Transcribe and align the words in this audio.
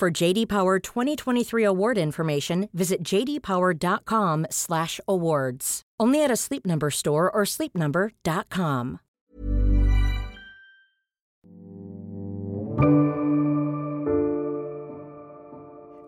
For 0.00 0.10
JD 0.10 0.48
Power 0.48 0.78
2023 0.78 1.62
award 1.62 1.98
information, 1.98 2.70
visit 2.72 3.02
jdpower.com/awards. 3.02 5.82
Only 6.00 6.24
at 6.24 6.30
a 6.30 6.36
Sleep 6.36 6.64
Number 6.64 6.90
store 6.90 7.30
or 7.30 7.42
sleepnumber.com. 7.44 9.00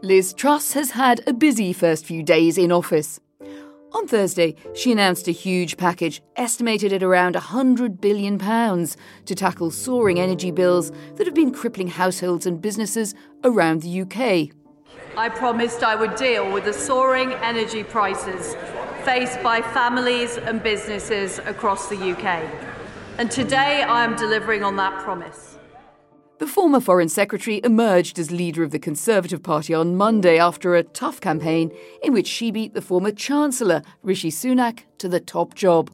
Liz 0.00 0.32
Truss 0.32 0.72
has 0.72 0.92
had 0.92 1.20
a 1.26 1.34
busy 1.34 1.74
first 1.74 2.06
few 2.06 2.22
days 2.22 2.56
in 2.56 2.72
office. 2.72 3.20
On 3.94 4.08
Thursday, 4.08 4.54
she 4.74 4.90
announced 4.90 5.28
a 5.28 5.32
huge 5.32 5.76
package 5.76 6.22
estimated 6.36 6.94
at 6.94 7.02
around 7.02 7.34
£100 7.34 8.00
billion 8.00 8.38
to 8.38 9.34
tackle 9.34 9.70
soaring 9.70 10.18
energy 10.18 10.50
bills 10.50 10.90
that 11.16 11.26
have 11.26 11.34
been 11.34 11.52
crippling 11.52 11.88
households 11.88 12.46
and 12.46 12.60
businesses 12.60 13.14
around 13.44 13.82
the 13.82 14.00
UK. 14.00 14.56
I 15.16 15.28
promised 15.28 15.82
I 15.82 15.94
would 15.94 16.16
deal 16.16 16.50
with 16.50 16.64
the 16.64 16.72
soaring 16.72 17.34
energy 17.34 17.84
prices 17.84 18.56
faced 19.04 19.42
by 19.42 19.60
families 19.60 20.38
and 20.38 20.62
businesses 20.62 21.38
across 21.40 21.90
the 21.90 22.12
UK. 22.12 22.48
And 23.18 23.30
today 23.30 23.82
I 23.82 24.04
am 24.04 24.16
delivering 24.16 24.62
on 24.62 24.76
that 24.76 25.02
promise. 25.02 25.51
The 26.42 26.48
former 26.48 26.80
Foreign 26.80 27.08
Secretary 27.08 27.60
emerged 27.62 28.18
as 28.18 28.32
leader 28.32 28.64
of 28.64 28.72
the 28.72 28.80
Conservative 28.80 29.44
Party 29.44 29.74
on 29.74 29.94
Monday 29.94 30.40
after 30.40 30.74
a 30.74 30.82
tough 30.82 31.20
campaign 31.20 31.70
in 32.02 32.12
which 32.12 32.26
she 32.26 32.50
beat 32.50 32.74
the 32.74 32.82
former 32.82 33.12
Chancellor, 33.12 33.80
Rishi 34.02 34.28
Sunak, 34.28 34.80
to 34.98 35.08
the 35.08 35.20
top 35.20 35.54
job. 35.54 35.88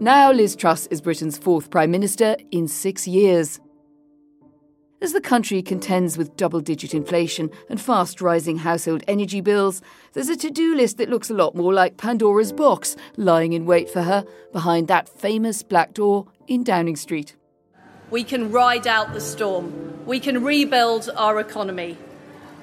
Now 0.00 0.30
Liz 0.32 0.54
Truss 0.54 0.86
is 0.88 1.00
Britain's 1.00 1.38
fourth 1.38 1.70
Prime 1.70 1.90
Minister 1.90 2.36
in 2.50 2.68
six 2.68 3.08
years. 3.08 3.58
As 5.00 5.14
the 5.14 5.22
country 5.22 5.62
contends 5.62 6.18
with 6.18 6.36
double 6.36 6.60
digit 6.60 6.92
inflation 6.92 7.48
and 7.70 7.80
fast 7.80 8.20
rising 8.20 8.58
household 8.58 9.02
energy 9.08 9.40
bills, 9.40 9.80
there's 10.12 10.28
a 10.28 10.36
to 10.36 10.50
do 10.50 10.74
list 10.74 10.98
that 10.98 11.08
looks 11.08 11.30
a 11.30 11.34
lot 11.34 11.54
more 11.54 11.72
like 11.72 11.96
Pandora's 11.96 12.52
box 12.52 12.96
lying 13.16 13.54
in 13.54 13.64
wait 13.64 13.88
for 13.88 14.02
her 14.02 14.26
behind 14.52 14.88
that 14.88 15.08
famous 15.08 15.62
black 15.62 15.94
door 15.94 16.26
in 16.46 16.62
Downing 16.62 16.96
Street. 16.96 17.34
We 18.10 18.24
can 18.24 18.50
ride 18.50 18.86
out 18.86 19.12
the 19.12 19.20
storm. 19.20 20.06
We 20.06 20.18
can 20.18 20.42
rebuild 20.42 21.10
our 21.14 21.38
economy. 21.38 21.98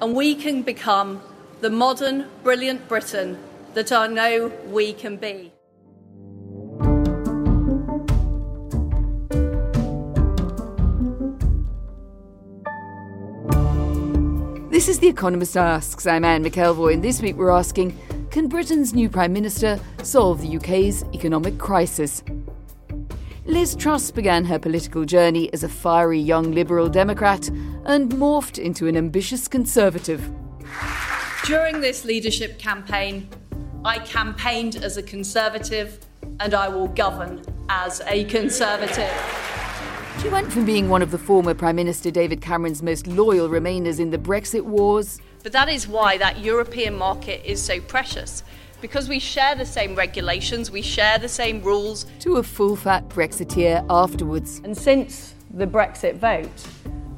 And 0.02 0.16
we 0.16 0.34
can 0.34 0.64
become 0.64 1.22
the 1.62 1.70
modern, 1.70 2.26
brilliant 2.42 2.88
Britain 2.88 3.38
that 3.76 3.92
I 3.92 4.08
know 4.08 4.52
we 4.66 4.92
can 4.92 5.18
be. 5.18 5.52
This 14.72 14.90
is 14.90 14.98
The 14.98 15.08
Economist 15.08 15.56
Asks. 15.56 16.08
I'm 16.08 16.26
Anne 16.26 16.44
McElvoy, 16.44 16.96
and 16.96 17.04
this 17.04 17.22
week 17.22 17.36
we're 17.36 17.52
asking 17.52 17.96
Can 18.32 18.48
Britain's 18.48 18.96
new 18.96 19.10
Prime 19.10 19.32
Minister 19.32 19.80
solve 20.02 20.42
the 20.42 20.58
UK's 20.58 21.04
economic 21.14 21.60
crisis? 21.60 22.24
Liz 23.48 23.76
Truss 23.76 24.10
began 24.10 24.46
her 24.46 24.58
political 24.58 25.06
journey 25.06 25.54
as 25.54 25.64
a 25.64 25.70
fiery 25.70 26.20
young 26.20 26.52
Liberal 26.52 26.90
Democrat 26.90 27.48
and 27.86 28.12
morphed 28.14 28.58
into 28.58 28.88
an 28.88 28.98
ambitious 28.98 29.48
Conservative. 29.48 30.32
During 31.46 31.80
this 31.80 32.06
leadership 32.06 32.58
campaign, 32.58 33.30
I 33.86 34.00
campaigned 34.00 34.78
as 34.78 34.98
a 34.98 35.04
Conservative 35.04 36.00
and 36.40 36.56
I 36.56 36.70
will 36.70 36.88
govern 36.88 37.44
as 37.70 38.02
a 38.08 38.24
Conservative. 38.24 39.14
She 40.24 40.30
went 40.30 40.52
from 40.52 40.66
being 40.66 40.90
one 40.90 41.04
of 41.04 41.12
the 41.12 41.20
former 41.20 41.54
Prime 41.54 41.76
Minister 41.76 42.10
David 42.10 42.42
Cameron's 42.42 42.82
most 42.82 43.06
loyal 43.06 43.48
remainers 43.48 44.00
in 44.00 44.10
the 44.10 44.18
Brexit 44.18 44.64
wars. 44.64 45.22
But 45.44 45.52
that 45.52 45.70
is 45.70 45.88
why 45.88 46.18
that 46.18 46.40
European 46.40 46.96
market 46.96 47.46
is 47.46 47.62
so 47.62 47.80
precious 47.80 48.44
because 48.82 49.10
we 49.10 49.20
share 49.20 49.56
the 49.56 49.66
same 49.66 49.96
regulations, 49.96 50.72
we 50.72 50.82
share 50.82 51.18
the 51.18 51.30
same 51.30 51.62
rules. 51.62 52.06
To 52.20 52.38
a 52.38 52.44
full 52.44 52.76
fat 52.76 53.08
Brexiteer 53.10 53.86
afterwards. 53.90 54.62
And 54.64 54.78
since 54.78 55.36
the 55.52 55.68
Brexit 55.68 56.16
vote, 56.18 56.68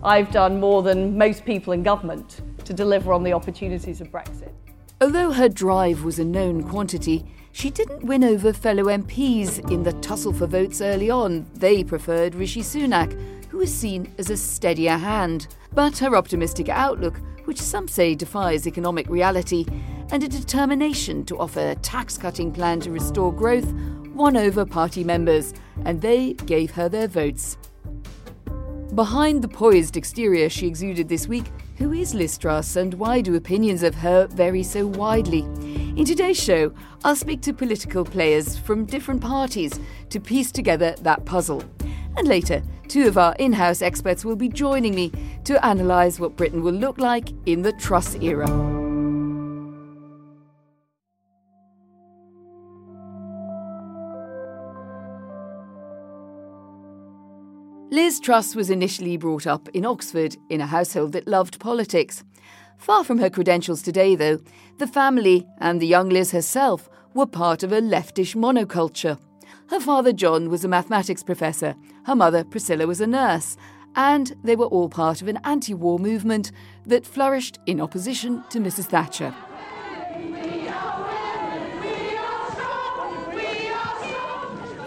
I've 0.04 0.32
done 0.32 0.60
more 0.60 0.84
than 0.84 1.18
most 1.18 1.46
people 1.46 1.74
in 1.74 1.84
government 1.84 2.42
to 2.66 2.74
deliver 2.74 3.14
on 3.14 3.24
the 3.24 3.34
opportunities 3.34 4.02
of 4.02 4.12
Brexit. 4.12 4.52
Although 5.00 5.32
her 5.32 5.50
drive 5.50 6.04
was 6.04 6.20
a 6.20 6.26
known 6.26 6.64
quantity, 6.64 7.26
she 7.52 7.70
didn't 7.70 8.04
win 8.04 8.24
over 8.24 8.54
fellow 8.54 8.86
MPs 8.86 9.72
in 9.72 9.84
the 9.84 9.94
tussle 9.94 10.34
for 10.34 10.48
votes 10.48 10.82
early 10.82 11.10
on. 11.10 11.46
They 11.56 11.84
preferred 11.84 12.36
Rishi 12.36 12.62
Sunak, 12.62 13.37
who 13.50 13.58
was 13.58 13.74
seen 13.74 14.14
as 14.18 14.30
a 14.30 14.38
steadier 14.38 14.98
hand. 14.98 15.48
But 15.74 15.98
her 16.00 16.16
optimistic 16.16 16.70
outlook, 16.70 17.20
which 17.46 17.62
some 17.62 17.88
say 17.88 18.16
defies 18.16 18.68
economic 18.68 19.08
reality, 19.10 19.66
and 20.12 20.24
a 20.24 20.28
determination 20.28 21.26
to 21.26 21.38
offer 21.38 21.70
a 21.72 21.76
tax 21.76 22.18
cutting 22.18 22.52
plan 22.52 22.80
to 22.82 22.92
restore 22.92 23.34
growth 23.34 23.74
won 24.18 24.36
over 24.36 24.66
party 24.66 25.04
members, 25.04 25.54
and 25.86 26.02
they 26.02 26.34
gave 26.34 26.72
her 26.72 26.90
their 26.90 27.08
votes. 27.08 27.58
Behind 28.96 29.44
the 29.44 29.48
poised 29.48 29.96
exterior 29.96 30.50
she 30.50 30.66
exuded 30.66 31.08
this 31.08 31.28
week, 31.28 31.46
who 31.78 31.94
is 31.94 32.16
Liz 32.16 32.36
Truss 32.38 32.76
and 32.76 32.96
why 32.96 33.22
do 33.22 33.36
opinions 33.36 33.84
of 33.84 33.94
her 33.94 34.26
vary 34.28 34.64
so 34.64 34.88
widely? 34.88 35.42
In 35.96 36.04
today's 36.04 36.42
show, 36.42 36.74
I'll 37.04 37.16
speak 37.16 37.42
to 37.42 37.54
political 37.54 38.04
players 38.04 38.58
from 38.58 38.86
different 38.86 39.22
parties 39.22 39.80
to 40.10 40.20
piece 40.20 40.52
together 40.52 40.96
that 41.02 41.26
puzzle. 41.26 41.64
And 42.18 42.28
later, 42.28 42.64
two 42.88 43.08
of 43.08 43.18
our 43.18 43.36
in 43.38 43.54
house 43.54 43.84
experts 43.84 44.26
will 44.26 44.36
be 44.36 44.50
joining 44.50 44.96
me 44.96 45.12
to 45.44 45.70
analyse 45.70 46.20
what 46.20 46.36
Britain 46.36 46.64
will 46.64 46.74
look 46.74 46.98
like 46.98 47.30
in 47.46 47.62
the 47.62 47.74
Truss 47.74 48.16
era. 48.16 48.48
Liz 57.92 58.20
Truss 58.20 58.56
was 58.56 58.70
initially 58.70 59.16
brought 59.16 59.46
up 59.46 59.70
in 59.70 59.86
Oxford 59.86 60.36
in 60.50 60.60
a 60.60 60.66
household 60.66 61.12
that 61.14 61.28
loved 61.28 61.60
politics. 61.60 62.24
Far 62.78 63.04
from 63.04 63.20
her 63.20 63.30
credentials 63.30 63.82
today, 63.82 64.16
though, 64.16 64.40
the 64.78 64.88
family 64.88 65.48
and 65.60 65.80
the 65.80 65.88
young 65.88 66.10
Liz 66.10 66.32
herself 66.32 66.90
were 67.14 67.26
part 67.26 67.64
of 67.64 67.72
a 67.72 67.80
leftish 67.80 68.36
monoculture. 68.36 69.18
Her 69.70 69.80
father, 69.82 70.14
John, 70.14 70.50
was 70.50 70.64
a 70.64 70.68
mathematics 70.70 71.24
professor, 71.24 71.76
her 72.06 72.16
mother, 72.16 72.46
Priscilla, 72.46 72.88
was 72.88 73.02
a 73.02 73.08
nurse, 73.08 73.58
and 73.96 74.34
they 74.42 74.56
were 74.56 74.66
all 74.66 74.88
part 74.88 75.22
of 75.22 75.28
an 75.28 75.40
anti 75.44 75.74
war 75.74 76.00
movement 76.00 76.52
that 76.86 77.06
flourished 77.06 77.60
in 77.66 77.82
opposition 77.82 78.44
to 78.50 78.60
Mrs. 78.60 78.86
Thatcher. 78.86 79.32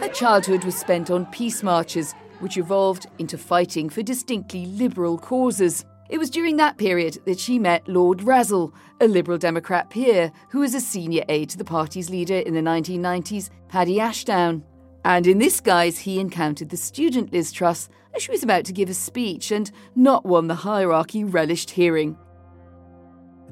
Her 0.00 0.08
childhood 0.08 0.64
was 0.64 0.76
spent 0.76 1.10
on 1.10 1.26
peace 1.26 1.62
marches 1.62 2.14
which 2.38 2.56
evolved 2.56 3.06
into 3.18 3.36
fighting 3.36 3.90
for 3.90 4.02
distinctly 4.02 4.64
liberal 4.64 5.18
causes. 5.18 5.84
It 6.08 6.18
was 6.18 6.30
during 6.30 6.56
that 6.56 6.78
period 6.78 7.18
that 7.26 7.38
she 7.38 7.58
met 7.58 7.86
Lord 7.86 8.20
Razzall, 8.20 8.72
a 9.00 9.06
Liberal 9.06 9.36
Democrat 9.36 9.90
peer 9.90 10.32
who 10.48 10.60
was 10.60 10.74
a 10.74 10.80
senior 10.80 11.22
aide 11.28 11.50
to 11.50 11.58
the 11.58 11.64
party's 11.64 12.08
leader 12.08 12.38
in 12.38 12.54
the 12.54 12.60
1990s, 12.60 13.50
Paddy 13.68 14.00
Ashdown. 14.00 14.64
And 15.04 15.26
in 15.26 15.38
this 15.38 15.60
guise, 15.60 15.98
he 15.98 16.20
encountered 16.20 16.68
the 16.68 16.76
student 16.76 17.32
Liz 17.32 17.52
Truss 17.52 17.88
as 18.14 18.22
she 18.22 18.30
was 18.30 18.42
about 18.42 18.64
to 18.64 18.72
give 18.72 18.90
a 18.90 18.94
speech, 18.94 19.50
and 19.50 19.70
not 19.94 20.26
one 20.26 20.48
the 20.48 20.54
hierarchy 20.56 21.24
relished 21.24 21.70
hearing. 21.70 22.16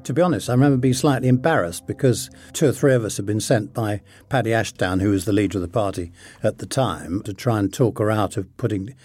To 0.03 0.13
be 0.13 0.21
honest, 0.21 0.49
I 0.49 0.53
remember 0.53 0.77
being 0.77 0.93
slightly 0.93 1.27
embarrassed 1.27 1.85
because 1.85 2.29
two 2.53 2.67
or 2.67 2.71
three 2.71 2.93
of 2.93 3.03
us 3.03 3.17
had 3.17 3.25
been 3.25 3.41
sent 3.41 3.73
by 3.73 4.01
Paddy 4.29 4.53
Ashdown, 4.53 4.99
who 4.99 5.11
was 5.11 5.25
the 5.25 5.33
leader 5.33 5.57
of 5.57 5.61
the 5.61 5.67
party 5.67 6.11
at 6.41 6.59
the 6.59 6.65
time, 6.65 7.21
to 7.23 7.33
try 7.33 7.59
and 7.59 7.73
talk 7.73 7.99
her 7.99 8.09
out 8.09 8.37
of 8.37 8.55
putting 8.57 8.95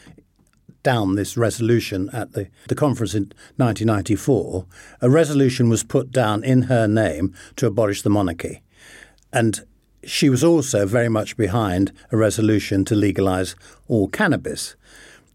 down 0.82 1.14
this 1.14 1.36
resolution 1.36 2.10
at 2.12 2.32
the, 2.32 2.48
the 2.68 2.74
conference 2.74 3.14
in 3.14 3.32
1994. 3.56 4.66
A 5.00 5.10
resolution 5.10 5.68
was 5.68 5.82
put 5.82 6.10
down 6.10 6.44
in 6.44 6.62
her 6.62 6.86
name 6.86 7.34
to 7.56 7.66
abolish 7.66 8.02
the 8.02 8.10
monarchy. 8.10 8.62
And 9.32 9.64
she 10.06 10.28
was 10.28 10.44
also 10.44 10.86
very 10.86 11.08
much 11.08 11.36
behind 11.36 11.92
a 12.10 12.16
resolution 12.16 12.84
to 12.86 12.94
legalise 12.94 13.54
all 13.88 14.08
cannabis. 14.08 14.76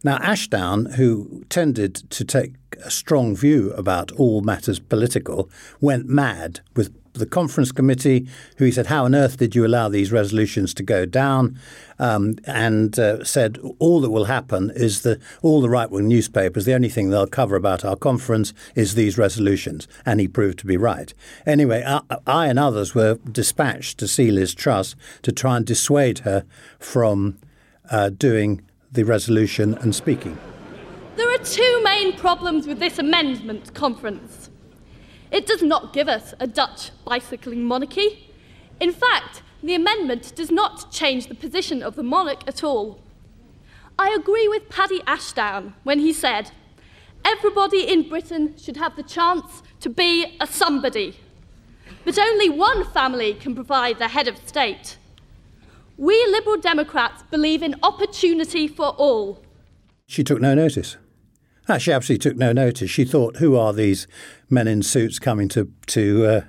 Now, 0.03 0.17
Ashdown, 0.17 0.85
who 0.85 1.43
tended 1.49 1.95
to 2.11 2.23
take 2.23 2.53
a 2.83 2.89
strong 2.89 3.35
view 3.35 3.71
about 3.73 4.11
all 4.13 4.41
matters 4.41 4.79
political, 4.79 5.49
went 5.81 6.07
mad 6.07 6.61
with 6.75 6.91
the 7.19 7.25
conference 7.25 7.71
committee, 7.71 8.27
who 8.57 8.65
he 8.65 8.71
said, 8.71 8.87
How 8.87 9.05
on 9.05 9.13
earth 9.13 9.37
did 9.37 9.55
you 9.55 9.65
allow 9.65 9.89
these 9.89 10.11
resolutions 10.11 10.73
to 10.75 10.83
go 10.83 11.05
down? 11.05 11.59
Um, 11.99 12.37
and 12.45 12.97
uh, 12.97 13.23
said, 13.23 13.59
All 13.79 14.01
that 14.01 14.09
will 14.09 14.25
happen 14.25 14.71
is 14.75 15.01
that 15.03 15.21
all 15.41 15.61
the 15.61 15.69
right 15.69 15.89
wing 15.89 16.07
newspapers, 16.07 16.65
the 16.65 16.73
only 16.73 16.89
thing 16.89 17.09
they'll 17.09 17.27
cover 17.27 17.55
about 17.55 17.85
our 17.85 17.95
conference 17.95 18.53
is 18.75 18.95
these 18.95 19.17
resolutions. 19.17 19.87
And 20.05 20.19
he 20.19 20.27
proved 20.27 20.59
to 20.59 20.65
be 20.65 20.77
right. 20.77 21.13
Anyway, 21.45 21.83
I, 21.85 22.01
I 22.25 22.47
and 22.47 22.57
others 22.57 22.95
were 22.95 23.19
dispatched 23.31 23.97
to 23.99 24.07
see 24.07 24.31
Liz 24.31 24.53
Truss 24.53 24.95
to 25.21 25.31
try 25.31 25.57
and 25.57 25.65
dissuade 25.65 26.19
her 26.19 26.45
from 26.79 27.37
uh, 27.91 28.09
doing 28.09 28.61
the 28.91 29.03
resolution 29.03 29.75
and 29.75 29.93
speaking. 29.93 30.37
There 31.15 31.29
are 31.29 31.43
two 31.43 31.81
main 31.83 32.13
problems 32.13 32.65
with 32.65 32.79
this 32.79 32.97
amendment 32.97 33.73
conference. 33.73 34.38
It 35.31 35.45
does 35.45 35.61
not 35.61 35.93
give 35.93 36.07
us 36.07 36.33
a 36.39 36.47
Dutch 36.47 36.91
bicycling 37.05 37.63
monarchy. 37.63 38.31
In 38.79 38.91
fact, 38.91 39.43
the 39.61 39.75
amendment 39.75 40.33
does 40.35 40.49
not 40.49 40.91
change 40.91 41.27
the 41.27 41.35
position 41.35 41.83
of 41.83 41.95
the 41.95 42.03
monarch 42.03 42.47
at 42.47 42.63
all. 42.63 42.99
I 43.97 44.15
agree 44.17 44.47
with 44.47 44.69
Paddy 44.69 45.01
Ashdown 45.05 45.75
when 45.83 45.99
he 45.99 46.13
said, 46.13 46.51
everybody 47.25 47.87
in 47.87 48.07
Britain 48.07 48.55
should 48.57 48.77
have 48.77 48.95
the 48.95 49.03
chance 49.03 49.61
to 49.81 49.89
be 49.89 50.37
a 50.39 50.47
somebody. 50.47 51.17
But 52.05 52.17
only 52.17 52.49
one 52.49 52.85
family 52.91 53.33
can 53.33 53.53
provide 53.53 53.99
the 53.99 54.07
head 54.07 54.27
of 54.27 54.37
state. 54.47 54.97
We 55.97 56.15
Liberal 56.27 56.61
Democrats 56.61 57.23
believe 57.29 57.61
in 57.61 57.75
opportunity 57.83 58.67
for 58.69 58.87
all. 58.91 59.43
She 60.07 60.23
took 60.23 60.39
no 60.39 60.55
notice. 60.55 60.95
She 61.77 61.91
absolutely 61.91 62.29
took 62.29 62.37
no 62.37 62.51
notice. 62.51 62.89
She 62.89 63.05
thought, 63.05 63.37
who 63.37 63.55
are 63.55 63.73
these 63.73 64.07
men 64.49 64.67
in 64.67 64.81
suits 64.81 65.19
coming 65.19 65.47
to 65.49 65.71
to 65.87 66.25
uh, 66.25 66.41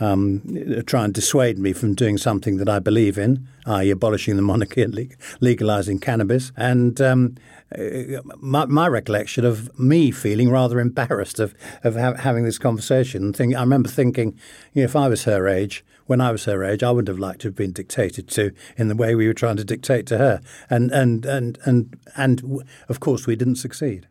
um, 0.00 0.82
try 0.86 1.04
and 1.04 1.14
dissuade 1.14 1.58
me 1.58 1.72
from 1.72 1.94
doing 1.94 2.18
something 2.18 2.58
that 2.58 2.68
I 2.68 2.78
believe 2.78 3.18
in, 3.18 3.48
i.e., 3.66 3.90
abolishing 3.90 4.36
the 4.36 4.42
monarchy 4.42 4.82
and 4.82 5.16
legalizing 5.40 5.98
cannabis. 5.98 6.52
And 6.56 7.00
um, 7.00 7.36
uh, 7.76 8.20
my, 8.36 8.66
my, 8.66 8.88
recollection 8.88 9.44
of 9.44 9.76
me 9.78 10.10
feeling 10.10 10.50
rather 10.50 10.80
embarrassed 10.80 11.40
of 11.40 11.54
of 11.82 11.96
ha- 11.96 12.14
having 12.14 12.44
this 12.44 12.58
conversation. 12.58 13.32
Think, 13.32 13.54
I 13.54 13.60
remember 13.60 13.88
thinking, 13.88 14.38
you 14.72 14.82
know, 14.82 14.84
if 14.84 14.96
I 14.96 15.08
was 15.08 15.24
her 15.24 15.48
age, 15.48 15.84
when 16.06 16.20
I 16.20 16.30
was 16.30 16.44
her 16.44 16.62
age, 16.64 16.82
I 16.82 16.90
wouldn't 16.90 17.08
have 17.08 17.18
liked 17.18 17.40
to 17.40 17.48
have 17.48 17.56
been 17.56 17.72
dictated 17.72 18.28
to 18.28 18.52
in 18.76 18.88
the 18.88 18.94
way 18.94 19.14
we 19.14 19.26
were 19.26 19.34
trying 19.34 19.56
to 19.56 19.64
dictate 19.64 20.06
to 20.06 20.18
her. 20.18 20.40
And 20.70 20.90
and 20.90 21.24
and 21.24 21.58
and 21.64 21.98
and 22.16 22.62
of 22.88 23.00
course, 23.00 23.26
we 23.26 23.36
didn't 23.36 23.56
succeed. 23.56 24.06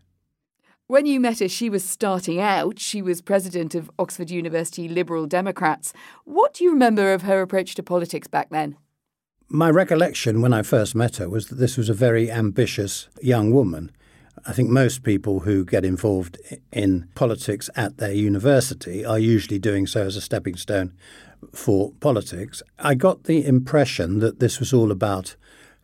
When 0.88 1.08
you 1.08 1.20
met 1.20 1.40
her, 1.40 1.50
she 1.50 1.68
was 1.68 1.84
starting 1.84 2.40
out. 2.40 2.78
She 2.78 3.02
was 3.02 3.20
president 3.20 3.74
of 3.74 3.90
Oxford 3.98 4.30
University 4.30 4.88
Liberal 4.88 5.26
Democrats. 5.26 5.94
What 6.26 6.54
do 6.54 6.64
you 6.64 6.72
remember 6.72 7.12
of 7.12 7.24
her 7.24 7.42
approach 7.42 7.74
to 7.76 7.82
politics 7.82 8.28
back 8.28 8.52
then? 8.52 8.78
My 9.50 9.72
recollection 9.72 10.42
when 10.42 10.54
I 10.54 10.62
first 10.62 10.94
met 10.94 11.16
her 11.16 11.28
was 11.28 11.48
that 11.48 11.56
this 11.56 11.76
was 11.76 11.90
a 11.90 11.96
very 11.96 12.30
ambitious 12.30 13.10
young 13.20 13.50
woman. 13.50 13.92
I 14.46 14.54
think 14.54 14.70
most 14.70 15.02
people 15.02 15.40
who 15.40 15.66
get 15.66 15.84
involved 15.84 16.38
in 16.72 17.10
politics 17.16 17.68
at 17.76 17.98
their 17.98 18.14
university 18.14 19.04
are 19.04 19.18
usually 19.18 19.58
doing 19.58 19.88
so 19.88 20.04
as 20.04 20.16
a 20.16 20.22
stepping 20.22 20.56
stone 20.56 20.94
for 21.52 21.94
politics. 22.00 22.62
I 22.78 22.94
got 22.94 23.24
the 23.24 23.44
impression 23.44 24.20
that 24.20 24.40
this 24.40 24.60
was 24.60 24.72
all 24.72 24.92
about 24.92 25.36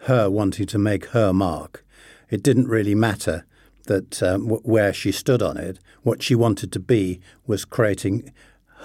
her 0.02 0.30
wanting 0.30 0.68
to 0.68 0.78
make 0.78 1.06
her 1.08 1.34
mark. 1.34 1.84
It 2.30 2.44
didn't 2.44 2.68
really 2.68 2.94
matter 2.94 3.46
that 3.86 4.22
um, 4.24 4.44
w- 4.44 4.62
where 4.64 4.94
she 4.94 5.12
stood 5.12 5.42
on 5.42 5.58
it, 5.58 5.80
what 6.04 6.22
she 6.22 6.36
wanted 6.36 6.72
to 6.72 6.80
be 6.80 7.20
was 7.46 7.66
creating 7.66 8.32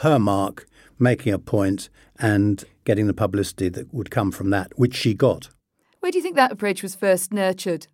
her 0.00 0.18
mark, 0.18 0.66
making 0.98 1.32
a 1.32 1.38
point, 1.38 1.88
and 2.18 2.64
getting 2.84 3.06
the 3.06 3.14
publicity 3.14 3.68
that 3.68 3.92
would 3.92 4.10
come 4.10 4.30
from 4.30 4.50
that, 4.50 4.72
which 4.78 4.94
she 4.94 5.14
got. 5.14 5.50
Where 6.00 6.12
do 6.12 6.18
you 6.18 6.22
think 6.22 6.36
that 6.36 6.52
approach 6.52 6.82
was 6.82 6.94
first 6.94 7.32
nurtured? 7.32 7.88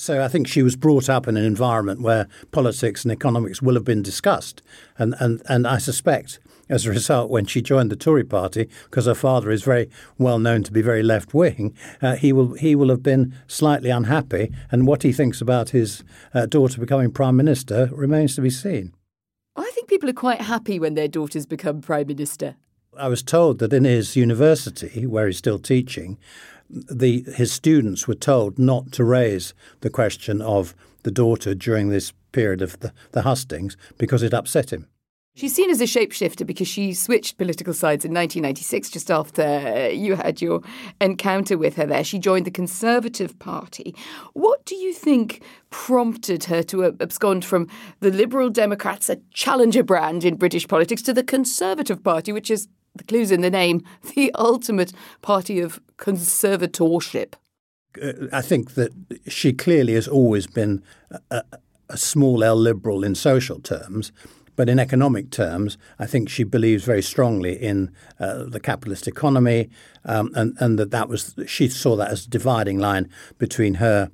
So 0.00 0.24
I 0.24 0.28
think 0.28 0.48
she 0.48 0.62
was 0.62 0.76
brought 0.76 1.10
up 1.10 1.28
in 1.28 1.36
an 1.36 1.44
environment 1.44 2.00
where 2.00 2.26
politics 2.52 3.04
and 3.04 3.12
economics 3.12 3.60
will 3.60 3.74
have 3.74 3.84
been 3.84 4.00
discussed, 4.02 4.62
and 4.96 5.14
and 5.20 5.42
and 5.46 5.66
I 5.66 5.76
suspect 5.76 6.40
as 6.70 6.86
a 6.86 6.90
result, 6.90 7.30
when 7.30 7.44
she 7.44 7.60
joined 7.60 7.90
the 7.90 7.96
Tory 7.96 8.24
party, 8.24 8.70
because 8.84 9.04
her 9.04 9.14
father 9.14 9.50
is 9.50 9.62
very 9.62 9.90
well 10.16 10.38
known 10.38 10.62
to 10.62 10.72
be 10.72 10.80
very 10.80 11.02
left 11.02 11.34
wing, 11.34 11.76
uh, 12.00 12.16
he 12.16 12.32
will 12.32 12.54
he 12.54 12.74
will 12.74 12.88
have 12.88 13.02
been 13.02 13.34
slightly 13.46 13.90
unhappy, 13.90 14.50
and 14.70 14.86
what 14.86 15.02
he 15.02 15.12
thinks 15.12 15.42
about 15.42 15.68
his 15.70 16.02
uh, 16.32 16.46
daughter 16.46 16.80
becoming 16.80 17.10
prime 17.10 17.36
minister 17.36 17.90
remains 17.92 18.34
to 18.36 18.40
be 18.40 18.48
seen. 18.48 18.94
I 19.54 19.70
think 19.74 19.86
people 19.88 20.08
are 20.08 20.14
quite 20.14 20.40
happy 20.40 20.80
when 20.80 20.94
their 20.94 21.08
daughters 21.08 21.44
become 21.44 21.82
prime 21.82 22.06
minister. 22.06 22.56
I 22.96 23.08
was 23.08 23.22
told 23.22 23.58
that 23.58 23.72
in 23.72 23.84
his 23.84 24.16
university, 24.16 25.06
where 25.06 25.26
he's 25.26 25.38
still 25.38 25.58
teaching, 25.58 26.18
the 26.70 27.24
his 27.34 27.52
students 27.52 28.06
were 28.06 28.14
told 28.14 28.58
not 28.58 28.92
to 28.92 29.04
raise 29.04 29.54
the 29.80 29.90
question 29.90 30.40
of 30.40 30.74
the 31.02 31.10
daughter 31.10 31.54
during 31.54 31.88
this 31.88 32.12
period 32.32 32.62
of 32.62 32.78
the, 32.80 32.92
the 33.12 33.22
hustings 33.22 33.76
because 33.98 34.22
it 34.22 34.34
upset 34.34 34.72
him. 34.72 34.86
She's 35.36 35.54
seen 35.54 35.70
as 35.70 35.80
a 35.80 35.84
shapeshifter 35.84 36.44
because 36.44 36.66
she 36.66 36.92
switched 36.92 37.38
political 37.38 37.72
sides 37.72 38.04
in 38.04 38.12
1996, 38.12 38.90
just 38.90 39.10
after 39.10 39.88
you 39.88 40.16
had 40.16 40.42
your 40.42 40.60
encounter 41.00 41.56
with 41.56 41.76
her 41.76 41.86
there. 41.86 42.02
She 42.02 42.18
joined 42.18 42.46
the 42.46 42.50
Conservative 42.50 43.38
Party. 43.38 43.94
What 44.32 44.64
do 44.64 44.74
you 44.74 44.92
think 44.92 45.42
prompted 45.70 46.44
her 46.44 46.64
to 46.64 46.84
abscond 46.84 47.44
from 47.44 47.68
the 48.00 48.10
Liberal 48.10 48.50
Democrats, 48.50 49.08
a 49.08 49.20
challenger 49.32 49.84
brand 49.84 50.24
in 50.24 50.34
British 50.34 50.66
politics, 50.66 51.00
to 51.02 51.12
the 51.12 51.22
Conservative 51.22 52.02
Party, 52.02 52.32
which 52.32 52.50
is, 52.50 52.66
the 52.96 53.04
clues 53.04 53.30
in 53.30 53.40
the 53.40 53.50
name, 53.50 53.84
the 54.16 54.34
ultimate 54.34 54.92
party 55.22 55.60
of 55.60 55.80
conservatorship? 56.00 57.34
Uh, 58.02 58.12
I 58.32 58.42
think 58.42 58.74
that 58.74 58.92
she 59.28 59.52
clearly 59.52 59.94
has 59.94 60.08
always 60.08 60.46
been 60.46 60.82
a, 61.30 61.42
a 61.88 61.96
small 61.96 62.42
L 62.42 62.56
liberal 62.56 63.04
in 63.04 63.14
social 63.14 63.60
terms 63.60 64.12
but 64.60 64.68
in 64.68 64.78
economic 64.78 65.30
terms, 65.30 65.78
I 65.98 66.04
think 66.04 66.28
she 66.28 66.44
believes 66.44 66.84
very 66.84 67.00
strongly 67.00 67.54
in 67.54 67.90
uh, 68.18 68.44
the 68.44 68.60
capitalist 68.60 69.08
economy, 69.08 69.70
um, 70.04 70.30
and, 70.34 70.54
and 70.60 70.78
that 70.78 70.90
that 70.90 71.08
was 71.08 71.34
she 71.46 71.68
saw 71.68 71.96
that 71.96 72.10
as 72.10 72.26
a 72.26 72.28
dividing 72.28 72.78
line 72.78 73.08
between 73.38 73.76
her 73.76 74.10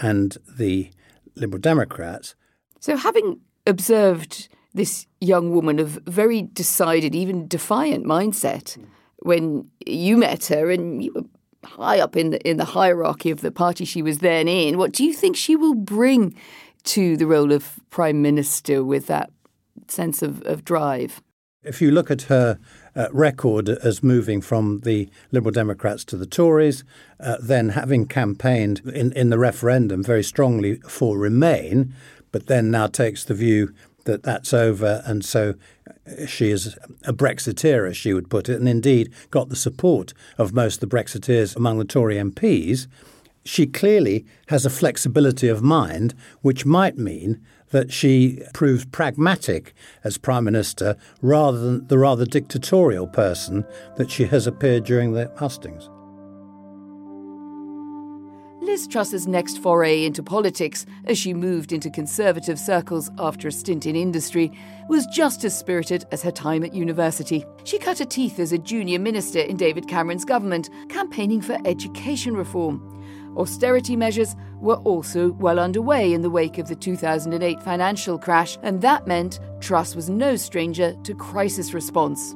and 0.00 0.38
the 0.48 0.92
Liberal 1.34 1.60
Democrats. 1.60 2.36
So, 2.78 2.96
having 2.96 3.40
observed 3.66 4.48
this 4.72 5.08
young 5.20 5.50
woman 5.50 5.80
of 5.80 5.98
very 6.06 6.42
decided, 6.42 7.16
even 7.16 7.48
defiant 7.48 8.04
mindset, 8.04 8.78
when 9.20 9.68
you 9.86 10.16
met 10.16 10.46
her 10.46 10.70
and 10.70 11.02
you 11.02 11.12
were 11.12 11.24
high 11.64 11.98
up 11.98 12.16
in 12.16 12.30
the 12.30 12.48
in 12.48 12.56
the 12.56 12.64
hierarchy 12.64 13.30
of 13.30 13.40
the 13.40 13.50
party 13.50 13.84
she 13.84 14.02
was 14.02 14.18
then 14.18 14.48
in, 14.48 14.78
what 14.78 14.92
do 14.92 15.04
you 15.04 15.12
think 15.12 15.36
she 15.36 15.56
will 15.56 15.74
bring 15.74 16.34
to 16.84 17.16
the 17.16 17.26
role 17.26 17.52
of 17.52 17.78
prime 17.90 18.22
minister 18.22 18.82
with 18.82 19.06
that 19.08 19.30
sense 19.88 20.22
of, 20.22 20.42
of 20.42 20.64
drive. 20.64 21.22
If 21.62 21.82
you 21.82 21.90
look 21.90 22.10
at 22.10 22.22
her 22.22 22.58
uh, 22.94 23.08
record 23.12 23.68
as 23.68 24.02
moving 24.02 24.40
from 24.40 24.80
the 24.80 25.08
Liberal 25.32 25.52
Democrats 25.52 26.04
to 26.06 26.16
the 26.16 26.26
Tories, 26.26 26.84
uh, 27.20 27.36
then 27.42 27.70
having 27.70 28.06
campaigned 28.06 28.80
in, 28.86 29.12
in 29.12 29.30
the 29.30 29.38
referendum 29.38 30.02
very 30.02 30.22
strongly 30.22 30.76
for 30.88 31.18
Remain, 31.18 31.94
but 32.30 32.46
then 32.46 32.70
now 32.70 32.86
takes 32.86 33.24
the 33.24 33.34
view 33.34 33.74
that 34.08 34.22
that's 34.22 34.54
over, 34.54 35.02
and 35.04 35.22
so 35.22 35.54
uh, 35.86 36.24
she 36.26 36.50
is 36.50 36.76
a 37.04 37.12
Brexiteer, 37.12 37.88
as 37.88 37.96
she 37.96 38.14
would 38.14 38.30
put 38.30 38.48
it, 38.48 38.58
and 38.58 38.68
indeed 38.68 39.12
got 39.30 39.50
the 39.50 39.56
support 39.56 40.14
of 40.38 40.54
most 40.54 40.82
of 40.82 40.88
the 40.88 40.96
Brexiteers 40.96 41.54
among 41.54 41.78
the 41.78 41.84
Tory 41.84 42.16
MPs. 42.16 42.86
She 43.44 43.66
clearly 43.66 44.24
has 44.48 44.64
a 44.64 44.70
flexibility 44.70 45.48
of 45.48 45.62
mind, 45.62 46.14
which 46.40 46.64
might 46.64 46.96
mean 46.96 47.44
that 47.70 47.92
she 47.92 48.42
proves 48.54 48.86
pragmatic 48.86 49.74
as 50.02 50.16
Prime 50.16 50.44
Minister 50.44 50.96
rather 51.20 51.58
than 51.58 51.86
the 51.88 51.98
rather 51.98 52.24
dictatorial 52.24 53.06
person 53.06 53.66
that 53.96 54.10
she 54.10 54.24
has 54.24 54.46
appeared 54.46 54.84
during 54.84 55.12
the 55.12 55.30
hustings. 55.36 55.90
Liz 58.68 58.86
Truss's 58.86 59.26
next 59.26 59.62
foray 59.62 60.04
into 60.04 60.22
politics, 60.22 60.84
as 61.06 61.16
she 61.16 61.32
moved 61.32 61.72
into 61.72 61.88
conservative 61.88 62.58
circles 62.58 63.10
after 63.18 63.48
a 63.48 63.52
stint 63.52 63.86
in 63.86 63.96
industry, 63.96 64.52
was 64.90 65.06
just 65.06 65.42
as 65.42 65.56
spirited 65.58 66.04
as 66.12 66.22
her 66.22 66.30
time 66.30 66.62
at 66.62 66.74
university. 66.74 67.46
She 67.64 67.78
cut 67.78 67.98
her 67.98 68.04
teeth 68.04 68.38
as 68.38 68.52
a 68.52 68.58
junior 68.58 68.98
minister 68.98 69.38
in 69.38 69.56
David 69.56 69.88
Cameron's 69.88 70.26
government, 70.26 70.68
campaigning 70.90 71.40
for 71.40 71.56
education 71.64 72.36
reform. 72.36 72.82
Austerity 73.38 73.96
measures 73.96 74.36
were 74.60 74.76
also 74.84 75.32
well 75.32 75.58
underway 75.58 76.12
in 76.12 76.20
the 76.20 76.28
wake 76.28 76.58
of 76.58 76.68
the 76.68 76.76
2008 76.76 77.62
financial 77.62 78.18
crash, 78.18 78.58
and 78.62 78.82
that 78.82 79.06
meant 79.06 79.40
Truss 79.60 79.96
was 79.96 80.10
no 80.10 80.36
stranger 80.36 80.94
to 81.04 81.14
crisis 81.14 81.72
response. 81.72 82.34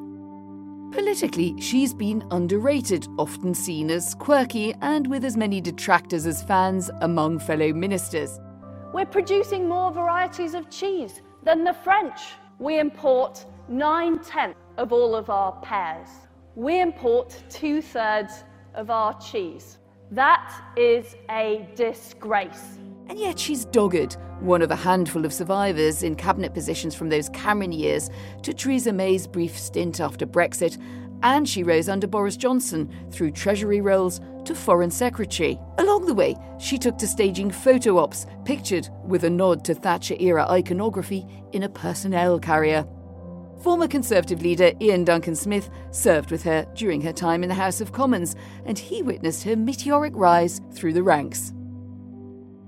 Politically, 0.92 1.58
she's 1.58 1.94
been 1.94 2.22
underrated, 2.30 3.08
often 3.18 3.54
seen 3.54 3.90
as 3.90 4.14
quirky 4.14 4.74
and 4.82 5.06
with 5.06 5.24
as 5.24 5.38
many 5.38 5.58
detractors 5.58 6.26
as 6.26 6.42
fans 6.42 6.90
among 7.00 7.38
fellow 7.38 7.72
ministers. 7.72 8.38
We're 8.92 9.06
producing 9.06 9.66
more 9.66 9.90
varieties 9.90 10.52
of 10.52 10.68
cheese 10.68 11.22
than 11.44 11.64
the 11.64 11.72
French. 11.72 12.20
We 12.58 12.78
import 12.78 13.46
nine 13.68 14.18
tenths 14.18 14.60
of 14.76 14.92
all 14.92 15.14
of 15.14 15.30
our 15.30 15.52
pears. 15.62 16.10
We 16.56 16.78
import 16.78 17.42
two 17.48 17.80
thirds 17.80 18.44
of 18.74 18.90
our 18.90 19.18
cheese. 19.18 19.78
That 20.10 20.62
is 20.76 21.16
a 21.30 21.70
disgrace. 21.74 22.78
And 23.12 23.20
yet 23.20 23.38
she's 23.38 23.66
dogged, 23.66 24.16
one 24.40 24.62
of 24.62 24.70
a 24.70 24.74
handful 24.74 25.26
of 25.26 25.34
survivors 25.34 26.02
in 26.02 26.14
cabinet 26.14 26.54
positions 26.54 26.94
from 26.94 27.10
those 27.10 27.28
Cameron 27.28 27.70
years 27.70 28.08
to 28.40 28.54
Theresa 28.54 28.90
May's 28.90 29.26
brief 29.26 29.58
stint 29.58 30.00
after 30.00 30.26
Brexit 30.26 30.82
and 31.22 31.46
she 31.46 31.62
rose 31.62 31.90
under 31.90 32.06
Boris 32.06 32.38
Johnson 32.38 32.90
through 33.10 33.32
Treasury 33.32 33.82
roles 33.82 34.22
to 34.46 34.54
Foreign 34.54 34.90
Secretary. 34.90 35.60
Along 35.76 36.06
the 36.06 36.14
way, 36.14 36.34
she 36.58 36.78
took 36.78 36.96
to 36.96 37.06
staging 37.06 37.50
photo 37.50 37.98
ops, 37.98 38.24
pictured 38.46 38.88
with 39.04 39.24
a 39.24 39.30
nod 39.30 39.62
to 39.66 39.74
Thatcher 39.74 40.16
era 40.18 40.46
iconography 40.48 41.26
in 41.52 41.64
a 41.64 41.68
personnel 41.68 42.38
carrier. 42.38 42.86
Former 43.62 43.88
Conservative 43.88 44.40
leader 44.40 44.72
Iain 44.80 45.04
Duncan 45.04 45.36
Smith 45.36 45.68
served 45.90 46.30
with 46.30 46.44
her 46.44 46.66
during 46.74 47.02
her 47.02 47.12
time 47.12 47.42
in 47.42 47.50
the 47.50 47.54
House 47.56 47.82
of 47.82 47.92
Commons, 47.92 48.36
and 48.64 48.78
he 48.78 49.02
witnessed 49.02 49.44
her 49.44 49.54
meteoric 49.54 50.14
rise 50.16 50.62
through 50.72 50.94
the 50.94 51.02
ranks. 51.02 51.52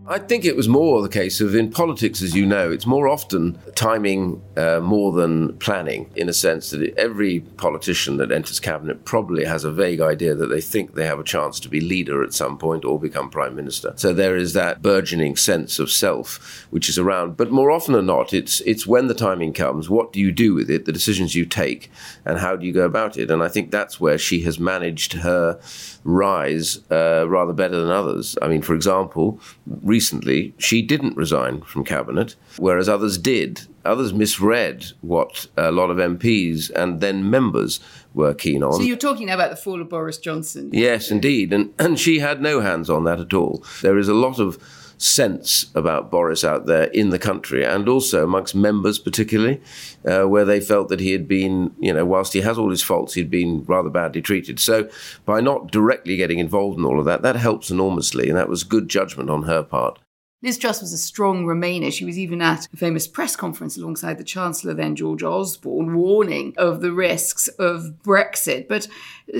I 0.07 0.19
think 0.19 0.45
it 0.45 0.55
was 0.55 0.69
more 0.69 1.01
the 1.01 1.09
case 1.09 1.41
of 1.41 1.55
in 1.55 1.71
politics, 1.71 2.21
as 2.21 2.35
you 2.35 2.45
know, 2.45 2.71
it's 2.71 2.85
more 2.85 3.09
often 3.09 3.59
timing 3.75 4.43
uh, 4.55 4.81
more 4.81 5.13
than 5.13 5.57
planning, 5.59 6.11
in 6.15 6.29
a 6.29 6.35
sense 6.35 6.71
that 6.71 6.95
every 6.99 7.41
politician 7.41 8.19
that 8.19 8.31
enters 8.31 8.61
cabinet 8.61 9.07
probably 9.07 9.45
has 9.47 9.65
a 9.65 9.73
vague 9.73 10.03
idea 10.03 10.35
that 10.35 10.49
they 10.49 10.61
think 10.61 10.95
they 10.95 11.07
have 11.07 11.19
a 11.19 11.25
chance 11.25 11.59
to 11.61 11.71
be 11.71 11.81
leader 11.81 12.23
at 12.23 12.35
some 12.35 12.59
point 12.59 12.85
or 12.85 13.01
become 13.01 13.31
prime 13.31 13.55
minister. 13.55 13.95
So 13.97 14.13
there 14.13 14.37
is 14.37 14.53
that 14.53 14.83
burgeoning 14.83 15.37
sense 15.37 15.79
of 15.79 15.91
self 15.91 16.67
which 16.71 16.91
is 16.91 16.99
around. 16.99 17.39
But 17.39 17.51
more 17.51 17.71
often 17.71 17.95
than 17.95 18.07
not, 18.07 18.35
it's 18.35 18.61
it's 18.63 18.87
when 18.87 19.07
the 19.07 19.15
timing 19.15 19.55
comes, 19.55 19.89
what 19.89 20.13
do 20.13 20.21
you 20.21 20.33
do 20.33 20.53
with 20.53 20.71
it, 20.71 20.85
the 20.85 20.93
decisions 20.93 21.35
you 21.35 21.47
take, 21.47 21.91
and 22.27 22.39
how 22.39 22.57
do 22.57 22.67
you 22.67 22.73
go 22.73 22.85
about 22.85 23.17
it? 23.17 23.31
And 23.31 23.43
I 23.43 23.49
think 23.49 23.71
that's 23.71 23.99
where 23.99 24.19
she 24.19 24.43
has 24.43 24.59
managed 24.59 25.15
her 25.15 25.59
rise 26.05 26.79
uh, 26.91 27.27
rather 27.29 27.53
better 27.53 27.81
than 27.81 27.91
others. 27.91 28.37
I 28.41 28.49
mean, 28.49 28.63
for 28.63 28.75
example 28.75 29.41
recently, 29.83 30.55
she 30.59 30.83
didn't 30.83 31.17
resign 31.17 31.63
from 31.63 31.85
cabinet, 31.85 32.37
whereas 32.59 32.89
others 32.89 33.19
did. 33.19 33.63
Others 33.85 34.15
misread 34.15 34.87
what 35.03 35.47
a 35.57 35.71
lot 35.71 35.91
of 35.91 35.99
MPs 35.99 36.71
and 36.71 37.01
then 37.01 37.29
members 37.31 37.81
were 38.15 38.33
keen 38.33 38.63
on. 38.63 38.75
So 38.75 38.83
you're 38.83 38.97
talking 38.97 39.29
about 39.29 39.51
the 39.51 39.57
fall 39.57 39.81
of 39.81 39.89
Boris 39.89 40.19
Johnson? 40.19 40.71
Yes, 40.73 41.11
indeed. 41.11 41.53
And, 41.53 41.75
and 41.79 41.99
she 41.99 42.21
had 42.21 42.41
no 42.41 42.61
hands 42.61 42.89
on 42.89 43.05
that 43.05 43.21
at 43.21 43.35
all. 43.35 43.65
There 43.83 43.99
is 43.99 44.09
a 44.09 44.15
lot 44.15 44.39
of 44.39 44.59
sense 44.99 45.67
about 45.75 46.11
Boris 46.11 46.45
out 46.45 46.67
there 46.67 46.85
in 46.85 47.11
the 47.11 47.19
country 47.19 47.65
and 47.65 47.89
also 47.89 48.25
amongst 48.25 48.55
members, 48.55 48.99
particularly, 48.99 49.61
uh, 50.05 50.25
where 50.25 50.45
they 50.45 50.61
felt 50.61 50.89
that 50.89 51.01
he 51.01 51.13
had 51.13 51.27
been, 51.29 51.75
you 51.79 51.93
know, 51.93 52.05
whilst 52.05 52.33
he 52.33 52.41
has 52.41 52.59
all 52.59 52.71
his 52.71 52.83
faults, 52.83 53.15
he'd 53.15 53.31
been 53.31 53.65
rather 53.65 53.91
badly 53.91 54.23
treated. 54.23 54.59
So 54.61 54.89
by 55.25 55.41
not 55.41 55.71
directly 55.71 56.17
getting 56.17 56.39
involved 56.39 56.79
in 56.79 56.85
all 56.85 56.99
of 56.99 57.05
that, 57.07 57.23
that 57.23 57.37
helps 57.37 57.71
enormously. 57.71 58.29
And 58.29 58.39
that 58.39 58.49
was 58.49 58.65
good 58.65 58.89
judgment 58.89 59.31
on 59.31 59.45
her 59.45 59.63
part. 59.63 59.99
Liz 60.45 60.59
Truss 60.59 60.83
was 60.83 60.93
a 60.93 60.99
strong 60.99 61.47
Remainer. 61.47 61.91
She 61.91 62.05
was 62.05 62.19
even 62.19 62.43
at 62.43 62.69
a 62.71 62.77
famous 62.77 63.09
press 63.09 63.35
conference 63.35 63.79
alongside 63.79 64.19
the 64.19 64.25
Chancellor, 64.25 64.75
then 64.75 64.95
George 64.95 65.23
Osborne, 65.23 65.97
warning 65.97 66.53
of 66.59 66.83
the 66.83 66.93
risks 66.93 67.49
of 67.49 67.95
Brexit. 68.05 68.69
But 68.69 68.87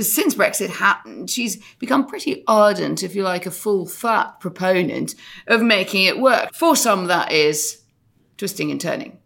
since 0.01 0.35
Brexit 0.35 0.71
happened, 0.71 1.29
she's 1.29 1.63
become 1.79 2.07
pretty 2.07 2.43
ardent, 2.49 3.03
if 3.03 3.15
you 3.15 3.23
like, 3.23 3.45
a 3.45 3.51
full 3.51 3.85
fat 3.85 4.41
proponent 4.41 5.15
of 5.47 5.61
making 5.61 6.05
it 6.05 6.19
work. 6.19 6.55
For 6.55 6.75
some, 6.75 7.05
that 7.09 7.31
is 7.31 7.83
twisting 8.39 8.71
and 8.71 8.81
turning. 8.81 9.19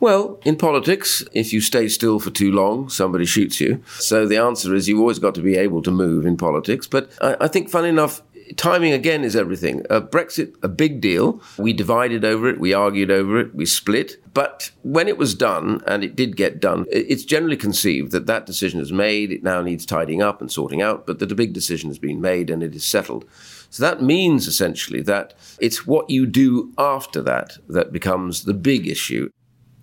Well, 0.00 0.40
in 0.44 0.56
politics, 0.56 1.22
if 1.32 1.52
you 1.52 1.60
stay 1.60 1.86
still 1.86 2.18
for 2.18 2.30
too 2.30 2.50
long, 2.50 2.88
somebody 2.88 3.26
shoots 3.26 3.60
you. 3.60 3.80
So 4.00 4.26
the 4.26 4.38
answer 4.38 4.74
is 4.74 4.88
you've 4.88 5.00
always 5.00 5.20
got 5.20 5.36
to 5.36 5.40
be 5.40 5.56
able 5.56 5.82
to 5.82 5.92
move 5.92 6.26
in 6.26 6.36
politics. 6.36 6.88
But 6.88 7.12
I, 7.20 7.36
I 7.42 7.48
think, 7.48 7.70
funny 7.70 7.90
enough, 7.90 8.22
timing 8.56 8.92
again 8.92 9.24
is 9.24 9.34
everything. 9.34 9.84
Uh, 9.90 10.00
Brexit, 10.00 10.54
a 10.62 10.68
big 10.68 11.00
deal. 11.00 11.40
We 11.58 11.72
divided 11.72 12.24
over 12.24 12.48
it, 12.48 12.60
we 12.60 12.72
argued 12.72 13.10
over 13.10 13.38
it, 13.40 13.54
we 13.54 13.66
split. 13.66 14.22
But 14.32 14.70
when 14.82 15.08
it 15.08 15.18
was 15.18 15.34
done, 15.34 15.82
and 15.86 16.04
it 16.04 16.14
did 16.14 16.36
get 16.36 16.60
done, 16.60 16.84
it's 16.90 17.24
generally 17.24 17.56
conceived 17.56 18.12
that 18.12 18.26
that 18.26 18.46
decision 18.46 18.80
is 18.80 18.92
made. 18.92 19.32
It 19.32 19.42
now 19.42 19.62
needs 19.62 19.86
tidying 19.86 20.22
up 20.22 20.40
and 20.40 20.52
sorting 20.52 20.82
out, 20.82 21.06
but 21.06 21.18
that 21.18 21.32
a 21.32 21.34
big 21.34 21.52
decision 21.52 21.90
has 21.90 21.98
been 21.98 22.20
made 22.20 22.50
and 22.50 22.62
it 22.62 22.74
is 22.74 22.84
settled. 22.84 23.24
So 23.70 23.82
that 23.82 24.02
means 24.02 24.46
essentially 24.46 25.02
that 25.02 25.34
it's 25.58 25.86
what 25.86 26.10
you 26.10 26.26
do 26.26 26.72
after 26.78 27.22
that 27.22 27.58
that 27.68 27.92
becomes 27.92 28.44
the 28.44 28.54
big 28.54 28.86
issue. 28.86 29.30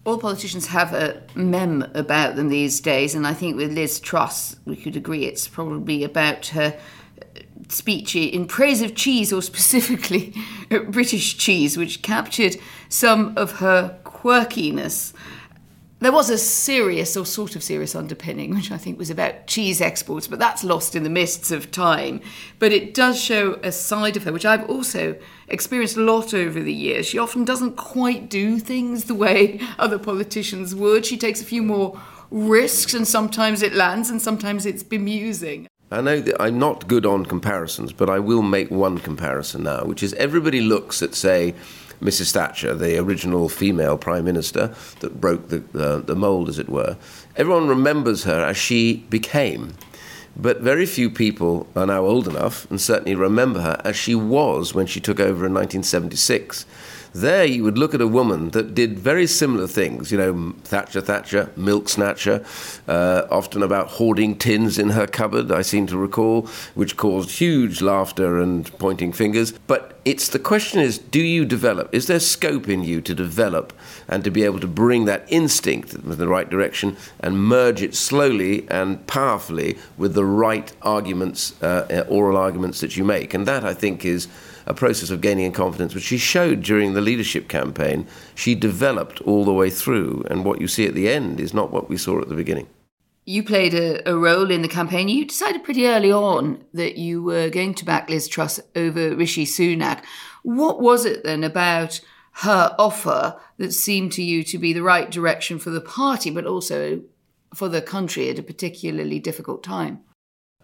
All 0.05 0.17
politicians 0.17 0.67
have 0.67 0.93
a 0.93 1.23
mem 1.33 1.89
about 1.93 2.35
them 2.35 2.49
these 2.49 2.81
days, 2.81 3.15
and 3.15 3.25
I 3.25 3.33
think 3.33 3.55
with 3.55 3.71
Liz 3.71 4.01
Truss, 4.01 4.57
we 4.65 4.75
could 4.75 4.97
agree 4.97 5.25
it's 5.25 5.47
probably 5.47 6.03
about 6.03 6.47
her 6.47 6.77
speech 7.69 8.15
in 8.15 8.47
praise 8.47 8.81
of 8.81 8.95
cheese, 8.95 9.31
or 9.31 9.41
specifically 9.41 10.33
British 10.87 11.37
cheese, 11.37 11.77
which 11.77 12.01
captured 12.01 12.57
some 12.89 13.33
of 13.37 13.53
her 13.53 13.99
quirkiness. 14.03 15.13
There 16.03 16.11
was 16.11 16.29
a 16.29 16.37
serious 16.37 17.15
or 17.15 17.25
sort 17.25 17.55
of 17.55 17.63
serious 17.63 17.95
underpinning, 17.95 18.53
which 18.53 18.73
I 18.73 18.77
think 18.77 18.99
was 18.99 19.09
about 19.09 19.47
cheese 19.47 19.79
exports, 19.79 20.27
but 20.27 20.37
that's 20.37 20.61
lost 20.61 20.97
in 20.97 21.03
the 21.03 21.09
mists 21.09 21.49
of 21.49 21.71
time. 21.71 22.19
But 22.59 22.73
it 22.73 22.93
does 22.93 23.17
show 23.17 23.53
a 23.63 23.71
side 23.71 24.17
of 24.17 24.25
her, 24.25 24.33
which 24.33 24.45
I've 24.45 24.69
also 24.69 25.15
experienced 25.47 25.95
a 25.95 26.01
lot 26.01 26.33
over 26.33 26.59
the 26.59 26.73
years. 26.73 27.05
She 27.05 27.17
often 27.17 27.45
doesn't 27.45 27.77
quite 27.77 28.29
do 28.29 28.59
things 28.59 29.05
the 29.05 29.15
way 29.15 29.61
other 29.79 29.97
politicians 29.97 30.75
would. 30.75 31.05
She 31.05 31.17
takes 31.17 31.41
a 31.41 31.45
few 31.45 31.63
more 31.63 31.97
risks, 32.29 32.93
and 32.93 33.07
sometimes 33.07 33.61
it 33.61 33.73
lands, 33.73 34.09
and 34.09 34.21
sometimes 34.21 34.65
it's 34.65 34.83
bemusing. 34.83 35.67
I 35.93 36.01
know 36.01 36.19
that 36.21 36.41
I'm 36.41 36.57
not 36.57 36.87
good 36.87 37.05
on 37.05 37.23
comparisons, 37.23 37.93
but 37.93 38.09
I 38.09 38.17
will 38.17 38.41
make 38.41 38.71
one 38.71 38.97
comparison 38.97 39.61
now, 39.61 39.83
which 39.85 40.01
is 40.01 40.13
everybody 40.13 40.59
looks 40.59 41.03
at, 41.03 41.13
say, 41.13 41.53
Mrs. 42.01 42.31
Thatcher, 42.31 42.73
the 42.73 42.97
original 42.97 43.47
female 43.47 43.95
prime 43.99 44.25
minister 44.25 44.73
that 45.01 45.21
broke 45.21 45.49
the, 45.49 45.63
uh, 45.79 45.99
the 45.99 46.15
mould, 46.15 46.49
as 46.49 46.57
it 46.57 46.67
were. 46.67 46.97
Everyone 47.37 47.67
remembers 47.67 48.23
her 48.23 48.43
as 48.43 48.57
she 48.57 49.05
became. 49.11 49.75
But 50.35 50.61
very 50.61 50.87
few 50.87 51.11
people 51.11 51.67
are 51.75 51.85
now 51.85 52.03
old 52.05 52.27
enough 52.27 52.69
and 52.71 52.81
certainly 52.81 53.13
remember 53.13 53.61
her 53.61 53.79
as 53.85 53.95
she 53.95 54.15
was 54.15 54.73
when 54.73 54.87
she 54.87 54.99
took 54.99 55.19
over 55.19 55.45
in 55.45 55.53
1976. 55.53 56.65
There, 57.13 57.45
you 57.45 57.63
would 57.63 57.77
look 57.77 57.93
at 57.93 58.01
a 58.01 58.07
woman 58.07 58.49
that 58.49 58.73
did 58.73 58.97
very 58.97 59.27
similar 59.27 59.67
things, 59.67 60.11
you 60.11 60.17
know, 60.17 60.55
Thatcher, 60.63 60.99
Thatcher, 60.99 61.51
milk 61.55 61.87
snatcher, 61.87 62.43
uh, 62.87 63.27
often 63.29 63.61
about 63.61 63.87
hoarding 63.87 64.35
tins 64.35 64.79
in 64.79 64.89
her 64.89 65.05
cupboard, 65.05 65.51
I 65.51 65.61
seem 65.61 65.85
to 65.87 65.97
recall, 65.97 66.47
which 66.73 66.97
caused 66.97 67.29
huge 67.29 67.81
laughter 67.81 68.39
and 68.39 68.65
pointing 68.79 69.13
fingers. 69.13 69.51
But 69.67 69.99
it's 70.05 70.29
the 70.29 70.39
question 70.39 70.79
is 70.79 70.97
do 70.97 71.21
you 71.21 71.45
develop? 71.45 71.93
Is 71.93 72.07
there 72.07 72.19
scope 72.19 72.67
in 72.67 72.83
you 72.83 72.99
to 73.01 73.13
develop 73.13 73.73
and 74.07 74.23
to 74.23 74.31
be 74.31 74.43
able 74.43 74.59
to 74.59 74.67
bring 74.67 75.05
that 75.05 75.23
instinct 75.27 75.93
in 75.93 76.17
the 76.17 76.27
right 76.27 76.49
direction 76.49 76.97
and 77.19 77.45
merge 77.45 77.83
it 77.83 77.93
slowly 77.93 78.67
and 78.69 79.05
powerfully 79.05 79.77
with 79.97 80.15
the 80.15 80.25
right 80.25 80.73
arguments, 80.81 81.61
uh, 81.61 82.05
oral 82.09 82.37
arguments 82.37 82.79
that 82.81 82.97
you 82.97 83.03
make? 83.03 83.35
And 83.35 83.47
that, 83.47 83.63
I 83.63 83.75
think, 83.75 84.03
is 84.03 84.27
a 84.65 84.73
process 84.73 85.09
of 85.09 85.21
gaining 85.21 85.45
in 85.45 85.51
confidence, 85.51 85.93
which 85.93 86.03
she 86.03 86.17
showed 86.17 86.61
during 86.61 86.93
the 86.93 87.01
leadership 87.01 87.47
campaign. 87.47 88.07
She 88.35 88.55
developed 88.55 89.21
all 89.21 89.45
the 89.45 89.53
way 89.53 89.69
through, 89.69 90.25
and 90.29 90.45
what 90.45 90.61
you 90.61 90.67
see 90.67 90.85
at 90.85 90.93
the 90.93 91.09
end 91.09 91.39
is 91.39 91.53
not 91.53 91.71
what 91.71 91.89
we 91.89 91.97
saw 91.97 92.21
at 92.21 92.29
the 92.29 92.35
beginning. 92.35 92.67
You 93.25 93.43
played 93.43 93.73
a, 93.73 94.07
a, 94.09 94.15
role 94.15 94.51
in 94.51 94.63
the 94.63 94.67
campaign. 94.67 95.07
You 95.07 95.25
decided 95.25 95.63
pretty 95.63 95.87
early 95.87 96.11
on 96.11 96.65
that 96.73 96.97
you 96.97 97.23
were 97.23 97.49
going 97.49 97.73
to 97.75 97.85
back 97.85 98.09
Liz 98.09 98.27
Truss 98.27 98.59
over 98.75 99.15
Rishi 99.15 99.45
Sunak. 99.45 100.03
What 100.43 100.81
was 100.81 101.05
it 101.05 101.23
then 101.23 101.43
about 101.45 102.01
her 102.37 102.75
offer 102.77 103.39
that 103.57 103.71
seemed 103.71 104.11
to 104.13 104.23
you 104.23 104.43
to 104.43 104.57
be 104.57 104.73
the 104.73 104.83
right 104.83 105.09
direction 105.09 105.57
for 105.57 105.69
the 105.69 105.79
party, 105.79 106.31
but 106.31 106.45
also 106.45 107.01
for 107.55 107.69
the 107.69 107.81
country 107.81 108.29
at 108.29 108.39
a 108.39 108.43
particularly 108.43 109.19
difficult 109.19 109.63
time? 109.63 110.01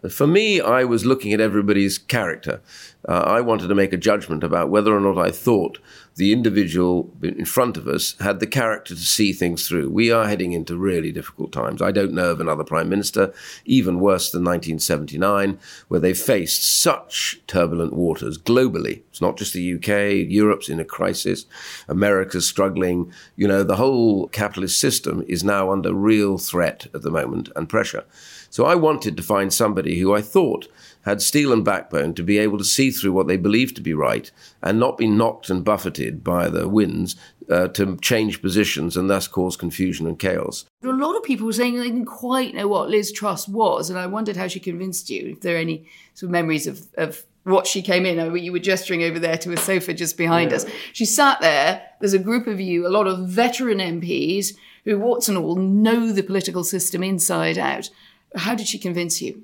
For 0.08 0.26
me, 0.26 0.60
I 0.60 0.84
was 0.84 1.04
looking 1.04 1.34
at 1.34 1.40
everybody's 1.40 1.98
character. 1.98 2.62
Uh, 3.06 3.22
I 3.26 3.40
wanted 3.42 3.68
to 3.68 3.74
make 3.74 3.92
a 3.92 3.98
judgment 3.98 4.42
about 4.42 4.70
whether 4.70 4.96
or 4.96 5.00
not 5.00 5.18
I 5.18 5.30
thought 5.30 5.78
the 6.16 6.32
individual 6.32 7.10
in 7.22 7.44
front 7.44 7.76
of 7.76 7.86
us 7.86 8.14
had 8.20 8.40
the 8.40 8.46
character 8.46 8.94
to 8.94 9.00
see 9.00 9.32
things 9.32 9.66
through. 9.66 9.88
We 9.88 10.10
are 10.10 10.26
heading 10.26 10.52
into 10.52 10.76
really 10.76 11.12
difficult 11.12 11.52
times. 11.52 11.80
I 11.80 11.92
don't 11.92 12.12
know 12.12 12.30
of 12.30 12.40
another 12.40 12.64
prime 12.64 12.88
minister, 12.88 13.32
even 13.64 14.00
worse 14.00 14.30
than 14.30 14.44
1979, 14.44 15.58
where 15.88 16.00
they 16.00 16.12
faced 16.14 16.62
such 16.62 17.40
turbulent 17.46 17.92
waters 17.92 18.36
globally. 18.36 19.02
It's 19.10 19.20
not 19.20 19.38
just 19.38 19.54
the 19.54 19.74
UK, 19.74 20.30
Europe's 20.30 20.68
in 20.68 20.80
a 20.80 20.84
crisis, 20.84 21.46
America's 21.88 22.46
struggling. 22.46 23.12
You 23.36 23.48
know, 23.48 23.62
the 23.62 23.76
whole 23.76 24.28
capitalist 24.28 24.78
system 24.78 25.24
is 25.26 25.44
now 25.44 25.70
under 25.70 25.94
real 25.94 26.36
threat 26.36 26.86
at 26.94 27.02
the 27.02 27.10
moment 27.10 27.50
and 27.56 27.68
pressure. 27.68 28.04
So 28.50 28.66
I 28.66 28.74
wanted 28.74 29.16
to 29.16 29.22
find 29.22 29.52
somebody 29.52 29.98
who 29.98 30.14
I 30.14 30.20
thought 30.20 30.68
had 31.02 31.22
steel 31.22 31.52
and 31.52 31.64
backbone 31.64 32.14
to 32.14 32.22
be 32.22 32.38
able 32.38 32.58
to 32.58 32.64
see 32.64 32.90
through 32.90 33.12
what 33.12 33.26
they 33.26 33.36
believed 33.36 33.76
to 33.76 33.82
be 33.82 33.94
right 33.94 34.30
and 34.62 34.78
not 34.78 34.98
be 34.98 35.06
knocked 35.06 35.48
and 35.48 35.64
buffeted 35.64 36.22
by 36.22 36.48
the 36.48 36.68
winds 36.68 37.16
uh, 37.48 37.68
to 37.68 37.96
change 37.98 38.42
positions 38.42 38.96
and 38.96 39.08
thus 39.08 39.26
cause 39.26 39.56
confusion 39.56 40.06
and 40.06 40.18
chaos. 40.18 40.66
A 40.84 40.88
lot 40.88 41.16
of 41.16 41.22
people 41.22 41.46
were 41.46 41.52
saying 41.52 41.76
they 41.76 41.84
didn't 41.84 42.04
quite 42.04 42.54
know 42.54 42.68
what 42.68 42.90
Liz 42.90 43.12
Truss 43.12 43.48
was, 43.48 43.88
and 43.88 43.98
I 43.98 44.06
wondered 44.06 44.36
how 44.36 44.46
she 44.46 44.60
convinced 44.60 45.08
you. 45.08 45.30
If 45.30 45.40
there 45.40 45.56
are 45.56 45.60
any 45.60 45.88
sort 46.14 46.28
of 46.28 46.32
memories 46.32 46.66
of, 46.66 46.86
of 46.96 47.24
what 47.44 47.66
she 47.66 47.82
came 47.82 48.04
in. 48.04 48.18
Oh, 48.18 48.34
you 48.34 48.52
were 48.52 48.58
gesturing 48.58 49.02
over 49.02 49.18
there 49.18 49.38
to 49.38 49.52
a 49.52 49.56
sofa 49.56 49.94
just 49.94 50.16
behind 50.16 50.50
yeah. 50.50 50.58
us. 50.58 50.66
She 50.92 51.04
sat 51.04 51.40
there. 51.40 51.82
There's 52.00 52.12
a 52.12 52.18
group 52.18 52.46
of 52.46 52.60
you, 52.60 52.86
a 52.86 52.88
lot 52.88 53.06
of 53.06 53.28
veteran 53.28 53.78
MPs 53.78 54.54
who, 54.84 54.98
what's 54.98 55.28
and 55.28 55.38
all, 55.38 55.56
know 55.56 56.12
the 56.12 56.22
political 56.22 56.64
system 56.64 57.02
inside 57.02 57.58
out. 57.58 57.90
How 58.36 58.54
did 58.54 58.66
she 58.68 58.78
convince 58.78 59.20
you? 59.20 59.42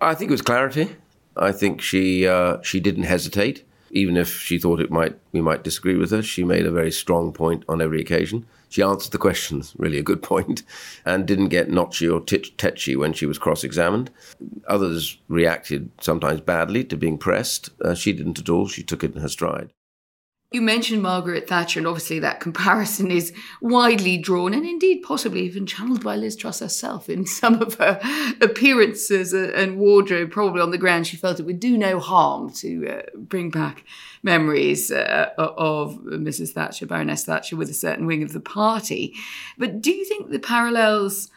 I 0.00 0.14
think 0.14 0.30
it 0.30 0.32
was 0.32 0.42
clarity. 0.42 0.96
I 1.36 1.52
think 1.52 1.80
she 1.80 2.26
uh, 2.26 2.60
she 2.62 2.80
didn't 2.80 3.04
hesitate, 3.04 3.64
even 3.90 4.16
if 4.16 4.40
she 4.40 4.58
thought 4.58 4.80
it 4.80 4.90
might 4.90 5.18
we 5.32 5.40
might 5.40 5.64
disagree 5.64 5.96
with 5.96 6.10
her. 6.10 6.22
She 6.22 6.44
made 6.44 6.66
a 6.66 6.70
very 6.70 6.92
strong 6.92 7.32
point 7.32 7.64
on 7.68 7.80
every 7.80 8.00
occasion. 8.00 8.46
She 8.68 8.82
answered 8.82 9.10
the 9.10 9.18
questions, 9.18 9.74
really 9.78 9.98
a 9.98 10.02
good 10.02 10.22
point, 10.22 10.62
and 11.04 11.26
didn't 11.26 11.48
get 11.48 11.68
notchy 11.68 12.08
or 12.08 12.20
tetchy 12.20 12.94
when 12.94 13.12
she 13.12 13.26
was 13.26 13.36
cross-examined. 13.36 14.10
Others 14.68 15.18
reacted 15.26 15.90
sometimes 16.00 16.40
badly 16.40 16.84
to 16.84 16.96
being 16.96 17.18
pressed. 17.18 17.70
Uh, 17.84 17.94
she 17.94 18.12
didn't 18.12 18.38
at 18.38 18.48
all. 18.48 18.68
She 18.68 18.84
took 18.84 19.02
it 19.02 19.14
in 19.14 19.22
her 19.22 19.28
stride. 19.28 19.72
You 20.52 20.62
mentioned 20.62 21.00
Margaret 21.00 21.48
Thatcher, 21.48 21.78
and 21.78 21.86
obviously 21.86 22.18
that 22.18 22.40
comparison 22.46 23.10
is 23.12 23.32
widely 23.60 24.18
drawn 24.18 24.52
and 24.52 24.66
indeed 24.66 25.02
possibly 25.02 25.42
even 25.42 25.64
channeled 25.64 26.02
by 26.02 26.16
Liz 26.16 26.34
Truss 26.34 26.58
herself 26.58 27.08
in 27.08 27.24
some 27.24 27.62
of 27.62 27.74
her 27.74 28.00
appearances 28.40 29.32
and 29.32 29.78
wardrobe, 29.78 30.32
probably 30.32 30.60
on 30.60 30.72
the 30.72 30.78
ground 30.78 31.06
she 31.06 31.16
felt 31.16 31.38
it 31.38 31.46
would 31.46 31.60
do 31.60 31.78
no 31.78 32.00
harm 32.00 32.50
to 32.54 32.88
uh, 32.88 33.02
bring 33.14 33.50
back 33.50 33.84
memories 34.24 34.90
uh, 34.90 35.30
of 35.38 35.98
Mrs. 35.98 36.50
Thatcher, 36.50 36.86
Baroness 36.86 37.24
Thatcher, 37.24 37.54
with 37.54 37.70
a 37.70 37.74
certain 37.74 38.06
wing 38.06 38.24
of 38.24 38.32
the 38.32 38.40
party. 38.40 39.14
But 39.56 39.80
do 39.80 39.92
you 39.92 40.04
think 40.04 40.30
the 40.30 40.40
parallels 40.40 41.28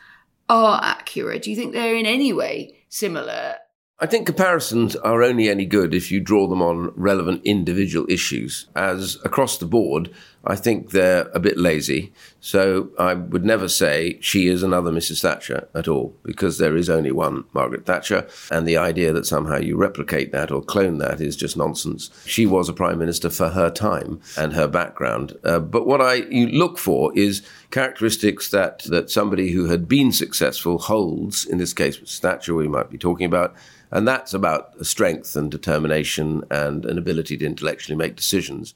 are 0.50 0.80
accurate? 0.84 1.44
Do 1.44 1.52
you 1.52 1.56
think 1.56 1.74
they're 1.74 1.96
in 1.96 2.08
any 2.08 2.34
way 2.34 2.80
similar? 2.90 3.58
I 4.00 4.08
think 4.08 4.26
comparisons 4.26 4.96
are 4.98 5.22
only 5.22 5.50
any 5.50 5.66
good 5.66 5.94
if 5.94 6.12
you 6.12 6.20
draw 6.20 6.48
them 6.48 6.62
on 6.62 6.92
relevant 6.96 7.42
individual 7.46 8.06
issues. 8.10 8.68
As 8.76 9.18
across 9.24 9.58
the 9.58 9.66
board, 9.66 10.10
I 10.46 10.56
think 10.56 10.92
they're 10.92 11.30
a 11.34 11.40
bit 11.40 11.58
lazy. 11.58 12.12
So 12.42 12.90
I 13.00 13.14
would 13.14 13.46
never 13.46 13.70
say 13.70 14.18
she 14.20 14.48
is 14.48 14.62
another 14.62 14.92
Mrs. 14.92 15.22
Thatcher 15.22 15.70
at 15.74 15.88
all, 15.88 16.16
because 16.24 16.58
there 16.58 16.76
is 16.76 16.90
only 16.90 17.12
one 17.12 17.46
Margaret 17.54 17.86
Thatcher. 17.86 18.28
And 18.52 18.68
the 18.68 18.76
idea 18.76 19.14
that 19.14 19.26
somehow 19.26 19.58
you 19.58 19.78
replicate 19.78 20.34
that 20.34 20.52
or 20.52 20.62
clone 20.62 20.98
that 20.98 21.22
is 21.22 21.38
just 21.38 21.56
nonsense. 21.56 22.10
She 22.26 22.46
was 22.46 22.68
a 22.68 22.74
prime 22.74 23.00
minister 23.00 23.30
for 23.30 23.50
her 23.50 23.70
time 23.70 24.20
and 24.38 24.54
her 24.54 24.68
background. 24.68 25.38
Uh, 25.44 25.60
but 25.60 25.88
what 25.88 26.02
I 26.02 26.16
you 26.16 26.48
look 26.48 26.78
for 26.78 27.18
is 27.18 27.42
characteristics 27.72 28.52
that, 28.52 28.84
that 28.84 29.10
somebody 29.10 29.52
who 29.52 29.68
had 29.68 29.88
been 29.88 30.12
successful 30.12 30.78
holds, 30.78 31.46
in 31.46 31.58
this 31.58 31.74
case, 31.74 31.98
Mrs. 31.98 32.20
Thatcher, 32.20 32.54
we 32.54 32.68
might 32.68 32.90
be 32.90 32.98
talking 32.98 33.26
about 33.26 33.56
and 33.94 34.08
that's 34.08 34.34
about 34.34 34.84
strength 34.84 35.36
and 35.36 35.52
determination 35.52 36.44
and 36.50 36.84
an 36.84 36.98
ability 36.98 37.38
to 37.38 37.46
intellectually 37.46 37.96
make 37.96 38.16
decisions. 38.16 38.74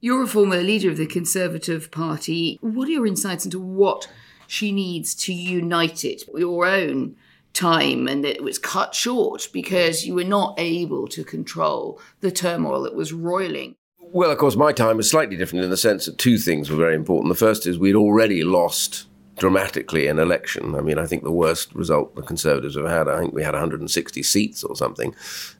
You're 0.00 0.22
a 0.22 0.28
former 0.28 0.58
leader 0.58 0.90
of 0.90 0.96
the 0.96 1.06
Conservative 1.06 1.90
Party. 1.90 2.56
What 2.60 2.86
are 2.86 2.92
your 2.92 3.06
insights 3.06 3.44
into 3.44 3.58
what 3.58 4.08
she 4.46 4.70
needs 4.70 5.12
to 5.16 5.32
unite 5.32 6.04
it? 6.04 6.22
Your 6.36 6.66
own 6.66 7.16
time 7.52 8.06
and 8.06 8.24
it 8.24 8.40
was 8.40 8.60
cut 8.60 8.94
short 8.94 9.48
because 9.52 10.06
you 10.06 10.14
were 10.14 10.22
not 10.22 10.54
able 10.56 11.08
to 11.08 11.24
control 11.24 12.00
the 12.20 12.30
turmoil 12.30 12.82
that 12.82 12.94
was 12.94 13.12
roiling. 13.12 13.74
Well, 13.98 14.30
of 14.30 14.38
course, 14.38 14.54
my 14.54 14.72
time 14.72 14.98
was 14.98 15.10
slightly 15.10 15.36
different 15.36 15.64
in 15.64 15.70
the 15.70 15.76
sense 15.76 16.06
that 16.06 16.16
two 16.16 16.38
things 16.38 16.70
were 16.70 16.76
very 16.76 16.94
important. 16.94 17.32
The 17.32 17.38
first 17.38 17.66
is 17.66 17.76
we'd 17.76 17.96
already 17.96 18.44
lost 18.44 19.07
dramatically 19.38 20.06
an 20.06 20.18
election. 20.18 20.74
I 20.74 20.80
mean, 20.80 20.98
I 20.98 21.06
think 21.06 21.22
the 21.22 21.32
worst 21.32 21.74
result 21.74 22.14
the 22.14 22.22
Conservatives 22.22 22.76
have 22.76 22.86
had, 22.86 23.08
I 23.08 23.18
think 23.18 23.34
we 23.34 23.42
had 23.42 23.54
160 23.54 24.22
seats 24.22 24.64
or 24.64 24.76
something 24.76 25.14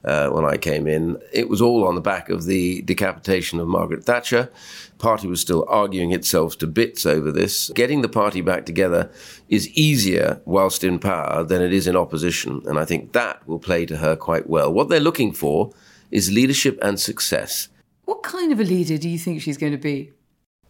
uh, 0.05 0.29
when 0.29 0.45
I 0.45 0.57
came 0.57 0.87
in. 0.87 1.19
It 1.33 1.49
was 1.49 1.63
all 1.63 1.87
on 1.87 1.95
the 1.95 2.01
back 2.01 2.29
of 2.29 2.45
the 2.45 2.83
decapitation 2.83 3.61
of 3.61 3.69
Margaret 3.69 4.05
Thatcher. 4.05 4.51
Party 4.99 5.29
was 5.29 5.41
still 5.41 5.65
arguing 5.69 6.13
itself 6.13 6.59
to 6.59 6.67
bits 6.67 7.07
over 7.07 7.31
this. 7.31 7.71
Getting 7.75 8.03
the 8.03 8.09
party 8.09 8.41
back 8.41 8.67
together 8.67 9.11
is 9.49 9.69
easier 9.71 10.41
whilst 10.45 10.83
in 10.83 10.99
power 10.99 11.45
than 11.45 11.63
it 11.63 11.73
is 11.73 11.87
in 11.87 11.97
opposition. 11.97 12.63
And 12.67 12.79
I 12.79 12.85
think 12.85 13.13
that 13.13 13.47
will 13.47 13.61
play 13.61 13.87
to 13.87 13.99
her 13.99 14.17
quite 14.17 14.49
well. 14.49 14.73
What 14.73 14.89
they're 14.89 15.01
looking 15.01 15.33
for 15.33 15.73
is 16.11 16.33
leadership 16.33 16.79
and 16.83 16.99
success. 16.99 17.69
What 18.05 18.23
kind 18.23 18.53
of 18.53 18.61
a 18.61 18.65
leader 18.65 18.99
do 18.99 19.09
you 19.09 19.19
think 19.19 19.43
she's 19.43 19.59
going 19.59 19.73
to 19.73 19.79
be? 19.79 20.13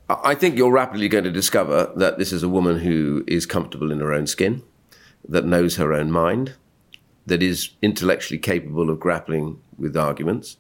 I 0.09 0.35
think 0.35 0.57
you're 0.57 0.73
rapidly 0.73 1.09
going 1.09 1.25
to 1.25 1.31
discover 1.31 1.93
that 1.97 2.17
this 2.17 2.33
is 2.33 2.43
a 2.43 2.49
woman 2.49 2.79
who 2.79 3.25
is 3.27 3.45
comfortable 3.45 3.93
in 3.93 4.01
her 4.01 4.13
own 4.13 4.27
skin, 4.27 4.63
that 5.29 5.45
knows 5.45 5.77
her 5.77 5.93
own 5.93 6.11
mind, 6.11 6.55
that 7.27 7.43
is 7.43 7.71
intellectually 7.83 8.39
capable 8.39 8.89
of 8.89 9.01
grappling 9.01 9.61
with 9.77 9.97
arguments. 9.97 10.57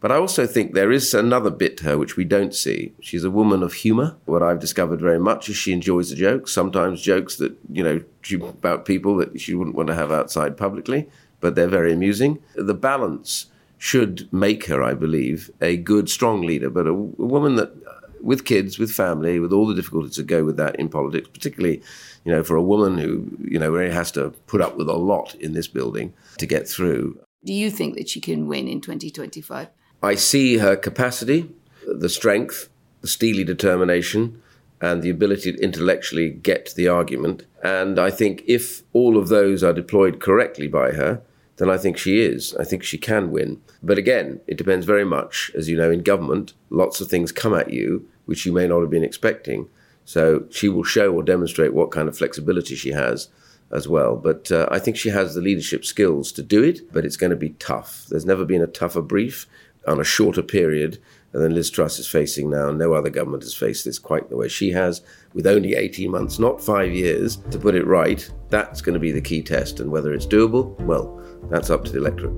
But 0.00 0.10
I 0.10 0.16
also 0.16 0.46
think 0.46 0.72
there 0.72 0.92
is 0.92 1.12
another 1.12 1.50
bit 1.50 1.76
to 1.78 1.84
her 1.84 1.98
which 1.98 2.16
we 2.16 2.24
don't 2.24 2.54
see. 2.54 2.94
She's 3.00 3.24
a 3.24 3.30
woman 3.30 3.62
of 3.62 3.74
humour. 3.74 4.16
What 4.24 4.42
I've 4.42 4.60
discovered 4.60 5.00
very 5.00 5.18
much 5.18 5.50
is 5.50 5.56
she 5.56 5.72
enjoys 5.72 6.10
a 6.10 6.16
joke, 6.16 6.48
sometimes 6.48 7.02
jokes 7.02 7.36
that, 7.36 7.56
you 7.70 7.82
know, 7.82 8.02
about 8.40 8.86
people 8.86 9.16
that 9.16 9.38
she 9.38 9.54
wouldn't 9.54 9.76
want 9.76 9.88
to 9.88 9.96
have 9.96 10.12
outside 10.12 10.56
publicly, 10.56 11.10
but 11.40 11.54
they're 11.56 11.68
very 11.68 11.92
amusing. 11.92 12.38
The 12.54 12.74
balance 12.74 13.46
should 13.76 14.32
make 14.32 14.66
her, 14.66 14.82
I 14.82 14.94
believe, 14.94 15.50
a 15.60 15.76
good, 15.76 16.08
strong 16.08 16.42
leader, 16.42 16.70
but 16.70 16.86
a, 16.86 16.90
a 16.90 16.94
woman 16.94 17.56
that 17.56 17.72
with 18.20 18.44
kids, 18.44 18.78
with 18.78 18.90
family, 18.90 19.38
with 19.38 19.52
all 19.52 19.66
the 19.66 19.74
difficulties 19.74 20.16
that 20.16 20.26
go 20.26 20.44
with 20.44 20.56
that 20.56 20.76
in 20.76 20.88
politics, 20.88 21.28
particularly, 21.28 21.82
you 22.24 22.32
know, 22.32 22.42
for 22.42 22.56
a 22.56 22.62
woman 22.62 22.98
who, 22.98 23.26
you 23.40 23.58
know, 23.58 23.70
really 23.70 23.92
has 23.92 24.10
to 24.12 24.30
put 24.46 24.60
up 24.60 24.76
with 24.76 24.88
a 24.88 24.96
lot 24.96 25.34
in 25.36 25.52
this 25.52 25.68
building 25.68 26.12
to 26.38 26.46
get 26.46 26.68
through. 26.68 27.18
Do 27.44 27.52
you 27.52 27.70
think 27.70 27.96
that 27.96 28.08
she 28.08 28.20
can 28.20 28.48
win 28.48 28.68
in 28.68 28.80
2025? 28.80 29.68
I 30.02 30.14
see 30.14 30.58
her 30.58 30.76
capacity, 30.76 31.50
the 31.86 32.08
strength, 32.08 32.68
the 33.00 33.08
steely 33.08 33.44
determination, 33.44 34.42
and 34.80 35.02
the 35.02 35.10
ability 35.10 35.52
to 35.52 35.62
intellectually 35.62 36.30
get 36.30 36.72
the 36.76 36.88
argument. 36.88 37.44
And 37.62 37.98
I 37.98 38.10
think 38.10 38.44
if 38.46 38.82
all 38.92 39.16
of 39.16 39.28
those 39.28 39.64
are 39.64 39.72
deployed 39.72 40.20
correctly 40.20 40.68
by 40.68 40.92
her, 40.92 41.22
then 41.58 41.70
I 41.70 41.76
think 41.76 41.98
she 41.98 42.20
is. 42.20 42.54
I 42.56 42.64
think 42.64 42.82
she 42.82 42.98
can 42.98 43.30
win. 43.30 43.60
But 43.82 43.98
again, 43.98 44.40
it 44.46 44.56
depends 44.56 44.86
very 44.86 45.04
much, 45.04 45.50
as 45.56 45.68
you 45.68 45.76
know, 45.76 45.90
in 45.90 46.02
government, 46.02 46.54
lots 46.70 47.00
of 47.00 47.08
things 47.08 47.32
come 47.32 47.54
at 47.54 47.72
you 47.72 48.08
which 48.28 48.44
you 48.44 48.52
may 48.52 48.68
not 48.68 48.80
have 48.80 48.90
been 48.90 49.02
expecting. 49.02 49.66
So 50.04 50.44
she 50.50 50.68
will 50.68 50.84
show 50.84 51.14
or 51.14 51.22
demonstrate 51.22 51.72
what 51.72 51.90
kind 51.90 52.08
of 52.08 52.18
flexibility 52.18 52.74
she 52.74 52.90
has 52.90 53.28
as 53.72 53.88
well. 53.88 54.16
But 54.16 54.52
uh, 54.52 54.68
I 54.70 54.78
think 54.78 54.98
she 54.98 55.08
has 55.08 55.34
the 55.34 55.40
leadership 55.40 55.82
skills 55.82 56.30
to 56.32 56.42
do 56.42 56.62
it, 56.62 56.92
but 56.92 57.06
it's 57.06 57.16
going 57.16 57.30
to 57.30 57.36
be 57.36 57.50
tough. 57.58 58.04
There's 58.10 58.26
never 58.26 58.44
been 58.44 58.60
a 58.60 58.66
tougher 58.66 59.00
brief 59.00 59.46
on 59.86 59.98
a 59.98 60.04
shorter 60.04 60.42
period 60.42 60.98
than 61.32 61.54
Liz 61.54 61.70
Truss 61.70 61.98
is 61.98 62.06
facing 62.06 62.50
now. 62.50 62.70
No 62.70 62.92
other 62.92 63.08
government 63.08 63.44
has 63.44 63.54
faced 63.54 63.86
this 63.86 63.98
quite 63.98 64.28
the 64.28 64.36
way 64.36 64.48
she 64.48 64.72
has, 64.72 65.00
with 65.32 65.46
only 65.46 65.74
18 65.74 66.10
months, 66.10 66.38
not 66.38 66.62
five 66.62 66.92
years, 66.92 67.36
to 67.50 67.58
put 67.58 67.74
it 67.74 67.86
right. 67.86 68.30
That's 68.50 68.82
going 68.82 68.94
to 68.94 69.00
be 69.00 69.12
the 69.12 69.22
key 69.22 69.40
test. 69.40 69.80
And 69.80 69.90
whether 69.90 70.12
it's 70.12 70.26
doable, 70.26 70.78
well, 70.80 71.18
that's 71.44 71.70
up 71.70 71.84
to 71.84 71.92
the 71.92 71.98
electorate. 71.98 72.34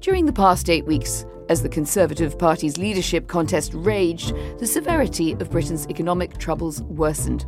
During 0.00 0.26
the 0.26 0.32
past 0.32 0.70
eight 0.70 0.86
weeks, 0.86 1.24
as 1.50 1.62
the 1.62 1.68
Conservative 1.68 2.38
Party's 2.38 2.78
leadership 2.78 3.26
contest 3.26 3.72
raged, 3.74 4.32
the 4.58 4.66
severity 4.66 5.32
of 5.32 5.50
Britain's 5.50 5.86
economic 5.88 6.38
troubles 6.38 6.80
worsened. 6.82 7.44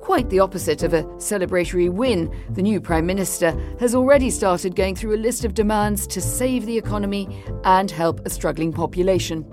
Quite 0.00 0.30
the 0.30 0.40
opposite 0.40 0.82
of 0.82 0.94
a 0.94 1.04
celebratory 1.18 1.90
win, 1.90 2.32
the 2.50 2.62
new 2.62 2.80
Prime 2.80 3.06
Minister 3.06 3.58
has 3.80 3.94
already 3.94 4.30
started 4.30 4.76
going 4.76 4.94
through 4.94 5.14
a 5.14 5.18
list 5.18 5.44
of 5.44 5.54
demands 5.54 6.06
to 6.08 6.20
save 6.20 6.66
the 6.66 6.76
economy 6.76 7.42
and 7.64 7.90
help 7.90 8.20
a 8.26 8.30
struggling 8.30 8.72
population. 8.72 9.44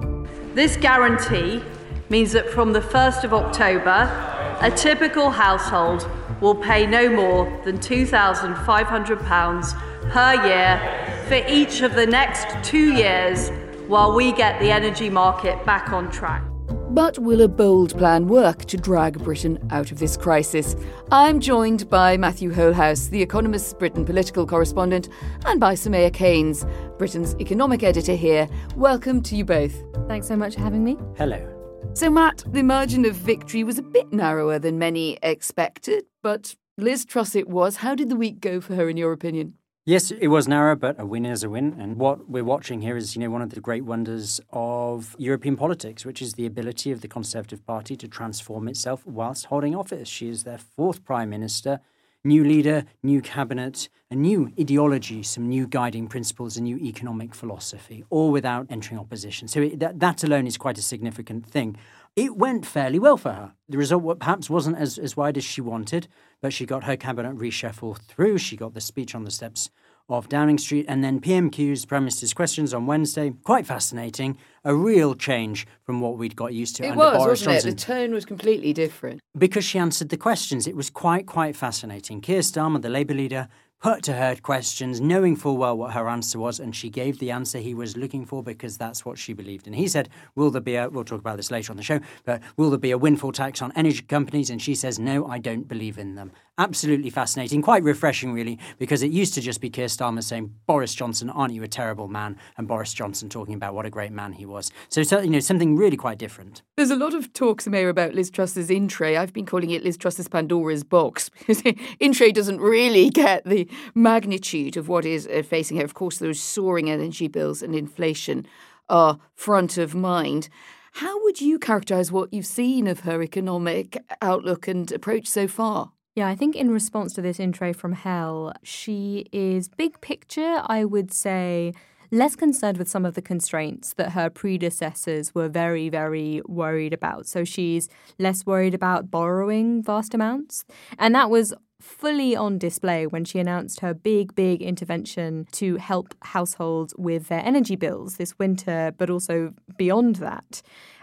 This 0.54 0.76
guarantee 0.78 1.64
means 2.10 2.32
that 2.34 2.50
from 2.50 2.74
the 2.74 2.82
1st 2.82 3.24
of 3.24 3.34
October, 3.34 4.60
a 4.62 4.70
typical 4.70 5.30
household 5.30 6.08
will 6.44 6.54
pay 6.54 6.86
no 6.86 7.10
more 7.10 7.46
than 7.64 7.80
£2,500 7.80 10.12
per 10.12 10.46
year 10.46 10.80
for 11.28 11.42
each 11.50 11.82
of 11.82 11.96
the 11.96 12.06
next 12.06 12.46
two 12.64 12.92
years 12.92 13.50
while 13.88 14.14
we 14.14 14.32
get 14.34 14.60
the 14.60 14.70
energy 14.70 15.10
market 15.10 15.66
back 15.66 15.94
on 15.94 16.12
track. 16.12 16.44
But 16.90 17.18
will 17.18 17.40
a 17.42 17.48
bold 17.48 17.98
plan 17.98 18.28
work 18.28 18.66
to 18.66 18.76
drag 18.76 19.24
Britain 19.24 19.58
out 19.72 19.90
of 19.92 20.00
this 20.00 20.18
crisis? 20.18 20.76
I'm 21.12 21.40
joined 21.40 21.90
by 21.90 22.18
Matthew 22.18 22.52
Holehouse, 22.52 23.08
the 23.10 23.22
Economist's 23.22 23.74
Britain 23.74 24.04
political 24.06 24.46
correspondent, 24.46 25.08
and 25.46 25.62
by 25.62 25.76
Soumaya 25.76 26.14
Keynes, 26.14 26.66
Britain's 26.98 27.36
economic 27.40 27.84
editor 27.84 28.16
here. 28.16 28.50
Welcome 28.76 29.22
to 29.24 29.38
you 29.38 29.46
both. 29.46 29.82
Thanks 30.08 30.28
so 30.28 30.36
much 30.36 30.56
for 30.56 30.62
having 30.62 30.84
me. 30.84 30.98
Hello. 31.18 31.63
So, 31.92 32.10
Matt, 32.10 32.44
the 32.48 32.64
margin 32.64 33.06
of 33.06 33.16
victory 33.16 33.64
was 33.64 33.78
a 33.78 33.84
bit 33.84 34.12
narrower 34.12 34.60
than 34.60 34.80
many 34.80 35.18
expected, 35.22 36.06
but 36.22 36.56
Liz 36.78 37.06
Truss 37.06 37.36
it 37.36 37.48
was. 37.48 37.78
How 37.78 37.94
did 37.94 38.10
the 38.10 38.16
week 38.16 38.40
go 38.40 38.62
for 38.62 38.76
her, 38.76 38.90
in 38.90 38.98
your 38.98 39.12
opinion? 39.12 39.54
Yes, 39.86 40.12
it 40.12 40.28
was 40.28 40.48
narrow, 40.48 40.78
but 40.78 40.98
a 40.98 41.06
win 41.06 41.26
is 41.26 41.44
a 41.44 41.50
win. 41.50 41.76
And 41.78 41.98
what 41.98 42.30
we're 42.30 42.46
watching 42.46 42.82
here 42.82 42.96
is, 42.96 43.16
you 43.16 43.20
know, 43.20 43.30
one 43.30 43.42
of 43.42 43.50
the 43.50 43.60
great 43.60 43.84
wonders 43.84 44.40
of 44.52 45.14
European 45.20 45.58
politics, 45.58 46.06
which 46.06 46.22
is 46.22 46.34
the 46.34 46.46
ability 46.46 46.90
of 46.92 47.02
the 47.02 47.10
Conservative 47.10 47.66
Party 47.66 47.98
to 47.98 48.08
transform 48.08 48.70
itself 48.70 49.06
whilst 49.06 49.48
holding 49.48 49.76
office. 49.76 50.08
She 50.08 50.30
is 50.30 50.46
their 50.46 50.58
fourth 50.58 51.04
prime 51.04 51.30
minister 51.30 51.82
new 52.24 52.44
leader, 52.44 52.86
new 53.02 53.22
cabinet, 53.22 53.90
a 54.10 54.16
new 54.16 54.52
ideology, 54.60 55.24
some 55.24 55.50
new 55.50 55.68
guiding 55.68 56.08
principles, 56.08 56.56
a 56.56 56.62
new 56.62 56.78
economic 56.78 57.36
philosophy, 57.36 58.04
all 58.10 58.32
without 58.32 58.66
entering 58.70 59.00
opposition. 59.00 59.48
So 59.48 59.62
it, 59.62 59.80
that, 59.80 60.00
that 60.00 60.24
alone 60.24 60.48
is 60.48 60.58
quite 60.58 60.78
a 60.78 60.82
significant 60.82 61.46
thing. 61.46 61.76
It 62.16 62.38
went 62.38 62.66
fairly 62.66 63.00
well 63.00 63.18
for 63.18 63.32
her. 63.32 63.54
The 63.68 63.78
result 63.78 64.20
perhaps 64.20 64.50
wasn't 64.50 64.78
as, 64.78 64.98
as 64.98 65.18
wide 65.18 65.38
as 65.38 65.44
she 65.44 65.62
wanted, 65.62 66.08
but 66.42 66.54
she 66.54 66.66
got 66.66 66.84
her 66.84 66.96
cabinet 66.96 67.38
reshuffle 67.38 67.98
through. 67.98 68.38
She 68.38 68.56
got 68.56 68.74
the 68.74 68.82
speech 68.82 69.16
on 69.16 69.24
the 69.24 69.32
steps 69.32 69.70
of 70.10 70.30
Downing 70.30 70.58
Street, 70.58 70.86
and 70.88 71.04
then 71.04 71.20
PMQ's 71.20 71.86
Prime 71.86 72.04
Minister's 72.04 72.34
questions 72.34 72.74
on 72.74 72.86
Wednesday. 72.86 73.34
Quite 73.44 73.66
fascinating. 73.66 74.38
A 74.64 74.76
real 74.76 75.16
change 75.16 75.66
from 75.84 76.02
what 76.02 76.18
we'd 76.18 76.36
got 76.36 76.54
used 76.54 76.76
to 76.78 76.84
it 76.84 76.92
under 76.92 77.00
was, 77.00 77.18
Boris 77.18 77.46
wasn't 77.46 77.54
Johnson. 77.54 77.70
It? 77.70 77.78
The 77.78 77.82
tone 77.82 78.14
was 78.14 78.26
completely 78.26 78.74
different. 78.74 79.22
Because 79.38 79.64
she 79.66 79.80
answered 79.80 80.10
the 80.10 80.18
questions. 80.18 80.68
It 80.68 80.76
was 80.76 80.90
quite, 80.90 81.26
quite 81.26 81.56
fascinating. 81.56 82.22
Keir 82.22 82.40
Starmer, 82.40 82.82
the 82.82 82.90
Labour 82.90 83.14
leader, 83.14 83.48
put 83.84 84.02
to 84.02 84.14
her 84.14 84.34
questions, 84.38 85.02
knowing 85.02 85.36
full 85.36 85.58
well 85.58 85.78
what 85.78 85.92
her 85.92 86.08
answer 86.08 86.40
was, 86.40 86.58
and 86.58 86.74
she 86.74 86.90
gave 86.90 87.20
the 87.20 87.30
answer 87.30 87.60
he 87.60 87.74
was 87.74 87.98
looking 87.98 88.26
for 88.26 88.42
because 88.42 88.78
that's 88.78 89.04
what 89.04 89.18
she 89.18 89.34
believed. 89.34 89.68
And 89.68 89.76
he 89.76 89.90
said, 89.90 90.08
Will 90.36 90.50
there 90.52 90.62
be 90.62 90.76
a, 90.76 90.88
we'll 90.88 91.04
talk 91.04 91.20
about 91.20 91.36
this 91.36 91.52
later 91.52 91.74
on 91.74 91.76
the 91.76 91.84
show, 91.84 92.00
but 92.24 92.42
will 92.56 92.70
there 92.70 92.80
be 92.80 92.92
a 92.92 92.98
windfall 92.98 93.34
tax 93.34 93.62
on 93.62 93.74
energy 93.76 94.02
companies? 94.02 94.50
And 94.50 94.62
she 94.62 94.74
says, 94.74 95.00
No, 95.00 95.28
I 95.28 95.38
don't 95.38 95.68
believe 95.68 95.98
in 95.98 96.16
them. 96.16 96.32
Absolutely 96.58 97.10
fascinating, 97.10 97.62
quite 97.62 97.84
refreshing, 97.84 98.32
really, 98.32 98.58
because 98.78 99.04
it 99.04 99.12
used 99.12 99.34
to 99.34 99.42
just 99.42 99.60
be 99.60 99.72
Keir 99.72 99.88
Starmer 99.88 100.24
saying, 100.24 100.54
Boris 100.66 100.94
Johnson, 100.94 101.30
aren't 101.30 101.54
you 101.54 101.64
a 101.64 101.68
terrible 101.68 102.08
man? 102.08 102.38
And 102.58 102.68
Boris 102.68 102.94
Johnson 102.94 103.28
talking 103.28 103.56
about 103.56 103.74
what 103.74 103.88
a 103.88 103.90
great 103.90 104.12
man 104.12 104.34
he 104.34 104.46
was. 104.46 104.72
So, 104.88 105.02
you 105.20 105.32
know, 105.32 105.40
something 105.40 105.76
really 105.76 105.98
quite 105.98 106.20
different. 106.20 106.62
There's 106.78 106.92
a 106.92 106.96
lot 106.96 107.16
of 107.16 107.34
talk, 107.34 107.62
Soumaya, 107.62 107.90
about 107.90 108.14
Liz 108.14 108.30
Truss's 108.30 108.70
in. 108.70 108.88
I've 109.02 109.34
been 109.34 109.48
calling 109.48 109.72
it 109.72 109.84
Liz 109.84 109.98
Truss's 109.98 110.28
Pandora's 110.28 110.84
box 110.84 111.30
because 111.40 111.64
in 112.00 112.14
doesn't 112.14 112.62
really 112.62 113.10
get 113.10 113.44
the 113.46 113.68
magnitude 113.96 114.78
of 114.78 114.88
what 114.88 115.06
is 115.06 115.28
uh, 115.28 115.44
facing 115.44 115.78
her. 115.78 115.84
Of 115.84 115.94
course, 115.94 116.18
those 116.18 116.40
soaring 116.40 116.90
energy 116.90 117.28
bills 117.28 117.62
and 117.62 117.76
inflation 117.76 118.46
are 118.90 119.20
front 119.36 119.78
of 119.78 119.96
mind. 119.96 120.50
How 120.94 121.24
would 121.24 121.42
you 121.42 121.58
characterise 121.58 122.12
what 122.12 122.34
you've 122.34 122.46
seen 122.46 122.86
of 122.88 123.02
her 123.02 123.22
economic 123.24 123.98
outlook 124.22 124.68
and 124.68 124.92
approach 124.92 125.28
so 125.28 125.48
far? 125.48 125.92
Yeah, 126.16 126.28
I 126.28 126.36
think 126.36 126.56
in 126.56 126.70
response 126.70 127.14
to 127.14 127.22
this 127.24 127.40
intro 127.40 127.74
from 127.74 127.94
Hell, 127.94 128.54
she 128.62 129.26
is 129.32 129.68
big 129.68 130.00
picture, 130.02 130.62
I 130.68 130.86
would 130.86 131.12
say, 131.12 131.74
less 132.12 132.36
concerned 132.36 132.78
with 132.78 132.88
some 132.88 133.06
of 133.06 133.16
the 133.16 133.22
constraints 133.24 133.96
that 133.96 134.12
her 134.12 134.30
predecessors 134.30 135.34
were 135.34 135.50
very, 135.50 135.90
very 135.90 136.44
worried 136.48 136.94
about. 136.94 137.26
So 137.26 137.44
she's 137.44 137.90
less 138.20 138.46
worried 138.46 138.76
about 138.76 139.10
borrowing 139.10 139.82
vast 139.82 140.14
amounts. 140.14 140.66
And 141.00 141.16
that 141.16 141.32
was 141.32 141.56
fully 141.84 142.36
on 142.36 142.58
display 142.58 143.06
when 143.06 143.26
she 143.26 143.40
announced 143.40 143.82
her 143.82 143.94
big, 143.94 144.34
big 144.36 144.62
intervention 144.62 145.48
to 145.52 145.76
help 145.76 146.16
households 146.22 146.94
with 146.98 147.28
their 147.28 147.46
energy 147.46 147.76
bills 147.76 148.16
this 148.16 148.40
winter, 148.40 148.94
but 148.98 149.10
also 149.10 149.54
beyond 149.78 150.16
that. 150.18 150.62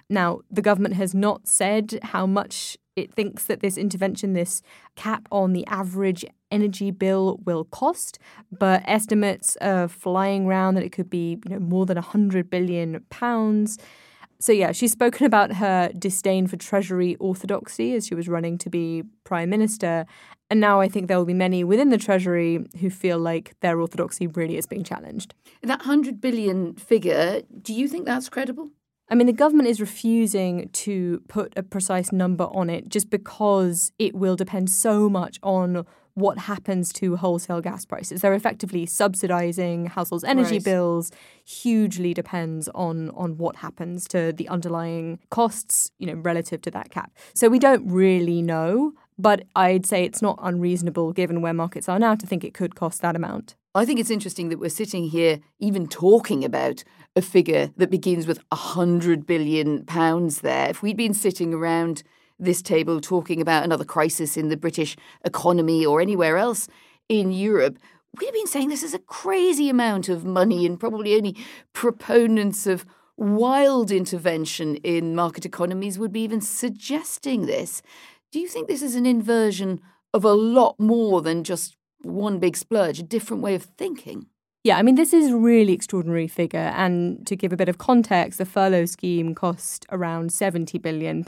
Now, 0.08 0.40
the 0.50 0.62
government 0.62 0.94
has 0.96 1.14
not 1.14 1.46
said 1.46 2.00
how 2.02 2.26
much 2.26 2.76
it 2.96 3.14
thinks 3.14 3.44
that 3.44 3.60
this 3.60 3.78
intervention, 3.78 4.32
this 4.32 4.62
cap 4.96 5.28
on 5.30 5.52
the 5.52 5.66
average 5.66 6.24
energy 6.50 6.90
bill 6.90 7.38
will 7.44 7.64
cost, 7.64 8.18
but 8.50 8.82
estimates 8.86 9.56
are 9.60 9.86
flying 9.86 10.46
around 10.46 10.74
that 10.74 10.84
it 10.84 10.92
could 10.92 11.10
be 11.10 11.38
you 11.44 11.50
know, 11.50 11.60
more 11.60 11.86
than 11.86 11.96
100 11.96 12.50
billion 12.50 13.04
pounds. 13.10 13.78
So, 14.40 14.52
yeah, 14.52 14.72
she's 14.72 14.92
spoken 14.92 15.26
about 15.26 15.52
her 15.56 15.90
disdain 15.98 16.46
for 16.46 16.56
Treasury 16.56 17.14
orthodoxy 17.16 17.94
as 17.94 18.06
she 18.06 18.14
was 18.14 18.26
running 18.26 18.56
to 18.58 18.70
be 18.70 19.04
Prime 19.24 19.50
Minister. 19.50 20.06
And 20.50 20.60
now 20.60 20.80
I 20.80 20.88
think 20.88 21.06
there 21.06 21.16
will 21.16 21.24
be 21.24 21.34
many 21.34 21.62
within 21.62 21.90
the 21.90 21.98
Treasury 21.98 22.66
who 22.80 22.90
feel 22.90 23.18
like 23.18 23.54
their 23.60 23.80
orthodoxy 23.80 24.26
really 24.26 24.56
is 24.56 24.66
being 24.66 24.82
challenged. 24.82 25.32
That 25.62 25.80
100 25.80 26.20
billion 26.20 26.74
figure, 26.74 27.42
do 27.62 27.72
you 27.72 27.86
think 27.86 28.04
that's 28.04 28.28
credible? 28.28 28.70
I 29.08 29.14
mean, 29.14 29.26
the 29.26 29.32
government 29.32 29.68
is 29.68 29.80
refusing 29.80 30.68
to 30.68 31.20
put 31.28 31.52
a 31.56 31.62
precise 31.62 32.12
number 32.12 32.44
on 32.44 32.68
it 32.70 32.88
just 32.88 33.10
because 33.10 33.92
it 33.98 34.14
will 34.14 34.36
depend 34.36 34.70
so 34.70 35.08
much 35.08 35.38
on 35.42 35.84
what 36.14 36.38
happens 36.38 36.92
to 36.92 37.16
wholesale 37.16 37.60
gas 37.60 37.84
prices. 37.84 38.20
They're 38.20 38.34
effectively 38.34 38.86
subsidizing 38.86 39.86
households' 39.86 40.24
energy 40.24 40.56
right. 40.56 40.64
bills. 40.64 41.10
Hugely 41.44 42.14
depends 42.14 42.68
on 42.74 43.10
on 43.10 43.38
what 43.38 43.56
happens 43.56 44.06
to 44.08 44.32
the 44.32 44.48
underlying 44.48 45.18
costs, 45.30 45.90
you 45.98 46.06
know, 46.06 46.14
relative 46.14 46.60
to 46.62 46.70
that 46.72 46.90
cap. 46.90 47.12
So 47.34 47.48
we 47.48 47.58
don't 47.58 47.88
really 47.90 48.42
know, 48.42 48.92
but 49.20 49.44
I'd 49.54 49.86
say 49.86 50.04
it's 50.04 50.22
not 50.22 50.38
unreasonable 50.42 51.12
given 51.12 51.42
where 51.42 51.52
markets 51.52 51.88
are 51.88 51.98
now 51.98 52.14
to 52.14 52.26
think 52.26 52.42
it 52.42 52.54
could 52.54 52.74
cost 52.74 53.02
that 53.02 53.16
amount. 53.16 53.54
I 53.74 53.84
think 53.84 54.00
it's 54.00 54.10
interesting 54.10 54.48
that 54.48 54.58
we're 54.58 54.70
sitting 54.70 55.04
here 55.04 55.40
even 55.58 55.86
talking 55.86 56.44
about 56.44 56.82
a 57.14 57.22
figure 57.22 57.70
that 57.76 57.90
begins 57.90 58.26
with 58.26 58.40
a 58.50 58.56
hundred 58.56 59.26
billion 59.26 59.84
pounds 59.84 60.40
there. 60.40 60.70
If 60.70 60.82
we'd 60.82 60.96
been 60.96 61.14
sitting 61.14 61.52
around 61.52 62.02
this 62.38 62.62
table 62.62 63.00
talking 63.00 63.40
about 63.40 63.64
another 63.64 63.84
crisis 63.84 64.36
in 64.36 64.48
the 64.48 64.56
British 64.56 64.96
economy 65.24 65.84
or 65.84 66.00
anywhere 66.00 66.38
else 66.38 66.66
in 67.08 67.30
Europe, 67.30 67.78
we'd 68.18 68.26
have 68.26 68.34
been 68.34 68.46
saying 68.46 68.70
this 68.70 68.82
is 68.82 68.94
a 68.94 68.98
crazy 68.98 69.68
amount 69.68 70.08
of 70.08 70.24
money 70.24 70.64
and 70.64 70.80
probably 70.80 71.14
only 71.14 71.36
proponents 71.74 72.66
of 72.66 72.86
wild 73.16 73.90
intervention 73.90 74.76
in 74.76 75.14
market 75.14 75.44
economies 75.44 75.98
would 75.98 76.12
be 76.12 76.22
even 76.22 76.40
suggesting 76.40 77.44
this. 77.46 77.82
Do 78.32 78.38
you 78.38 78.46
think 78.46 78.68
this 78.68 78.82
is 78.82 78.94
an 78.94 79.06
inversion 79.06 79.80
of 80.14 80.24
a 80.24 80.32
lot 80.32 80.78
more 80.78 81.20
than 81.20 81.42
just 81.42 81.76
one 82.02 82.38
big 82.38 82.56
splurge, 82.56 83.00
a 83.00 83.02
different 83.02 83.42
way 83.42 83.56
of 83.56 83.64
thinking? 83.76 84.26
Yeah, 84.62 84.78
I 84.78 84.82
mean, 84.82 84.94
this 84.94 85.12
is 85.12 85.30
a 85.30 85.36
really 85.36 85.72
extraordinary 85.72 86.28
figure. 86.28 86.72
And 86.76 87.26
to 87.26 87.34
give 87.34 87.52
a 87.52 87.56
bit 87.56 87.68
of 87.68 87.78
context, 87.78 88.38
the 88.38 88.44
furlough 88.44 88.84
scheme 88.84 89.34
cost 89.34 89.84
around 89.90 90.30
£70 90.30 90.80
billion. 90.80 91.24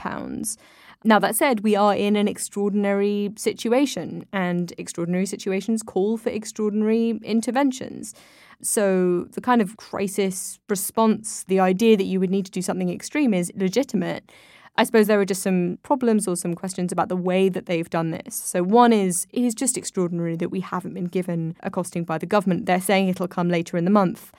Now, 1.02 1.18
that 1.18 1.34
said, 1.34 1.60
we 1.64 1.74
are 1.74 1.94
in 1.94 2.14
an 2.14 2.28
extraordinary 2.28 3.32
situation, 3.36 4.24
and 4.32 4.72
extraordinary 4.78 5.26
situations 5.26 5.82
call 5.82 6.16
for 6.16 6.30
extraordinary 6.30 7.18
interventions. 7.24 8.14
So, 8.60 9.24
the 9.32 9.40
kind 9.40 9.60
of 9.60 9.76
crisis 9.76 10.60
response, 10.68 11.42
the 11.48 11.58
idea 11.58 11.96
that 11.96 12.04
you 12.04 12.20
would 12.20 12.30
need 12.30 12.44
to 12.44 12.52
do 12.52 12.62
something 12.62 12.90
extreme 12.90 13.34
is 13.34 13.50
legitimate. 13.56 14.30
I 14.76 14.84
suppose 14.84 15.06
there 15.06 15.20
are 15.20 15.26
just 15.26 15.42
some 15.42 15.78
problems 15.82 16.26
or 16.26 16.34
some 16.34 16.54
questions 16.54 16.92
about 16.92 17.08
the 17.08 17.16
way 17.16 17.50
that 17.50 17.66
they've 17.66 17.90
done 17.90 18.10
this. 18.10 18.34
So, 18.34 18.62
one 18.62 18.92
is 18.92 19.26
it 19.30 19.44
is 19.44 19.54
just 19.54 19.76
extraordinary 19.76 20.36
that 20.36 20.50
we 20.50 20.60
haven't 20.60 20.94
been 20.94 21.06
given 21.06 21.56
a 21.62 21.70
costing 21.70 22.04
by 22.04 22.18
the 22.18 22.26
government. 22.26 22.66
They're 22.66 22.80
saying 22.80 23.08
it'll 23.08 23.28
come 23.28 23.48
later 23.48 23.76
in 23.76 23.84
the 23.84 23.90
month. 23.90 24.32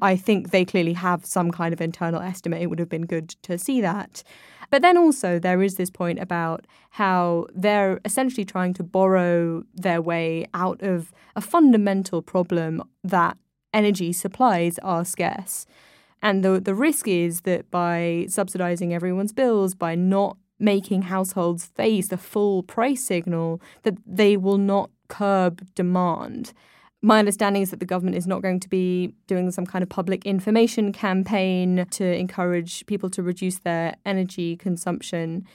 I 0.00 0.16
think 0.16 0.50
they 0.50 0.64
clearly 0.64 0.92
have 0.94 1.26
some 1.26 1.50
kind 1.50 1.72
of 1.72 1.80
internal 1.80 2.22
estimate. 2.22 2.62
It 2.62 2.68
would 2.68 2.78
have 2.78 2.88
been 2.88 3.06
good 3.06 3.30
to 3.42 3.58
see 3.58 3.80
that. 3.80 4.22
But 4.70 4.82
then 4.82 4.96
also, 4.96 5.38
there 5.38 5.62
is 5.62 5.74
this 5.74 5.90
point 5.90 6.20
about 6.20 6.66
how 6.90 7.48
they're 7.52 8.00
essentially 8.04 8.44
trying 8.44 8.72
to 8.74 8.84
borrow 8.84 9.64
their 9.74 10.00
way 10.00 10.46
out 10.54 10.80
of 10.82 11.12
a 11.34 11.40
fundamental 11.40 12.22
problem 12.22 12.82
that 13.02 13.36
energy 13.74 14.12
supplies 14.12 14.78
are 14.78 15.04
scarce. 15.04 15.66
And 16.22 16.44
the, 16.44 16.60
the 16.60 16.74
risk 16.74 17.08
is 17.08 17.42
that 17.42 17.70
by 17.70 18.26
subsidizing 18.28 18.92
everyone's 18.92 19.32
bills, 19.32 19.74
by 19.74 19.94
not 19.94 20.36
making 20.58 21.02
households 21.02 21.64
face 21.64 22.08
the 22.08 22.18
full 22.18 22.62
price 22.62 23.02
signal, 23.02 23.60
that 23.82 23.96
they 24.06 24.36
will 24.36 24.58
not 24.58 24.90
curb 25.08 25.66
demand. 25.74 26.52
My 27.02 27.18
understanding 27.18 27.62
is 27.62 27.70
that 27.70 27.80
the 27.80 27.86
government 27.86 28.16
is 28.16 28.26
not 28.26 28.42
going 28.42 28.60
to 28.60 28.68
be 28.68 29.14
doing 29.26 29.50
some 29.50 29.64
kind 29.64 29.82
of 29.82 29.88
public 29.88 30.26
information 30.26 30.92
campaign 30.92 31.86
to 31.92 32.04
encourage 32.04 32.84
people 32.84 33.08
to 33.10 33.22
reduce 33.22 33.60
their 33.60 33.96
energy 34.04 34.56
consumption. 34.56 35.46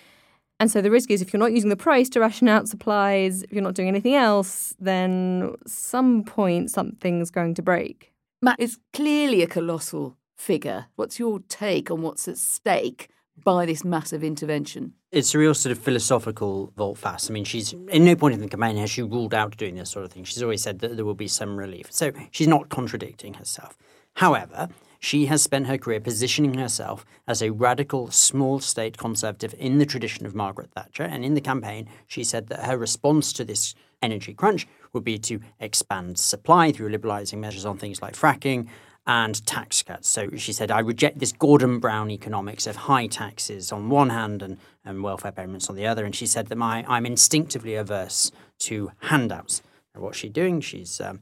And 0.60 0.72
so 0.72 0.82
the 0.82 0.90
risk 0.90 1.12
is 1.12 1.22
if 1.22 1.32
you're 1.32 1.40
not 1.40 1.52
using 1.52 1.70
the 1.70 1.76
price 1.76 2.10
to 2.10 2.20
ration 2.20 2.48
out 2.48 2.68
supplies, 2.68 3.44
if 3.44 3.54
you're 3.54 3.62
not 3.62 3.76
doing 3.76 3.90
anything 3.90 4.16
else, 4.16 4.74
then 4.80 5.54
some 5.68 6.24
point 6.24 6.72
something's 6.72 7.30
going 7.30 7.54
to 7.56 7.62
break. 7.62 8.12
Matt, 8.42 8.56
it's 8.58 8.80
clearly 8.94 9.44
a 9.44 9.48
colossal 9.48 10.18
figure. 10.36 10.88
What's 10.96 11.20
your 11.20 11.40
take 11.48 11.90
on 11.90 12.02
what's 12.02 12.28
at 12.28 12.38
stake 12.38 13.10
by 13.44 13.66
this 13.66 13.84
massive 13.84 14.24
intervention? 14.24 14.94
It's 15.12 15.34
a 15.34 15.40
real 15.40 15.54
sort 15.54 15.72
of 15.72 15.80
philosophical 15.80 16.74
volte-face. 16.76 17.30
I 17.30 17.34
mean, 17.34 17.46
she's 17.46 17.74
in 17.74 18.06
no 18.06 18.16
point 18.16 18.34
in 18.34 18.42
the 18.42 18.48
campaign 18.48 18.78
has 18.78 18.90
she 18.90 19.02
ruled 19.02 19.34
out 19.34 19.58
doing 19.58 19.76
this 19.76 19.90
sort 19.90 20.06
of 20.06 20.12
thing. 20.12 20.24
She's 20.24 20.44
always 20.44 20.62
said 20.62 20.80
that 20.80 20.96
there 20.96 21.06
will 21.06 21.16
be 21.16 21.28
some 21.28 21.58
relief. 21.58 21.92
So 21.92 22.12
she's 22.32 22.48
not 22.48 22.70
contradicting 22.70 23.36
herself. 23.36 23.78
However, 24.16 24.70
She 25.06 25.28
has 25.28 25.44
spent 25.44 25.68
her 25.68 25.78
career 25.78 26.00
positioning 26.00 26.56
herself 26.56 27.06
as 27.28 27.44
a 27.44 27.52
radical 27.52 28.10
small 28.10 28.60
state 28.60 28.98
conservative 28.98 29.54
in 29.60 29.78
the 29.78 29.86
tradition 29.86 30.26
of 30.26 30.34
Margaret 30.34 30.72
Thatcher. 30.72 31.04
And 31.04 31.24
in 31.24 31.36
the 31.36 31.42
campaign, 31.42 31.88
she 32.08 32.24
said 32.24 32.48
that 32.48 32.66
her 32.66 32.76
response 32.76 33.32
to 33.34 33.46
this 33.46 33.76
energy 34.02 34.34
crunch 34.34 34.68
would 34.94 35.04
be 35.04 35.20
to 35.20 35.42
expand 35.60 36.18
supply 36.18 36.72
through 36.72 36.90
liberalising 36.90 37.38
measures 37.38 37.68
on 37.68 37.78
things 37.78 38.02
like 38.02 38.16
fracking 38.16 38.68
and 39.08 39.46
tax 39.46 39.84
cuts. 39.84 40.10
So 40.10 40.30
she 40.36 40.52
said, 40.52 40.72
I 40.72 40.80
reject 40.80 41.20
this 41.20 41.32
Gordon 41.32 41.80
Brown 41.80 42.10
economics 42.10 42.66
of 42.66 42.76
high 42.76 43.08
taxes 43.08 43.72
on 43.72 43.90
one 43.90 44.10
hand 44.10 44.42
and, 44.42 44.58
and 44.84 45.04
welfare 45.04 45.32
payments 45.32 45.70
on 45.70 45.76
the 45.76 45.86
other. 45.86 46.06
And 46.06 46.16
she 46.16 46.26
said 46.26 46.48
that 46.48 46.56
my, 46.56 46.84
I'm 46.88 47.06
instinctively 47.06 47.76
averse 47.76 48.32
to 48.60 48.92
handouts. 49.02 49.62
And 49.94 50.04
what's 50.04 50.18
she 50.18 50.30
doing? 50.30 50.60
She's 50.62 51.00
um, 51.00 51.22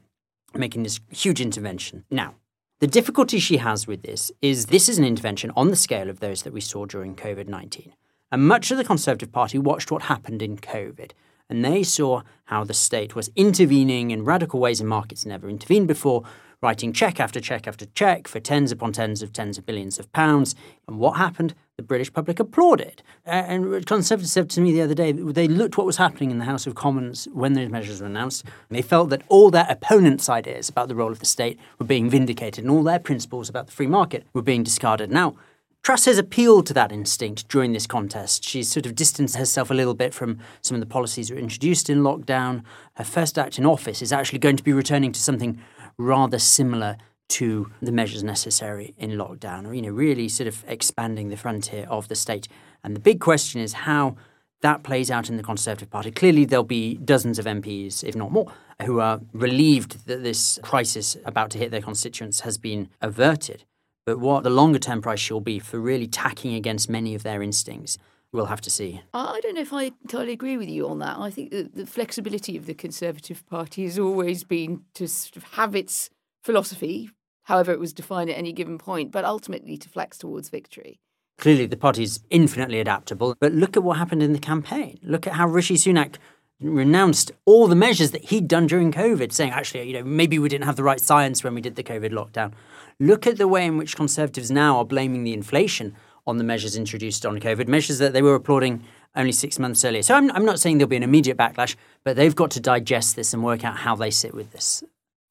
making 0.53 0.83
this 0.83 0.99
huge 1.11 1.41
intervention. 1.41 2.05
Now, 2.09 2.35
the 2.79 2.87
difficulty 2.87 3.39
she 3.39 3.57
has 3.57 3.87
with 3.87 4.01
this 4.01 4.31
is 4.41 4.67
this 4.67 4.89
is 4.89 4.97
an 4.97 5.05
intervention 5.05 5.51
on 5.55 5.69
the 5.69 5.75
scale 5.75 6.09
of 6.09 6.19
those 6.19 6.43
that 6.43 6.53
we 6.53 6.61
saw 6.61 6.85
during 6.85 7.15
COVID 7.15 7.47
19. 7.47 7.93
And 8.31 8.47
much 8.47 8.71
of 8.71 8.77
the 8.77 8.83
Conservative 8.83 9.31
Party 9.31 9.59
watched 9.59 9.91
what 9.91 10.03
happened 10.03 10.41
in 10.41 10.57
COVID. 10.57 11.11
And 11.49 11.63
they 11.63 11.83
saw 11.83 12.23
how 12.45 12.63
the 12.63 12.73
state 12.73 13.15
was 13.15 13.29
intervening 13.35 14.11
in 14.11 14.25
radical 14.25 14.59
ways 14.59 14.81
in 14.81 14.87
markets 14.87 15.25
never 15.25 15.49
intervened 15.49 15.87
before, 15.87 16.23
writing 16.63 16.93
check 16.93 17.19
after 17.19 17.39
check 17.39 17.67
after 17.67 17.85
check 17.87 18.27
for 18.27 18.39
tens 18.39 18.71
upon 18.71 18.93
tens 18.93 19.21
of 19.21 19.33
tens 19.33 19.57
of 19.57 19.65
billions 19.65 19.99
of 19.99 20.11
pounds. 20.13 20.55
And 20.87 20.97
what 20.97 21.17
happened? 21.17 21.53
The 21.75 21.83
British 21.83 22.13
public 22.13 22.39
applauded. 22.39 23.03
and 23.25 23.85
Conservatives 23.85 24.31
said 24.31 24.49
to 24.51 24.61
me 24.61 24.71
the 24.71 24.81
other 24.81 24.93
day, 24.93 25.11
they 25.11 25.47
looked 25.47 25.77
what 25.77 25.85
was 25.85 25.97
happening 25.97 26.31
in 26.31 26.39
the 26.39 26.45
House 26.45 26.65
of 26.65 26.75
Commons 26.75 27.27
when 27.33 27.53
those 27.53 27.69
measures 27.69 27.99
were 27.99 28.07
announced. 28.07 28.45
And 28.45 28.77
they 28.77 28.81
felt 28.81 29.09
that 29.09 29.23
all 29.27 29.51
their 29.51 29.67
opponents' 29.69 30.29
ideas 30.29 30.69
about 30.69 30.87
the 30.87 30.95
role 30.95 31.11
of 31.11 31.19
the 31.19 31.25
state 31.25 31.59
were 31.79 31.85
being 31.85 32.09
vindicated 32.09 32.63
and 32.63 32.71
all 32.71 32.83
their 32.83 32.99
principles 32.99 33.49
about 33.49 33.65
the 33.67 33.73
free 33.73 33.87
market 33.87 34.25
were 34.33 34.41
being 34.41 34.63
discarded. 34.63 35.11
Now, 35.11 35.35
Truss 35.83 36.05
has 36.05 36.17
appealed 36.17 36.65
to 36.67 36.73
that 36.75 36.93
instinct 36.93 37.49
during 37.49 37.73
this 37.73 37.87
contest. 37.87 38.45
She's 38.45 38.71
sort 38.71 38.85
of 38.85 38.95
distanced 38.95 39.35
herself 39.35 39.69
a 39.69 39.73
little 39.73 39.93
bit 39.93 40.13
from 40.13 40.39
some 40.61 40.75
of 40.75 40.79
the 40.79 40.85
policies 40.85 41.27
that 41.27 41.33
were 41.33 41.41
introduced 41.41 41.89
in 41.89 42.03
lockdown. 42.03 42.63
Her 42.93 43.03
first 43.03 43.37
act 43.37 43.59
in 43.59 43.65
office 43.65 44.01
is 44.01 44.13
actually 44.13 44.39
going 44.39 44.55
to 44.55 44.63
be 44.63 44.71
returning 44.71 45.11
to 45.11 45.19
something 45.19 45.59
rather 45.97 46.39
similar 46.39 46.97
to 47.29 47.71
the 47.81 47.91
measures 47.91 48.23
necessary 48.23 48.93
in 48.97 49.11
lockdown, 49.11 49.65
or 49.67 49.73
you 49.73 49.81
know, 49.81 49.89
really 49.89 50.27
sort 50.29 50.47
of 50.47 50.63
expanding 50.67 51.29
the 51.29 51.37
frontier 51.37 51.87
of 51.89 52.07
the 52.07 52.15
state. 52.15 52.47
And 52.83 52.95
the 52.95 52.99
big 52.99 53.19
question 53.19 53.61
is 53.61 53.73
how 53.73 54.15
that 54.61 54.83
plays 54.83 55.11
out 55.11 55.29
in 55.29 55.37
the 55.37 55.43
Conservative 55.43 55.89
Party. 55.89 56.09
Clearly, 56.09 56.45
there'll 56.45 56.63
be 56.63 56.95
dozens 56.95 57.37
of 57.37 57.45
MPs, 57.45 58.03
if 58.03 58.15
not 58.15 58.31
more, 58.31 58.51
who 58.85 58.99
are 58.99 59.19
relieved 59.33 60.07
that 60.07 60.23
this 60.23 60.57
crisis 60.63 61.17
about 61.25 61.49
to 61.51 61.57
hit 61.57 61.71
their 61.71 61.81
constituents 61.81 62.41
has 62.41 62.57
been 62.57 62.89
averted. 63.01 63.65
But 64.05 64.19
what 64.19 64.43
the 64.43 64.49
longer 64.49 64.79
term 64.79 65.01
price 65.01 65.19
shall 65.19 65.39
be 65.39 65.59
for 65.59 65.79
really 65.79 66.07
tacking 66.07 66.53
against 66.53 66.89
many 66.89 67.13
of 67.15 67.23
their 67.23 67.41
instincts, 67.41 67.97
we'll 68.33 68.47
have 68.47 68.61
to 68.61 68.69
see. 68.69 69.01
I 69.13 69.39
don't 69.41 69.55
know 69.55 69.61
if 69.61 69.71
I 69.71 69.91
entirely 70.01 70.33
agree 70.33 70.57
with 70.57 70.67
you 70.67 70.89
on 70.89 70.99
that. 70.99 71.17
I 71.17 71.29
think 71.29 71.51
that 71.51 71.75
the 71.75 71.85
flexibility 71.85 72.57
of 72.57 72.65
the 72.65 72.73
Conservative 72.73 73.47
Party 73.47 73.83
has 73.85 73.97
always 73.97 74.43
been 74.43 74.81
to 74.95 75.07
sort 75.07 75.37
of 75.37 75.43
have 75.53 75.75
its 75.75 76.09
philosophy, 76.43 77.11
however 77.43 77.71
it 77.71 77.79
was 77.79 77.93
defined 77.93 78.29
at 78.29 78.37
any 78.37 78.51
given 78.51 78.77
point, 78.77 79.11
but 79.11 79.23
ultimately 79.23 79.77
to 79.77 79.87
flex 79.87 80.17
towards 80.17 80.49
victory. 80.49 80.99
Clearly, 81.37 81.65
the 81.65 81.77
party's 81.77 82.19
infinitely 82.29 82.79
adaptable, 82.79 83.35
but 83.39 83.53
look 83.53 83.77
at 83.77 83.83
what 83.83 83.97
happened 83.97 84.23
in 84.23 84.33
the 84.33 84.39
campaign. 84.39 84.99
Look 85.03 85.25
at 85.25 85.33
how 85.33 85.47
Rishi 85.47 85.75
Sunak 85.75 86.15
renounced 86.59 87.31
all 87.45 87.67
the 87.67 87.75
measures 87.75 88.11
that 88.11 88.25
he'd 88.25 88.47
done 88.47 88.67
during 88.67 88.91
COVID, 88.91 89.31
saying, 89.31 89.51
actually, 89.51 89.87
you 89.87 89.93
know, 89.93 90.03
maybe 90.03 90.39
we 90.39 90.49
didn't 90.49 90.65
have 90.65 90.75
the 90.75 90.83
right 90.83 90.99
science 90.99 91.43
when 91.43 91.53
we 91.53 91.61
did 91.61 91.75
the 91.75 91.83
COVID 91.83 92.11
lockdown. 92.11 92.53
Look 92.99 93.27
at 93.27 93.37
the 93.37 93.47
way 93.47 93.65
in 93.65 93.77
which 93.77 93.95
Conservatives 93.95 94.51
now 94.51 94.77
are 94.77 94.85
blaming 94.85 95.23
the 95.23 95.33
inflation 95.33 95.95
on 96.25 96.37
the 96.37 96.43
measures 96.43 96.75
introduced 96.75 97.25
on 97.25 97.39
COVID, 97.39 97.67
measures 97.67 97.99
that 97.99 98.13
they 98.13 98.21
were 98.21 98.35
applauding 98.35 98.83
only 99.15 99.31
six 99.31 99.59
months 99.59 99.83
earlier. 99.83 100.01
So 100.01 100.15
I'm, 100.15 100.31
I'm 100.31 100.45
not 100.45 100.59
saying 100.59 100.77
there'll 100.77 100.89
be 100.89 100.95
an 100.97 101.03
immediate 101.03 101.37
backlash, 101.37 101.75
but 102.03 102.15
they've 102.15 102.35
got 102.35 102.51
to 102.51 102.59
digest 102.59 103.15
this 103.15 103.33
and 103.33 103.43
work 103.43 103.63
out 103.63 103.77
how 103.77 103.95
they 103.95 104.09
sit 104.09 104.33
with 104.33 104.51
this. 104.51 104.83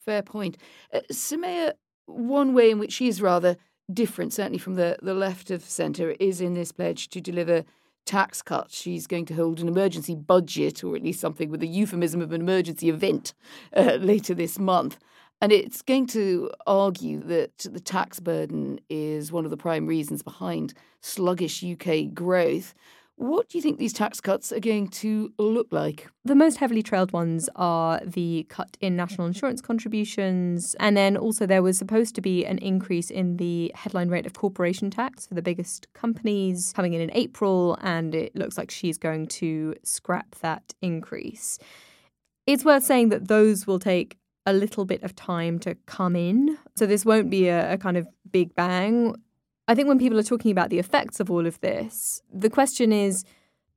Fair 0.04 0.22
point. 0.22 0.56
Uh, 0.92 1.00
Soumaya, 1.10 1.72
one 2.06 2.54
way 2.54 2.70
in 2.70 2.78
which 2.78 2.92
she 2.92 3.08
is 3.08 3.22
rather 3.22 3.56
different, 3.92 4.32
certainly 4.32 4.58
from 4.58 4.74
the, 4.74 4.96
the 5.02 5.14
left 5.14 5.50
of 5.50 5.64
centre, 5.64 6.10
is 6.20 6.40
in 6.40 6.54
this 6.54 6.72
pledge 6.72 7.08
to 7.10 7.20
deliver 7.20 7.64
tax 8.04 8.42
cuts. 8.42 8.76
She's 8.76 9.06
going 9.06 9.26
to 9.26 9.34
hold 9.34 9.60
an 9.60 9.68
emergency 9.68 10.14
budget, 10.14 10.82
or 10.84 10.96
at 10.96 11.02
least 11.02 11.20
something 11.20 11.50
with 11.50 11.62
a 11.62 11.66
euphemism 11.66 12.20
of 12.20 12.32
an 12.32 12.40
emergency 12.40 12.88
event, 12.88 13.34
uh, 13.76 13.94
later 14.00 14.34
this 14.34 14.58
month. 14.58 14.98
And 15.42 15.50
it's 15.50 15.82
going 15.82 16.06
to 16.06 16.52
argue 16.68 17.18
that 17.24 17.58
the 17.58 17.80
tax 17.80 18.20
burden 18.20 18.78
is 18.88 19.32
one 19.32 19.44
of 19.44 19.50
the 19.50 19.56
prime 19.56 19.88
reasons 19.88 20.22
behind 20.22 20.72
sluggish 21.00 21.64
UK 21.64 22.14
growth. 22.14 22.74
What 23.16 23.48
do 23.48 23.58
you 23.58 23.62
think 23.62 23.78
these 23.78 23.92
tax 23.92 24.20
cuts 24.20 24.52
are 24.52 24.60
going 24.60 24.86
to 24.88 25.32
look 25.38 25.66
like? 25.72 26.08
The 26.24 26.36
most 26.36 26.58
heavily 26.58 26.80
trailed 26.80 27.12
ones 27.12 27.48
are 27.56 28.00
the 28.06 28.46
cut 28.50 28.76
in 28.80 28.94
national 28.94 29.26
insurance 29.26 29.60
contributions. 29.60 30.76
And 30.78 30.96
then 30.96 31.16
also, 31.16 31.44
there 31.44 31.62
was 31.62 31.76
supposed 31.76 32.14
to 32.14 32.20
be 32.20 32.46
an 32.46 32.58
increase 32.58 33.10
in 33.10 33.38
the 33.38 33.72
headline 33.74 34.10
rate 34.10 34.26
of 34.26 34.34
corporation 34.34 34.90
tax 34.90 35.26
for 35.26 35.34
the 35.34 35.42
biggest 35.42 35.88
companies 35.92 36.72
coming 36.72 36.92
in 36.94 37.00
in 37.00 37.10
April. 37.14 37.76
And 37.80 38.14
it 38.14 38.36
looks 38.36 38.56
like 38.56 38.70
she's 38.70 38.96
going 38.96 39.26
to 39.26 39.74
scrap 39.82 40.36
that 40.36 40.72
increase. 40.80 41.58
It's 42.46 42.64
worth 42.64 42.84
saying 42.84 43.08
that 43.08 43.26
those 43.26 43.66
will 43.66 43.80
take 43.80 44.18
a 44.46 44.52
little 44.52 44.84
bit 44.84 45.02
of 45.02 45.14
time 45.14 45.58
to 45.60 45.74
come 45.86 46.16
in. 46.16 46.58
So 46.76 46.86
this 46.86 47.04
won't 47.04 47.30
be 47.30 47.48
a, 47.48 47.74
a, 47.74 47.78
kind 47.78 47.96
of 47.96 48.08
big 48.30 48.54
bang. 48.54 49.14
I 49.68 49.74
think 49.74 49.88
when 49.88 49.98
people 49.98 50.18
are 50.18 50.24
talking 50.24 50.50
about 50.50 50.70
the 50.70 50.78
effects 50.78 51.20
of 51.20 51.30
all 51.30 51.46
of 51.46 51.60
this, 51.60 52.22
the 52.32 52.50
question 52.50 52.92
is 52.92 53.24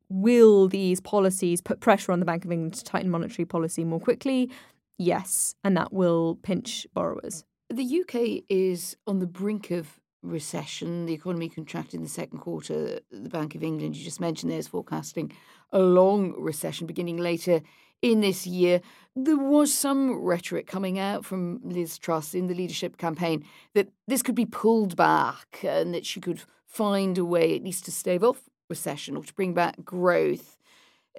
will 0.09 0.67
these 0.67 0.99
policies 0.99 1.61
put 1.61 1.79
pressure 1.79 2.11
on 2.11 2.19
the 2.19 2.25
Bank 2.25 2.45
of 2.45 2.51
England 2.51 2.75
to 2.75 2.83
tighten 2.83 3.09
monetary 3.09 3.45
policy 3.45 3.83
more 3.83 3.99
quickly? 3.99 4.51
Yes, 4.97 5.55
and 5.63 5.75
that 5.77 5.91
will 5.91 6.35
pinch 6.41 6.87
borrowers. 6.93 7.43
The 7.69 8.01
UK 8.01 8.43
is 8.47 8.95
on 9.07 9.19
the 9.19 9.27
brink 9.27 9.71
of 9.71 9.99
recession. 10.21 11.05
The 11.05 11.13
economy 11.13 11.49
contracted 11.49 11.95
in 11.95 12.03
the 12.03 12.09
second 12.09 12.39
quarter. 12.39 12.99
The 13.11 13.29
Bank 13.29 13.55
of 13.55 13.63
England, 13.63 13.95
you 13.95 14.03
just 14.03 14.21
mentioned, 14.21 14.51
there 14.51 14.59
is 14.59 14.67
forecasting 14.67 15.31
a 15.71 15.79
long 15.79 16.33
recession 16.37 16.87
beginning 16.87 17.17
later 17.17 17.61
in 18.01 18.21
this 18.21 18.45
year. 18.45 18.81
There 19.15 19.37
was 19.37 19.73
some 19.73 20.11
rhetoric 20.13 20.67
coming 20.67 20.99
out 20.99 21.23
from 21.23 21.61
Liz 21.63 21.97
Truss 21.97 22.33
in 22.33 22.47
the 22.47 22.53
leadership 22.53 22.97
campaign 22.97 23.45
that 23.73 23.89
this 24.07 24.21
could 24.21 24.35
be 24.35 24.45
pulled 24.45 24.95
back 24.95 25.63
and 25.63 25.93
that 25.93 26.05
she 26.05 26.19
could 26.19 26.41
find 26.67 27.17
a 27.17 27.23
way 27.23 27.55
at 27.55 27.63
least 27.63 27.85
to 27.85 27.91
stave 27.91 28.23
off 28.23 28.49
recession 28.69 29.15
or 29.15 29.23
to 29.23 29.33
bring 29.33 29.53
back 29.53 29.83
growth. 29.85 30.57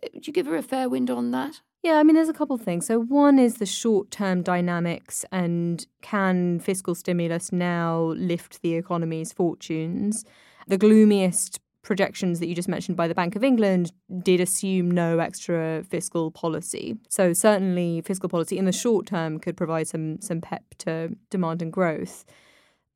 Uh, 0.02 0.08
would 0.12 0.26
you 0.26 0.32
give 0.32 0.46
her 0.46 0.56
a 0.56 0.62
fair 0.62 0.88
wind 0.88 1.10
on 1.10 1.30
that? 1.30 1.62
Yeah, 1.82 1.94
I 1.94 2.02
mean, 2.02 2.16
there's 2.16 2.28
a 2.28 2.34
couple 2.34 2.56
of 2.56 2.62
things. 2.62 2.86
So, 2.86 2.98
one 2.98 3.38
is 3.38 3.54
the 3.54 3.66
short 3.66 4.10
term 4.10 4.42
dynamics 4.42 5.24
and 5.30 5.86
can 6.02 6.58
fiscal 6.60 6.94
stimulus 6.94 7.52
now 7.52 8.12
lift 8.16 8.60
the 8.62 8.74
economy's 8.74 9.32
fortunes? 9.32 10.24
The 10.66 10.78
gloomiest 10.78 11.60
projections 11.86 12.40
that 12.40 12.48
you 12.48 12.54
just 12.54 12.68
mentioned 12.68 12.96
by 12.96 13.06
the 13.06 13.14
Bank 13.14 13.36
of 13.36 13.44
England 13.44 13.92
did 14.22 14.40
assume 14.40 14.90
no 14.90 15.20
extra 15.20 15.84
fiscal 15.88 16.32
policy. 16.32 16.96
So 17.08 17.32
certainly 17.32 18.02
fiscal 18.02 18.28
policy 18.28 18.58
in 18.58 18.64
the 18.64 18.72
short 18.72 19.06
term 19.06 19.38
could 19.38 19.56
provide 19.56 19.86
some 19.86 20.20
some 20.20 20.40
pep 20.40 20.64
to 20.78 21.16
demand 21.30 21.62
and 21.62 21.72
growth. 21.72 22.24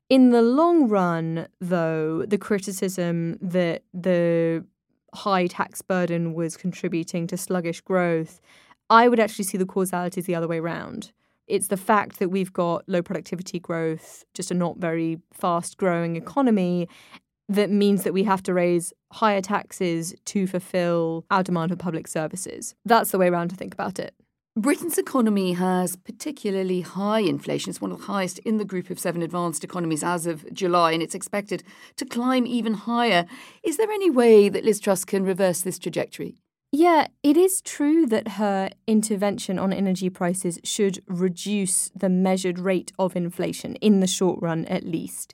In 0.09 0.31
the 0.31 0.41
long 0.41 0.89
run, 0.89 1.47
though, 1.61 2.25
the 2.27 2.37
criticism 2.37 3.37
that 3.41 3.83
the 3.93 4.65
high 5.13 5.47
tax 5.47 5.81
burden 5.81 6.33
was 6.33 6.57
contributing 6.57 7.27
to 7.27 7.37
sluggish 7.37 7.79
growth, 7.79 8.41
I 8.89 9.07
would 9.07 9.21
actually 9.21 9.45
see 9.45 9.57
the 9.57 9.65
causalities 9.65 10.25
the 10.25 10.35
other 10.35 10.49
way 10.49 10.59
around. 10.59 11.13
It's 11.47 11.67
the 11.67 11.77
fact 11.77 12.19
that 12.19 12.29
we've 12.29 12.51
got 12.51 12.87
low 12.87 13.01
productivity 13.01 13.59
growth, 13.59 14.25
just 14.33 14.51
a 14.51 14.53
not 14.53 14.77
very 14.77 15.19
fast 15.33 15.77
growing 15.77 16.17
economy, 16.17 16.89
that 17.51 17.69
means 17.69 18.03
that 18.03 18.13
we 18.13 18.23
have 18.23 18.41
to 18.43 18.53
raise 18.53 18.93
higher 19.11 19.41
taxes 19.41 20.15
to 20.25 20.47
fulfill 20.47 21.25
our 21.29 21.43
demand 21.43 21.71
for 21.71 21.75
public 21.75 22.07
services. 22.07 22.75
That's 22.85 23.11
the 23.11 23.17
way 23.17 23.27
around 23.27 23.49
to 23.49 23.55
think 23.55 23.73
about 23.73 23.99
it. 23.99 24.15
Britain's 24.57 24.97
economy 24.97 25.53
has 25.53 25.95
particularly 25.95 26.81
high 26.81 27.19
inflation. 27.19 27.69
It's 27.69 27.79
one 27.79 27.91
of 27.91 27.99
the 27.99 28.05
highest 28.05 28.39
in 28.39 28.57
the 28.57 28.65
group 28.65 28.89
of 28.89 28.99
seven 28.99 29.21
advanced 29.21 29.63
economies 29.63 30.03
as 30.03 30.25
of 30.25 30.45
July, 30.53 30.91
and 30.91 31.01
it's 31.01 31.15
expected 31.15 31.63
to 31.97 32.05
climb 32.05 32.45
even 32.45 32.73
higher. 32.73 33.25
Is 33.63 33.77
there 33.77 33.91
any 33.91 34.09
way 34.09 34.49
that 34.49 34.65
Liz 34.65 34.79
Truss 34.79 35.05
can 35.05 35.23
reverse 35.23 35.61
this 35.61 35.79
trajectory? 35.79 36.35
Yeah, 36.73 37.07
it 37.21 37.35
is 37.35 37.61
true 37.61 38.05
that 38.07 38.29
her 38.39 38.69
intervention 38.87 39.59
on 39.59 39.73
energy 39.73 40.09
prices 40.09 40.57
should 40.63 41.01
reduce 41.07 41.89
the 41.95 42.09
measured 42.09 42.59
rate 42.59 42.93
of 42.97 43.15
inflation 43.15 43.75
in 43.75 43.99
the 43.99 44.07
short 44.07 44.41
run, 44.41 44.65
at 44.65 44.85
least. 44.85 45.33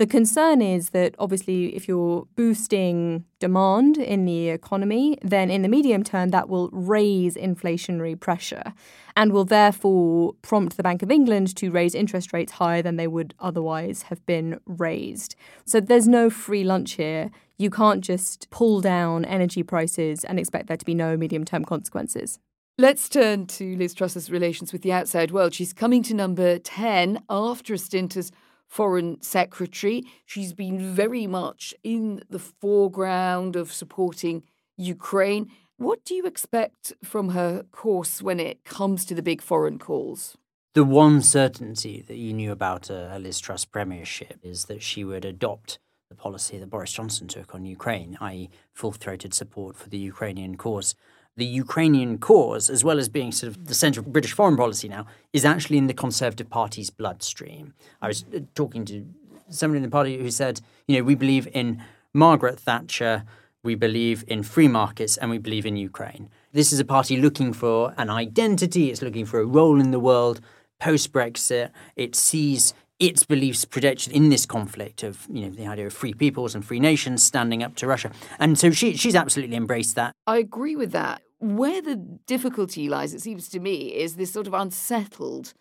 The 0.00 0.06
concern 0.06 0.62
is 0.62 0.90
that 0.90 1.14
obviously, 1.18 1.76
if 1.76 1.86
you're 1.86 2.26
boosting 2.34 3.26
demand 3.38 3.98
in 3.98 4.24
the 4.24 4.48
economy, 4.48 5.18
then 5.20 5.50
in 5.50 5.60
the 5.60 5.68
medium 5.68 6.04
term, 6.04 6.30
that 6.30 6.48
will 6.48 6.70
raise 6.72 7.36
inflationary 7.36 8.18
pressure 8.18 8.72
and 9.14 9.30
will 9.30 9.44
therefore 9.44 10.32
prompt 10.40 10.78
the 10.78 10.82
Bank 10.82 11.02
of 11.02 11.10
England 11.10 11.54
to 11.56 11.70
raise 11.70 11.94
interest 11.94 12.32
rates 12.32 12.52
higher 12.52 12.80
than 12.80 12.96
they 12.96 13.08
would 13.08 13.34
otherwise 13.40 14.04
have 14.04 14.24
been 14.24 14.58
raised. 14.64 15.36
So 15.66 15.80
there's 15.80 16.08
no 16.08 16.30
free 16.30 16.64
lunch 16.64 16.92
here. 16.92 17.30
You 17.58 17.68
can't 17.68 18.02
just 18.02 18.48
pull 18.48 18.80
down 18.80 19.26
energy 19.26 19.62
prices 19.62 20.24
and 20.24 20.38
expect 20.38 20.68
there 20.68 20.78
to 20.78 20.84
be 20.86 20.94
no 20.94 21.14
medium 21.18 21.44
term 21.44 21.66
consequences. 21.66 22.38
Let's 22.78 23.10
turn 23.10 23.46
to 23.48 23.76
Liz 23.76 23.92
Truss's 23.92 24.30
relations 24.30 24.72
with 24.72 24.80
the 24.80 24.94
outside 24.94 25.30
world. 25.30 25.52
She's 25.52 25.74
coming 25.74 26.02
to 26.04 26.14
number 26.14 26.58
10 26.58 27.22
after 27.28 27.74
a 27.74 27.78
stint 27.78 28.16
as 28.16 28.32
Foreign 28.70 29.20
Secretary. 29.20 30.04
She's 30.24 30.52
been 30.52 30.94
very 30.94 31.26
much 31.26 31.74
in 31.82 32.22
the 32.30 32.38
foreground 32.38 33.56
of 33.56 33.72
supporting 33.72 34.44
Ukraine. 34.76 35.50
What 35.76 36.04
do 36.04 36.14
you 36.14 36.24
expect 36.24 36.92
from 37.02 37.30
her 37.30 37.64
course 37.72 38.22
when 38.22 38.38
it 38.38 38.64
comes 38.64 39.04
to 39.06 39.14
the 39.14 39.22
big 39.22 39.42
foreign 39.42 39.80
calls? 39.80 40.36
The 40.74 40.84
one 40.84 41.20
certainty 41.20 42.04
that 42.06 42.16
you 42.16 42.32
knew 42.32 42.52
about 42.52 42.88
a, 42.90 43.18
Liz 43.18 43.40
Truss 43.40 43.64
premiership 43.64 44.38
is 44.44 44.66
that 44.66 44.84
she 44.84 45.02
would 45.02 45.24
adopt 45.24 45.80
the 46.08 46.14
policy 46.14 46.56
that 46.58 46.70
Boris 46.70 46.92
Johnson 46.92 47.26
took 47.26 47.56
on 47.56 47.64
Ukraine, 47.64 48.16
i.e., 48.20 48.50
full 48.72 48.92
throated 48.92 49.34
support 49.34 49.76
for 49.76 49.88
the 49.88 49.98
Ukrainian 49.98 50.56
cause 50.56 50.94
the 51.40 51.46
Ukrainian 51.64 52.18
cause, 52.18 52.70
as 52.70 52.84
well 52.84 52.98
as 52.98 53.08
being 53.08 53.32
sort 53.32 53.48
of 53.50 53.66
the 53.66 53.74
centre 53.74 54.00
of 54.00 54.12
British 54.12 54.32
foreign 54.32 54.56
policy 54.56 54.88
now, 54.88 55.06
is 55.32 55.44
actually 55.44 55.78
in 55.78 55.88
the 55.88 55.94
Conservative 56.04 56.48
Party's 56.48 56.90
bloodstream. 56.90 57.74
I 58.00 58.08
was 58.08 58.24
uh, 58.24 58.40
talking 58.54 58.84
to 58.90 59.06
somebody 59.48 59.78
in 59.78 59.82
the 59.82 59.96
party 59.98 60.18
who 60.18 60.30
said, 60.30 60.60
you 60.86 60.96
know, 60.96 61.02
we 61.02 61.14
believe 61.14 61.48
in 61.52 61.82
Margaret 62.12 62.60
Thatcher, 62.60 63.24
we 63.62 63.74
believe 63.74 64.24
in 64.28 64.42
free 64.42 64.68
markets, 64.68 65.16
and 65.16 65.30
we 65.30 65.38
believe 65.38 65.66
in 65.66 65.76
Ukraine. 65.76 66.28
This 66.52 66.72
is 66.72 66.80
a 66.80 66.84
party 66.84 67.16
looking 67.16 67.52
for 67.52 67.94
an 67.96 68.10
identity, 68.10 68.90
it's 68.90 69.02
looking 69.02 69.26
for 69.26 69.40
a 69.40 69.46
role 69.46 69.80
in 69.80 69.90
the 69.90 70.00
world. 70.00 70.40
Post 70.78 71.12
Brexit, 71.12 71.70
it 71.96 72.14
sees 72.14 72.74
its 72.98 73.22
beliefs 73.24 73.64
projected 73.64 74.12
in 74.12 74.28
this 74.28 74.44
conflict 74.46 75.02
of 75.02 75.26
you 75.30 75.42
know 75.46 75.50
the 75.50 75.66
idea 75.66 75.86
of 75.86 75.92
free 75.92 76.14
peoples 76.14 76.54
and 76.54 76.64
free 76.64 76.80
nations 76.80 77.22
standing 77.22 77.62
up 77.62 77.74
to 77.76 77.86
Russia, 77.86 78.10
and 78.38 78.58
so 78.58 78.70
she 78.70 78.96
she's 78.96 79.14
absolutely 79.14 79.56
embraced 79.56 79.94
that. 79.96 80.12
I 80.26 80.36
agree 80.38 80.76
with 80.76 80.92
that. 80.92 81.22
Where 81.40 81.82
the 81.82 81.96
difficulty 82.26 82.88
lies, 82.88 83.14
it 83.14 83.22
seems 83.22 83.48
to 83.50 83.60
me, 83.60 83.94
is 83.94 84.16
this 84.16 84.32
sort 84.32 84.46
of 84.46 84.54
unsettled 84.54 85.54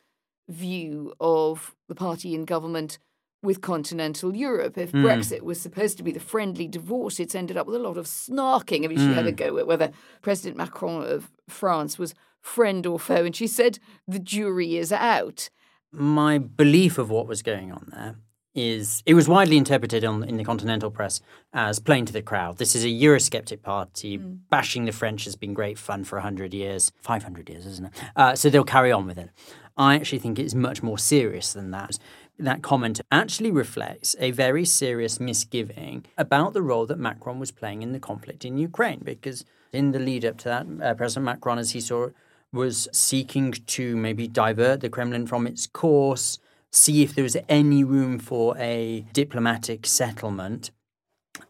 view 0.48 1.14
of 1.20 1.76
the 1.88 1.96
party 1.96 2.36
in 2.36 2.46
government 2.46 3.00
with 3.42 3.62
continental 3.62 4.36
Europe. 4.36 4.78
If 4.78 4.92
mm. 4.92 5.04
Brexit 5.04 5.42
was 5.42 5.62
supposed 5.62 5.98
to 5.98 6.04
be 6.04 6.12
the 6.12 6.20
friendly 6.20 6.68
divorce, 6.68 7.20
it's 7.20 7.36
ended 7.36 7.56
up 7.56 7.68
with 7.68 7.76
a 7.76 7.80
lot 7.80 7.98
of 7.98 8.06
snarking. 8.06 8.84
I 8.84 8.88
mean, 8.88 8.98
she 8.98 9.06
mm. 9.06 9.14
had 9.14 9.28
a 9.28 9.30
hmm. 9.30 9.36
go 9.36 9.58
at 9.58 9.68
whether 9.68 9.92
President 10.22 10.58
Macron 10.58 11.10
of 11.10 11.32
France 11.48 11.98
was 11.98 12.14
friend 12.42 12.86
or 12.86 13.00
foe, 13.00 13.24
and 13.24 13.36
she 13.36 13.48
said 13.48 13.80
the 14.08 14.20
jury 14.20 14.76
is 14.76 14.92
out 14.92 15.50
my 15.92 16.38
belief 16.38 16.98
of 16.98 17.10
what 17.10 17.28
was 17.28 17.42
going 17.42 17.72
on 17.72 17.88
there 17.92 18.16
is 18.60 19.02
it 19.06 19.14
was 19.14 19.28
widely 19.28 19.58
interpreted 19.58 20.04
on, 20.04 20.24
in 20.24 20.38
the 20.38 20.44
continental 20.44 20.92
press 20.92 21.22
as 21.54 21.80
playing 21.80 22.06
to 22.06 22.14
the 22.14 22.22
crowd. 22.22 22.58
This 22.58 22.76
is 22.76 22.84
a 22.84 22.88
Eurosceptic 22.88 23.62
party. 23.62 24.18
Mm. 24.18 24.40
Bashing 24.50 24.86
the 24.86 24.92
French 24.92 25.24
has 25.24 25.36
been 25.36 25.54
great 25.54 25.78
fun 25.78 26.04
for 26.04 26.18
100 26.18 26.54
years, 26.54 26.92
500 27.02 27.50
years, 27.50 27.66
isn't 27.66 27.86
it? 27.86 27.94
Uh, 28.16 28.36
so 28.36 28.50
they'll 28.50 28.64
carry 28.64 28.92
on 28.92 29.08
with 29.08 29.18
it. 29.18 29.30
I 29.78 29.96
actually 29.96 30.20
think 30.20 30.38
it's 30.38 30.54
much 30.54 30.84
more 30.84 30.98
serious 30.98 31.54
than 31.54 31.72
that. 31.72 31.98
That 32.38 32.62
comment 32.62 33.00
actually 33.12 33.52
reflects 33.52 34.16
a 34.20 34.32
very 34.32 34.66
serious 34.66 35.20
misgiving 35.20 36.06
about 36.18 36.54
the 36.54 36.62
role 36.62 36.86
that 36.88 37.00
Macron 37.00 37.40
was 37.40 37.52
playing 37.52 37.82
in 37.82 37.94
the 37.94 38.00
conflict 38.00 38.44
in 38.44 38.58
Ukraine, 38.58 39.02
because 39.04 39.46
in 39.72 39.92
the 39.92 40.00
lead 40.00 40.26
up 40.26 40.38
to 40.40 40.46
that, 40.46 40.66
uh, 40.82 40.94
President 40.96 41.26
Macron, 41.26 41.60
as 41.60 41.72
he 41.72 41.82
saw 41.82 42.06
it, 42.06 42.14
was 42.52 42.88
seeking 42.92 43.52
to 43.52 43.96
maybe 43.96 44.28
divert 44.28 44.82
the 44.82 44.90
Kremlin 44.90 45.28
from 45.28 45.46
its 45.48 45.68
course, 45.68 46.40
see 46.72 47.04
if 47.04 47.16
there 47.16 47.24
was 47.24 47.38
any 47.48 47.84
room 47.84 48.20
for 48.20 48.58
a 48.58 49.06
diplomatic 49.14 49.86
settlement. 49.86 50.72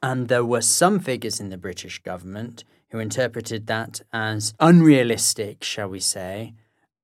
And 0.01 0.27
there 0.27 0.45
were 0.45 0.62
some 0.62 0.99
figures 0.99 1.39
in 1.39 1.49
the 1.49 1.58
British 1.58 1.99
government 1.99 2.63
who 2.91 2.99
interpreted 2.99 3.67
that 3.67 4.01
as 4.12 4.53
unrealistic, 4.60 5.63
shall 5.63 5.89
we 5.89 5.99
say, 5.99 6.53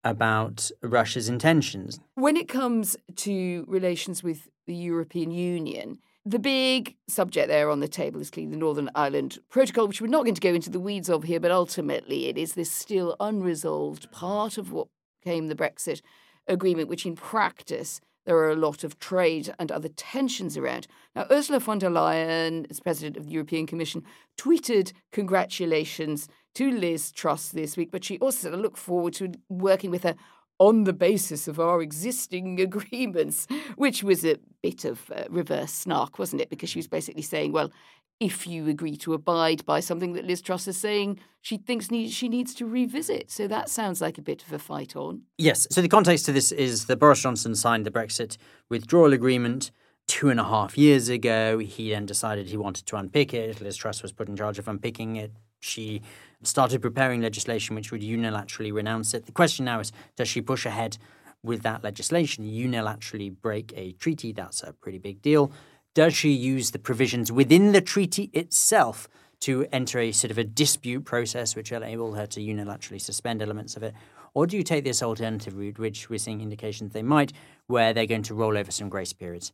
about 0.04 0.72
Russia's 0.82 1.30
intentions. 1.30 2.00
When 2.14 2.38
it 2.38 2.48
comes 2.48 2.96
to 3.18 3.66
relations 3.68 4.24
with 4.24 4.50
the 4.68 4.76
European 4.76 5.32
Union, 5.32 6.00
the 6.26 6.40
big 6.40 6.96
subject 7.08 7.48
there 7.50 7.70
on 7.70 7.82
the 7.82 7.88
table 7.88 8.20
is 8.20 8.32
clearly 8.32 8.52
the 8.52 8.58
Northern 8.58 8.90
Ireland 8.96 9.40
Protocol, 9.50 9.88
which 9.88 10.02
we're 10.02 10.08
not 10.08 10.24
going 10.24 10.36
to 10.36 10.42
go 10.42 10.54
into 10.54 10.72
the 10.72 10.80
weeds 10.80 11.10
of 11.10 11.24
here, 11.24 11.40
but 11.40 11.52
ultimately 11.52 12.28
it 12.28 12.38
is 12.38 12.54
this 12.54 12.72
still 12.72 13.16
unresolved 13.20 14.12
part 14.12 14.58
of 14.58 14.72
what 14.72 14.88
came 15.24 15.48
the 15.48 15.56
Brexit 15.56 16.02
agreement, 16.48 16.90
which 16.90 17.06
in 17.06 17.16
practice 17.16 18.02
there 18.26 18.38
are 18.38 18.50
a 18.50 18.56
lot 18.56 18.84
of 18.84 19.00
trade 19.00 19.54
and 19.60 19.72
other 19.72 19.90
tensions 19.90 20.58
around. 20.58 20.88
Now, 21.16 21.28
Ursula 21.30 21.60
von 21.60 21.80
der 21.80 21.90
Leyen, 21.90 22.66
as 22.70 22.80
president 22.80 23.18
of 23.18 23.26
the 23.26 23.32
European 23.32 23.68
Commission, 23.68 24.04
tweeted 24.38 24.94
congratulations 25.12 26.28
to 26.56 26.72
Liz 26.72 27.12
Truss 27.12 27.50
this 27.50 27.78
week, 27.78 27.92
but 27.92 28.04
she 28.04 28.18
also 28.20 28.38
said, 28.40 28.54
I 28.54 28.58
look 28.58 28.78
forward 28.78 29.14
to 29.16 29.34
working 29.50 29.92
with 29.92 30.04
her 30.04 30.16
on 30.60 30.86
the 30.86 30.94
basis 30.94 31.48
of 31.48 31.60
our 31.60 31.82
existing 31.82 32.60
agreements, 32.68 33.48
which 33.76 34.04
was 34.04 34.26
a 34.26 34.38
bit 34.62 34.86
of 34.86 35.12
a 35.12 35.28
reverse 35.30 35.72
snark, 35.72 36.18
wasn't 36.20 36.42
it? 36.42 36.50
Because 36.50 36.70
she 36.70 36.80
was 36.80 36.88
basically 36.88 37.22
saying, 37.22 37.52
well, 37.52 37.72
if 38.20 38.48
you 38.48 38.68
agree 38.68 38.96
to 38.96 39.14
abide 39.14 39.66
by 39.66 39.82
something 39.82 40.14
that 40.14 40.26
Liz 40.26 40.42
Truss 40.42 40.68
is 40.68 40.78
saying, 40.78 41.20
she 41.42 41.58
thinks 41.58 41.92
need, 41.92 42.12
she 42.12 42.30
needs 42.30 42.54
to 42.56 42.66
revisit. 42.66 43.30
So 43.30 43.48
that 43.48 43.70
sounds 43.70 44.00
like 44.00 44.18
a 44.18 44.22
bit 44.22 44.44
of 44.44 44.54
a 44.54 44.60
fight 44.60 44.96
on. 44.96 45.24
Yes. 45.38 45.68
So 45.70 45.82
the 45.82 45.90
context 45.90 46.26
to 46.26 46.32
this 46.32 46.52
is 46.52 46.86
that 46.86 46.98
Boris 46.98 47.22
Johnson 47.22 47.56
signed 47.56 47.86
the 47.86 47.92
Brexit 47.92 48.38
withdrawal 48.70 49.12
agreement 49.12 49.72
two 50.08 50.30
and 50.30 50.40
a 50.40 50.46
half 50.46 50.78
years 50.78 51.10
ago. 51.10 51.58
He 51.58 51.90
then 51.90 52.06
decided 52.06 52.48
he 52.48 52.58
wanted 52.58 52.86
to 52.88 52.96
unpick 52.96 53.34
it. 53.34 53.60
Liz 53.60 53.76
Truss 53.76 54.02
was 54.02 54.14
put 54.14 54.30
in 54.30 54.36
charge 54.36 54.60
of 54.60 54.68
unpicking 54.68 55.18
it. 55.18 55.32
She 55.60 56.02
started 56.44 56.82
preparing 56.82 57.22
legislation 57.22 57.76
which 57.76 57.92
would 57.92 58.02
unilaterally 58.02 58.74
renounce 58.74 59.14
it. 59.14 59.26
The 59.26 59.32
question 59.32 59.66
now 59.66 59.80
is 59.80 59.92
does 60.16 60.28
she 60.28 60.42
push 60.42 60.66
ahead 60.66 60.98
with 61.44 61.62
that 61.62 61.84
legislation, 61.84 62.46
unilaterally 62.46 63.34
break 63.42 63.74
a 63.76 63.92
treaty? 63.94 64.32
That's 64.32 64.64
a 64.64 64.74
pretty 64.74 64.98
big 64.98 65.22
deal. 65.22 65.52
Does 65.94 66.14
she 66.14 66.32
use 66.32 66.72
the 66.72 66.80
provisions 66.80 67.32
within 67.32 67.72
the 67.72 67.82
treaty 67.82 68.30
itself 68.34 69.08
to 69.42 69.66
enter 69.72 70.00
a 70.00 70.12
sort 70.12 70.32
of 70.32 70.38
a 70.38 70.44
dispute 70.44 71.06
process 71.06 71.56
which 71.56 71.72
will 71.72 71.84
enable 71.84 72.14
her 72.14 72.26
to 72.28 72.40
unilaterally 72.40 73.00
suspend 73.00 73.42
elements 73.42 73.78
of 73.78 73.84
it? 73.84 73.94
Or 74.34 74.46
do 74.46 74.58
you 74.58 74.64
take 74.64 74.84
this 74.84 75.02
alternative 75.02 75.56
route, 75.56 75.80
which 75.80 76.10
we're 76.10 76.20
seeing 76.20 76.42
indications 76.42 76.92
they 76.92 77.04
might, 77.04 77.32
where 77.68 77.94
they're 77.94 78.06
going 78.06 78.24
to 78.24 78.34
roll 78.34 78.58
over 78.58 78.72
some 78.72 78.90
grace 78.90 79.14
periods? 79.14 79.54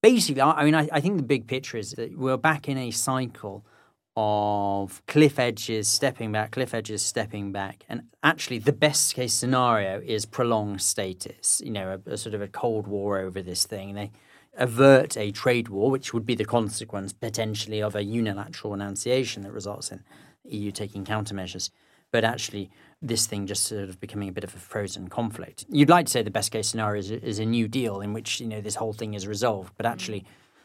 Basically, 0.00 0.40
I 0.40 0.64
mean, 0.64 0.74
I, 0.74 0.88
I 0.92 1.00
think 1.00 1.16
the 1.16 1.22
big 1.22 1.46
picture 1.46 1.76
is 1.76 1.92
that 1.92 2.16
we're 2.16 2.36
back 2.38 2.68
in 2.68 2.78
a 2.78 2.90
cycle 2.90 3.66
of 4.16 5.02
cliff 5.06 5.38
edges 5.38 5.88
stepping 5.88 6.30
back, 6.32 6.52
cliff 6.52 6.72
edges 6.72 7.02
stepping 7.02 7.52
back. 7.52 7.84
And 7.88 8.02
actually, 8.22 8.58
the 8.58 8.72
best 8.72 9.14
case 9.14 9.32
scenario 9.32 10.00
is 10.04 10.24
prolonged 10.24 10.82
status, 10.82 11.60
you 11.64 11.72
know, 11.72 12.00
a, 12.06 12.12
a, 12.12 12.16
sort 12.16 12.34
of 12.34 12.42
a 12.42 12.48
Cold 12.48 12.86
War 12.86 13.18
over 13.18 13.42
this 13.42 13.66
thing. 13.66 13.94
They 13.94 14.12
avert 14.56 15.16
a 15.16 15.32
trade 15.32 15.68
war, 15.68 15.90
which 15.90 16.14
would 16.14 16.24
be 16.24 16.36
the 16.36 16.44
consequence 16.44 17.12
potentially 17.12 17.82
of 17.82 17.96
a 17.96 18.04
unilateral 18.04 18.72
renunciation 18.72 19.42
that 19.42 19.52
results 19.52 19.90
in 19.90 20.04
EU 20.44 20.70
taking 20.70 21.04
countermeasures. 21.04 21.70
But 22.12 22.22
actually, 22.22 22.70
this 23.02 23.26
thing 23.26 23.48
just 23.48 23.64
sort 23.64 23.88
of 23.88 23.98
becoming 23.98 24.28
a 24.28 24.32
bit 24.32 24.44
of 24.44 24.54
a 24.54 24.58
frozen 24.58 25.08
conflict. 25.08 25.64
You'd 25.68 25.90
like 25.90 26.06
to 26.06 26.12
say 26.12 26.22
the 26.22 26.30
best 26.30 26.52
case 26.52 26.68
scenario 26.68 27.00
is, 27.00 27.10
is 27.10 27.40
a 27.40 27.44
new 27.44 27.66
deal 27.66 28.00
in 28.00 28.12
which, 28.12 28.40
you 28.40 28.46
know, 28.46 28.60
this 28.60 28.76
whole 28.76 28.92
thing 28.92 29.14
is 29.14 29.26
resolved. 29.26 29.72
But 29.76 29.86
actually, 29.86 30.24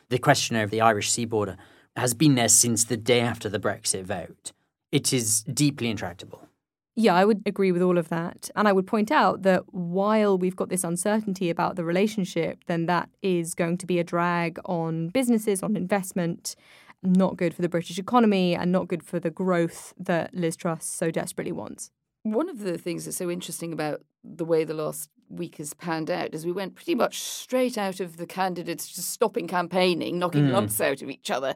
the 0.09 0.19
question 0.19 0.55
over 0.55 0.69
the 0.69 0.81
Irish 0.81 1.09
sea 1.09 1.25
border 1.25 1.57
has 1.99 2.13
been 2.13 2.35
there 2.35 2.49
since 2.49 2.83
the 2.83 2.97
day 2.97 3.19
after 3.19 3.49
the 3.49 3.59
Brexit 3.59 4.03
vote. 4.03 4.51
It 4.91 5.13
is 5.13 5.43
deeply 5.43 5.89
intractable. 5.89 6.47
Yeah, 6.95 7.15
I 7.15 7.23
would 7.23 7.43
agree 7.45 7.71
with 7.71 7.81
all 7.81 7.97
of 7.97 8.09
that. 8.09 8.49
And 8.55 8.67
I 8.67 8.73
would 8.73 8.85
point 8.85 9.09
out 9.09 9.43
that 9.43 9.73
while 9.73 10.37
we've 10.37 10.55
got 10.55 10.67
this 10.67 10.83
uncertainty 10.83 11.49
about 11.49 11.77
the 11.77 11.85
relationship, 11.85 12.65
then 12.65 12.87
that 12.87 13.09
is 13.21 13.55
going 13.55 13.77
to 13.77 13.85
be 13.85 13.99
a 13.99 14.03
drag 14.03 14.59
on 14.65 15.07
businesses, 15.07 15.63
on 15.63 15.77
investment, 15.77 16.55
not 17.01 17.37
good 17.37 17.53
for 17.53 17.61
the 17.61 17.69
British 17.69 17.97
economy, 17.97 18.53
and 18.53 18.71
not 18.71 18.89
good 18.89 19.03
for 19.03 19.19
the 19.19 19.29
growth 19.29 19.93
that 19.97 20.33
Liz 20.33 20.57
Truss 20.57 20.85
so 20.85 21.09
desperately 21.09 21.53
wants. 21.53 21.91
One 22.23 22.49
of 22.49 22.59
the 22.59 22.77
things 22.77 23.05
that's 23.05 23.15
so 23.15 23.29
interesting 23.29 23.71
about 23.71 24.01
the 24.23 24.43
way 24.43 24.65
the 24.65 24.73
last 24.73 25.09
week 25.29 25.57
has 25.57 25.73
panned 25.73 26.11
out 26.11 26.33
is 26.33 26.45
we 26.45 26.51
went 26.51 26.75
pretty 26.75 26.95
much 26.95 27.19
straight 27.19 27.77
out 27.77 27.99
of 27.99 28.17
the 28.17 28.25
candidates 28.25 28.89
just 28.89 29.09
stopping 29.09 29.47
campaigning, 29.47 30.19
knocking 30.19 30.47
mm. 30.47 30.51
lumps 30.51 30.81
out 30.81 31.01
of 31.01 31.09
each 31.09 31.31
other, 31.31 31.53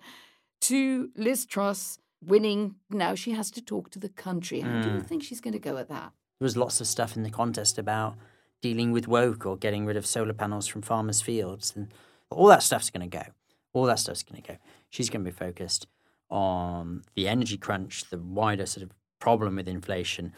to 0.64 1.12
Liz 1.16 1.46
Truss 1.46 2.00
winning. 2.22 2.76
Now 2.90 3.16
she 3.16 3.32
has 3.32 3.52
to 3.52 3.62
talk 3.62 3.90
to 3.92 4.00
the 4.00 4.10
country. 4.10 4.62
How 4.62 4.70
mm. 4.70 4.84
do 4.84 4.90
you 4.90 4.96
mm. 4.96 5.06
think 5.06 5.24
she's 5.24 5.42
going 5.42 5.54
to 5.54 5.60
go 5.60 5.78
at 5.78 5.90
that? 5.90 6.14
There 6.40 6.46
was 6.46 6.58
lots 6.58 6.82
of 6.82 6.88
stuff 6.88 7.16
in 7.16 7.24
the 7.24 7.30
contest 7.30 7.78
about 7.78 8.16
dealing 8.62 8.92
with 8.92 9.08
woke 9.08 9.46
or 9.46 9.58
getting 9.58 9.86
rid 9.86 9.98
of 9.98 10.06
solar 10.06 10.34
panels 10.34 10.68
from 10.68 10.82
farmers' 10.82 11.22
fields, 11.22 11.74
and 11.76 11.90
all 12.30 12.48
that 12.48 12.64
stuff's 12.64 12.90
going 12.90 13.10
to 13.10 13.18
go. 13.18 13.26
all 13.74 13.86
that 13.86 14.00
stuff's 14.00 14.24
going 14.24 14.42
to 14.42 14.48
go. 14.54 14.58
She's 14.90 15.10
going 15.10 15.26
to 15.26 15.32
be 15.32 15.36
focused 15.36 15.88
on 16.30 17.04
the 17.16 17.28
energy 17.28 17.58
crunch, 17.58 18.10
the 18.10 18.20
wider 18.20 18.66
sort 18.66 18.84
of 18.84 18.92
problem 19.20 19.56
with 19.56 19.68
inflation, 19.68 20.34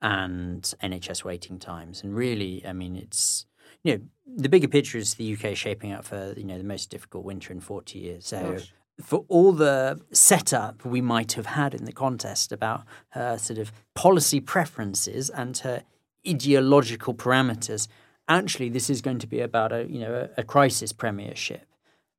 and 0.00 0.62
NHS 0.82 1.24
waiting 1.24 1.58
times. 1.58 2.02
And 2.02 2.14
really, 2.14 2.64
I 2.66 2.72
mean, 2.72 2.96
it's 2.96 3.46
you 3.84 3.92
know 3.92 4.00
the 4.26 4.48
bigger 4.48 4.68
picture 4.68 4.98
is 4.98 5.14
the 5.14 5.34
UK 5.34 5.56
shaping 5.56 5.92
up 5.92 6.04
for 6.04 6.34
you 6.36 6.44
know 6.44 6.58
the 6.58 6.64
most 6.64 6.90
difficult 6.90 7.24
winter 7.24 7.52
in 7.52 7.60
forty 7.60 8.00
years. 8.00 8.26
So. 8.26 8.52
Gosh. 8.52 8.72
For 9.00 9.24
all 9.28 9.52
the 9.52 10.00
setup 10.12 10.84
we 10.84 11.00
might 11.00 11.32
have 11.32 11.46
had 11.46 11.74
in 11.74 11.84
the 11.84 11.92
contest 11.92 12.50
about 12.50 12.82
her 13.10 13.38
sort 13.38 13.58
of 13.58 13.72
policy 13.94 14.40
preferences 14.40 15.30
and 15.30 15.56
her 15.58 15.84
ideological 16.26 17.14
parameters, 17.14 17.86
actually, 18.28 18.68
this 18.68 18.90
is 18.90 19.00
going 19.00 19.20
to 19.20 19.26
be 19.26 19.40
about 19.40 19.72
a 19.72 19.86
you 19.88 20.00
know 20.00 20.28
a, 20.36 20.40
a 20.40 20.42
crisis 20.42 20.92
premiership. 20.92 21.68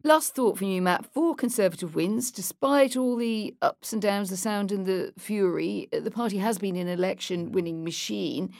Last 0.03 0.33
thought 0.33 0.57
from 0.57 0.67
you, 0.67 0.81
Matt. 0.81 1.05
Four 1.13 1.35
Conservative 1.35 1.93
wins, 1.93 2.31
despite 2.31 2.95
all 2.95 3.17
the 3.17 3.53
ups 3.61 3.91
and 3.91 4.01
downs, 4.01 4.29
the 4.29 4.37
sound 4.37 4.71
and 4.71 4.85
the 4.85 5.13
fury, 5.17 5.89
uh, 5.91 5.99
the 5.99 6.11
party 6.11 6.37
has 6.37 6.57
been 6.57 6.77
an 6.77 6.87
election 6.87 7.51
winning 7.51 7.83
machine. 7.83 8.53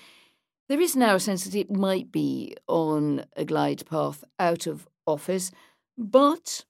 There 0.67 0.81
is 0.81 0.97
now 0.97 1.15
a 1.15 1.19
sense 1.19 1.45
that 1.45 1.55
it 1.55 1.71
might 1.71 2.11
be 2.11 2.57
on 2.67 3.25
a 3.37 3.45
glide 3.45 3.85
path 3.85 4.25
out 4.37 4.67
of 4.67 4.87
office, 5.07 5.51
but 5.97 6.65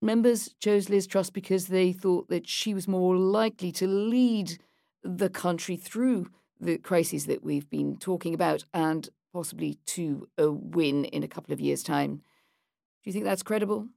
members 0.00 0.54
chose 0.60 0.88
Liz 0.88 1.06
Truss 1.06 1.30
because 1.30 1.66
they 1.66 1.92
thought 1.92 2.28
that 2.28 2.48
she 2.48 2.74
was 2.74 2.88
more 2.88 3.16
likely 3.16 3.72
to 3.72 3.86
lead 3.86 4.58
the 5.02 5.28
country 5.28 5.76
through 5.76 6.28
the 6.60 6.78
crises 6.78 7.26
that 7.26 7.42
we've 7.42 7.68
been 7.70 7.96
talking 7.96 8.34
about 8.34 8.64
and 8.74 9.08
possibly 9.32 9.78
to 9.86 10.28
a 10.36 10.50
win 10.50 11.04
in 11.06 11.22
a 11.22 11.28
couple 11.28 11.52
of 11.52 11.60
years' 11.60 11.82
time. 11.82 12.16
Do 12.16 13.10
you 13.10 13.12
think 13.12 13.24
that's 13.24 13.42
credible? 13.42 13.88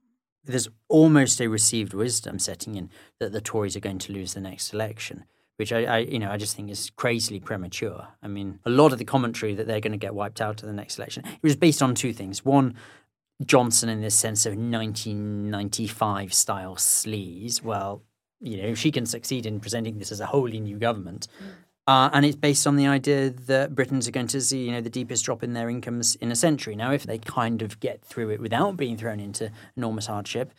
There's 0.44 0.68
almost 0.88 1.40
a 1.40 1.48
received 1.48 1.94
wisdom 1.94 2.38
setting 2.38 2.74
in 2.74 2.90
that 3.20 3.32
the 3.32 3.40
Tories 3.40 3.76
are 3.76 3.80
going 3.80 3.98
to 4.00 4.12
lose 4.12 4.34
the 4.34 4.40
next 4.40 4.72
election, 4.72 5.24
which 5.56 5.72
I, 5.72 5.84
I, 5.84 5.98
you 5.98 6.18
know, 6.18 6.30
I 6.30 6.36
just 6.36 6.56
think 6.56 6.70
is 6.70 6.90
crazily 6.90 7.38
premature. 7.40 8.08
I 8.22 8.28
mean, 8.28 8.58
a 8.64 8.70
lot 8.70 8.92
of 8.92 8.98
the 8.98 9.04
commentary 9.04 9.54
that 9.54 9.66
they're 9.66 9.80
going 9.80 9.92
to 9.92 9.98
get 9.98 10.14
wiped 10.14 10.40
out 10.40 10.62
in 10.62 10.68
the 10.68 10.74
next 10.74 10.98
election 10.98 11.24
it 11.24 11.42
was 11.42 11.56
based 11.56 11.82
on 11.82 11.94
two 11.94 12.12
things. 12.12 12.44
One, 12.44 12.74
Johnson 13.46 13.88
in 13.88 14.00
this 14.00 14.14
sense 14.14 14.46
of 14.46 14.52
1995 14.52 16.32
style 16.34 16.76
sleaze. 16.76 17.62
Well, 17.62 18.02
you 18.40 18.60
know, 18.60 18.74
she 18.74 18.90
can 18.90 19.06
succeed 19.06 19.46
in 19.46 19.60
presenting 19.60 19.98
this 19.98 20.10
as 20.12 20.20
a 20.20 20.26
wholly 20.26 20.60
new 20.60 20.78
government, 20.78 21.28
uh, 21.86 22.10
and 22.12 22.24
it's 22.24 22.36
based 22.36 22.66
on 22.66 22.76
the 22.76 22.86
idea 22.86 23.30
that 23.30 23.74
Britons 23.74 24.06
are 24.06 24.12
going 24.12 24.28
to 24.28 24.40
see, 24.40 24.64
you 24.64 24.72
know, 24.72 24.80
the 24.80 24.90
deepest 24.90 25.24
drop 25.24 25.42
in 25.42 25.52
their 25.52 25.68
incomes 25.68 26.14
in 26.16 26.30
a 26.30 26.36
century. 26.36 26.76
Now, 26.76 26.92
if 26.92 27.04
they 27.04 27.18
kind 27.18 27.62
of 27.62 27.80
get 27.80 28.04
through 28.04 28.30
it 28.30 28.40
without 28.40 28.76
being 28.76 28.96
thrown 28.96 29.20
into 29.20 29.50
enormous 29.76 30.06
hardship, 30.06 30.52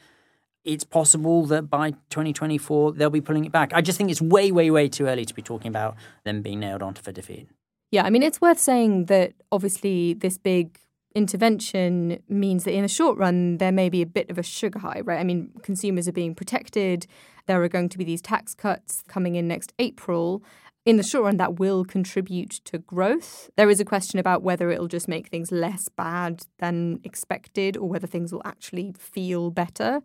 it's 0.64 0.84
possible 0.84 1.46
that 1.48 1.70
by 1.70 1.92
2024 2.10 2.94
they'll 2.94 3.10
be 3.10 3.22
pulling 3.22 3.46
it 3.46 3.52
back. 3.52 3.72
I 3.74 3.82
just 3.82 3.98
think 3.98 4.12
it's 4.12 4.22
way, 4.22 4.52
way, 4.52 4.72
way 4.72 4.88
too 4.88 5.08
early 5.08 5.26
to 5.26 5.34
be 5.34 5.42
talking 5.42 5.70
about 5.70 5.96
them 6.24 6.42
being 6.42 6.60
nailed 6.60 6.82
onto 6.82 7.02
for 7.02 7.12
defeat. 7.12 7.48
Yeah, 7.92 8.04
I 8.04 8.10
mean, 8.10 8.24
it's 8.24 8.42
worth 8.42 8.60
saying 8.60 9.06
that 9.06 9.34
obviously 9.52 10.14
this 10.14 10.38
big 10.38 10.80
intervention 11.16 12.22
means 12.28 12.64
that 12.64 12.74
in 12.74 12.82
the 12.82 12.88
short 12.88 13.18
run 13.18 13.58
there 13.58 13.72
may 13.72 13.90
be 13.90 14.02
a 14.02 14.06
bit 14.06 14.30
of 14.30 14.38
a 14.38 14.44
sugar 14.44 14.80
high, 14.80 15.02
right? 15.04 15.20
I 15.20 15.24
mean, 15.24 15.52
consumers 15.62 16.08
are 16.08 16.14
being 16.14 16.36
protected. 16.36 17.08
There 17.46 17.62
are 17.64 17.70
going 17.70 17.90
to 17.90 17.98
be 17.98 18.04
these 18.04 18.22
tax 18.22 18.54
cuts 18.56 19.04
coming 19.08 19.36
in 19.36 19.48
next 19.48 19.74
April 19.80 20.44
in 20.86 20.98
the 20.98 21.04
short 21.04 21.24
run, 21.24 21.38
that 21.38 21.60
will 21.60 21.86
contribute 21.86 22.52
to 22.66 22.78
growth. 22.78 23.50
There 23.56 23.70
is 23.70 23.80
a 23.80 23.86
question 23.86 24.20
about 24.20 24.44
whether 24.44 24.70
it'll 24.70 24.90
just 24.90 25.08
make 25.08 25.30
things 25.30 25.52
less 25.52 25.88
bad 25.88 26.46
than 26.60 27.00
expected 27.06 27.78
or 27.78 27.88
whether 27.88 28.08
things 28.08 28.34
will 28.34 28.42
actually 28.44 28.94
feel 29.00 29.50
better. 29.50 30.02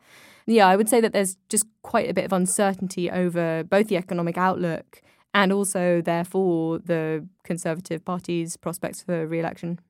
Yeah, 0.46 0.68
I 0.68 0.76
would 0.76 0.88
say 0.88 1.00
that 1.00 1.12
there's 1.12 1.36
just 1.48 1.66
quite 1.82 2.08
a 2.08 2.14
bit 2.14 2.24
of 2.24 2.32
uncertainty 2.32 3.10
over 3.10 3.64
both 3.64 3.88
the 3.88 3.96
economic 3.96 4.38
outlook 4.38 5.02
and 5.34 5.52
also, 5.52 6.00
therefore, 6.00 6.78
the 6.78 7.26
Conservative 7.42 8.04
Party's 8.04 8.56
prospects 8.56 9.02
for 9.02 9.26
re 9.26 9.40
election. 9.40 9.80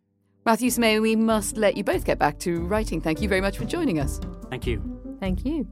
Matthew 0.48 0.70
Soumaya, 0.70 1.02
we 1.02 1.14
must 1.14 1.58
let 1.58 1.76
you 1.76 1.84
both 1.84 2.06
get 2.06 2.18
back 2.18 2.38
to 2.38 2.60
writing. 2.60 3.02
Thank 3.02 3.20
you 3.20 3.28
very 3.28 3.42
much 3.42 3.58
for 3.58 3.66
joining 3.66 4.00
us. 4.00 4.18
Thank 4.48 4.66
you. 4.66 4.80
Thank 5.20 5.44
you. 5.44 5.68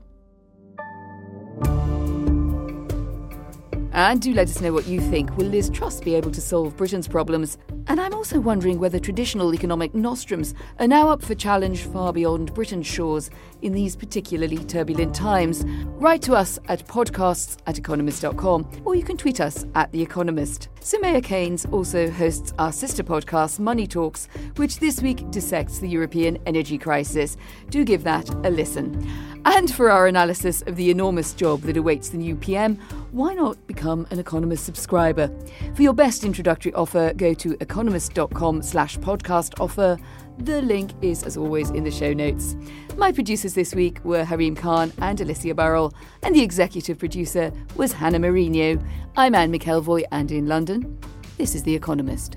And 3.97 4.20
do 4.20 4.34
let 4.34 4.51
us 4.51 4.61
know 4.61 4.74
what 4.74 4.86
you 4.86 5.01
think. 5.01 5.34
Will 5.38 5.47
Liz 5.47 5.70
Truss 5.70 6.03
be 6.03 6.14
able 6.16 6.30
to 6.32 6.40
solve 6.42 6.76
Britain's 6.76 7.09
problems? 7.09 7.57
And 7.86 7.99
I'm 7.99 8.12
also 8.12 8.38
wondering 8.38 8.78
whether 8.78 8.99
traditional 8.99 9.55
economic 9.55 9.94
nostrums 9.94 10.55
are 10.78 10.86
now 10.86 11.09
up 11.09 11.22
for 11.22 11.34
challenge 11.34 11.84
far 11.84 12.12
beyond 12.12 12.53
Britain's 12.53 12.86
shores 12.86 13.30
in 13.62 13.72
these 13.72 13.97
particularly 13.97 14.59
turbulent 14.59 15.14
times. 15.14 15.64
Write 15.86 16.20
to 16.22 16.34
us 16.34 16.59
at 16.68 16.86
podcasts 16.86 17.57
at 17.66 17.78
economist.com 17.78 18.82
or 18.84 18.94
you 18.94 19.03
can 19.03 19.16
tweet 19.16 19.40
us 19.40 19.64
at 19.74 19.90
The 19.92 20.03
Economist. 20.03 20.68
Soumaya 20.80 21.24
Keynes 21.24 21.64
also 21.64 22.11
hosts 22.11 22.53
our 22.59 22.72
sister 22.72 23.03
podcast, 23.03 23.61
Money 23.61 23.86
Talks, 23.86 24.28
which 24.57 24.78
this 24.78 25.01
week 25.01 25.30
dissects 25.30 25.78
the 25.78 25.88
European 25.88 26.36
energy 26.44 26.76
crisis. 26.76 27.38
Do 27.70 27.82
give 27.82 28.05
that 28.05 28.28
a 28.44 28.51
listen. 28.51 29.36
And 29.49 29.72
for 29.72 29.92
our 29.92 30.09
analysis 30.09 30.62
of 30.62 30.74
the 30.74 30.90
enormous 30.90 31.32
job 31.32 31.61
that 31.62 31.76
awaits 31.76 32.09
the 32.09 32.16
new 32.16 32.34
PM, 32.34 32.74
why 33.12 33.32
not 33.32 33.64
become 33.68 34.05
an 34.11 34.18
Economist 34.18 34.64
subscriber? 34.64 35.30
For 35.76 35.82
your 35.82 35.92
best 35.92 36.24
introductory 36.24 36.74
offer, 36.74 37.12
go 37.14 37.32
to 37.34 37.57
economist.com 37.61 38.62
slash 38.62 38.99
podcast 38.99 39.61
offer. 39.61 39.99
The 40.38 40.62
link 40.62 40.90
is, 41.01 41.22
as 41.22 41.36
always, 41.36 41.70
in 41.70 41.84
the 41.84 41.92
show 41.92 42.12
notes. 42.12 42.57
My 42.97 43.12
producers 43.12 43.55
this 43.55 43.72
week 43.72 44.05
were 44.05 44.24
Harim 44.24 44.57
Khan 44.57 44.92
and 44.99 45.20
Alicia 45.20 45.55
Burrell, 45.55 45.94
and 46.24 46.34
the 46.34 46.42
executive 46.42 46.99
producer 46.99 47.53
was 47.76 47.92
Hannah 47.92 48.18
Marino. 48.18 48.82
I'm 49.16 49.36
Anne 49.36 49.53
McElvoy, 49.53 50.07
and 50.11 50.32
in 50.32 50.47
London, 50.49 50.99
this 51.38 51.55
is 51.55 51.62
The 51.62 51.74
Economist. 51.74 52.36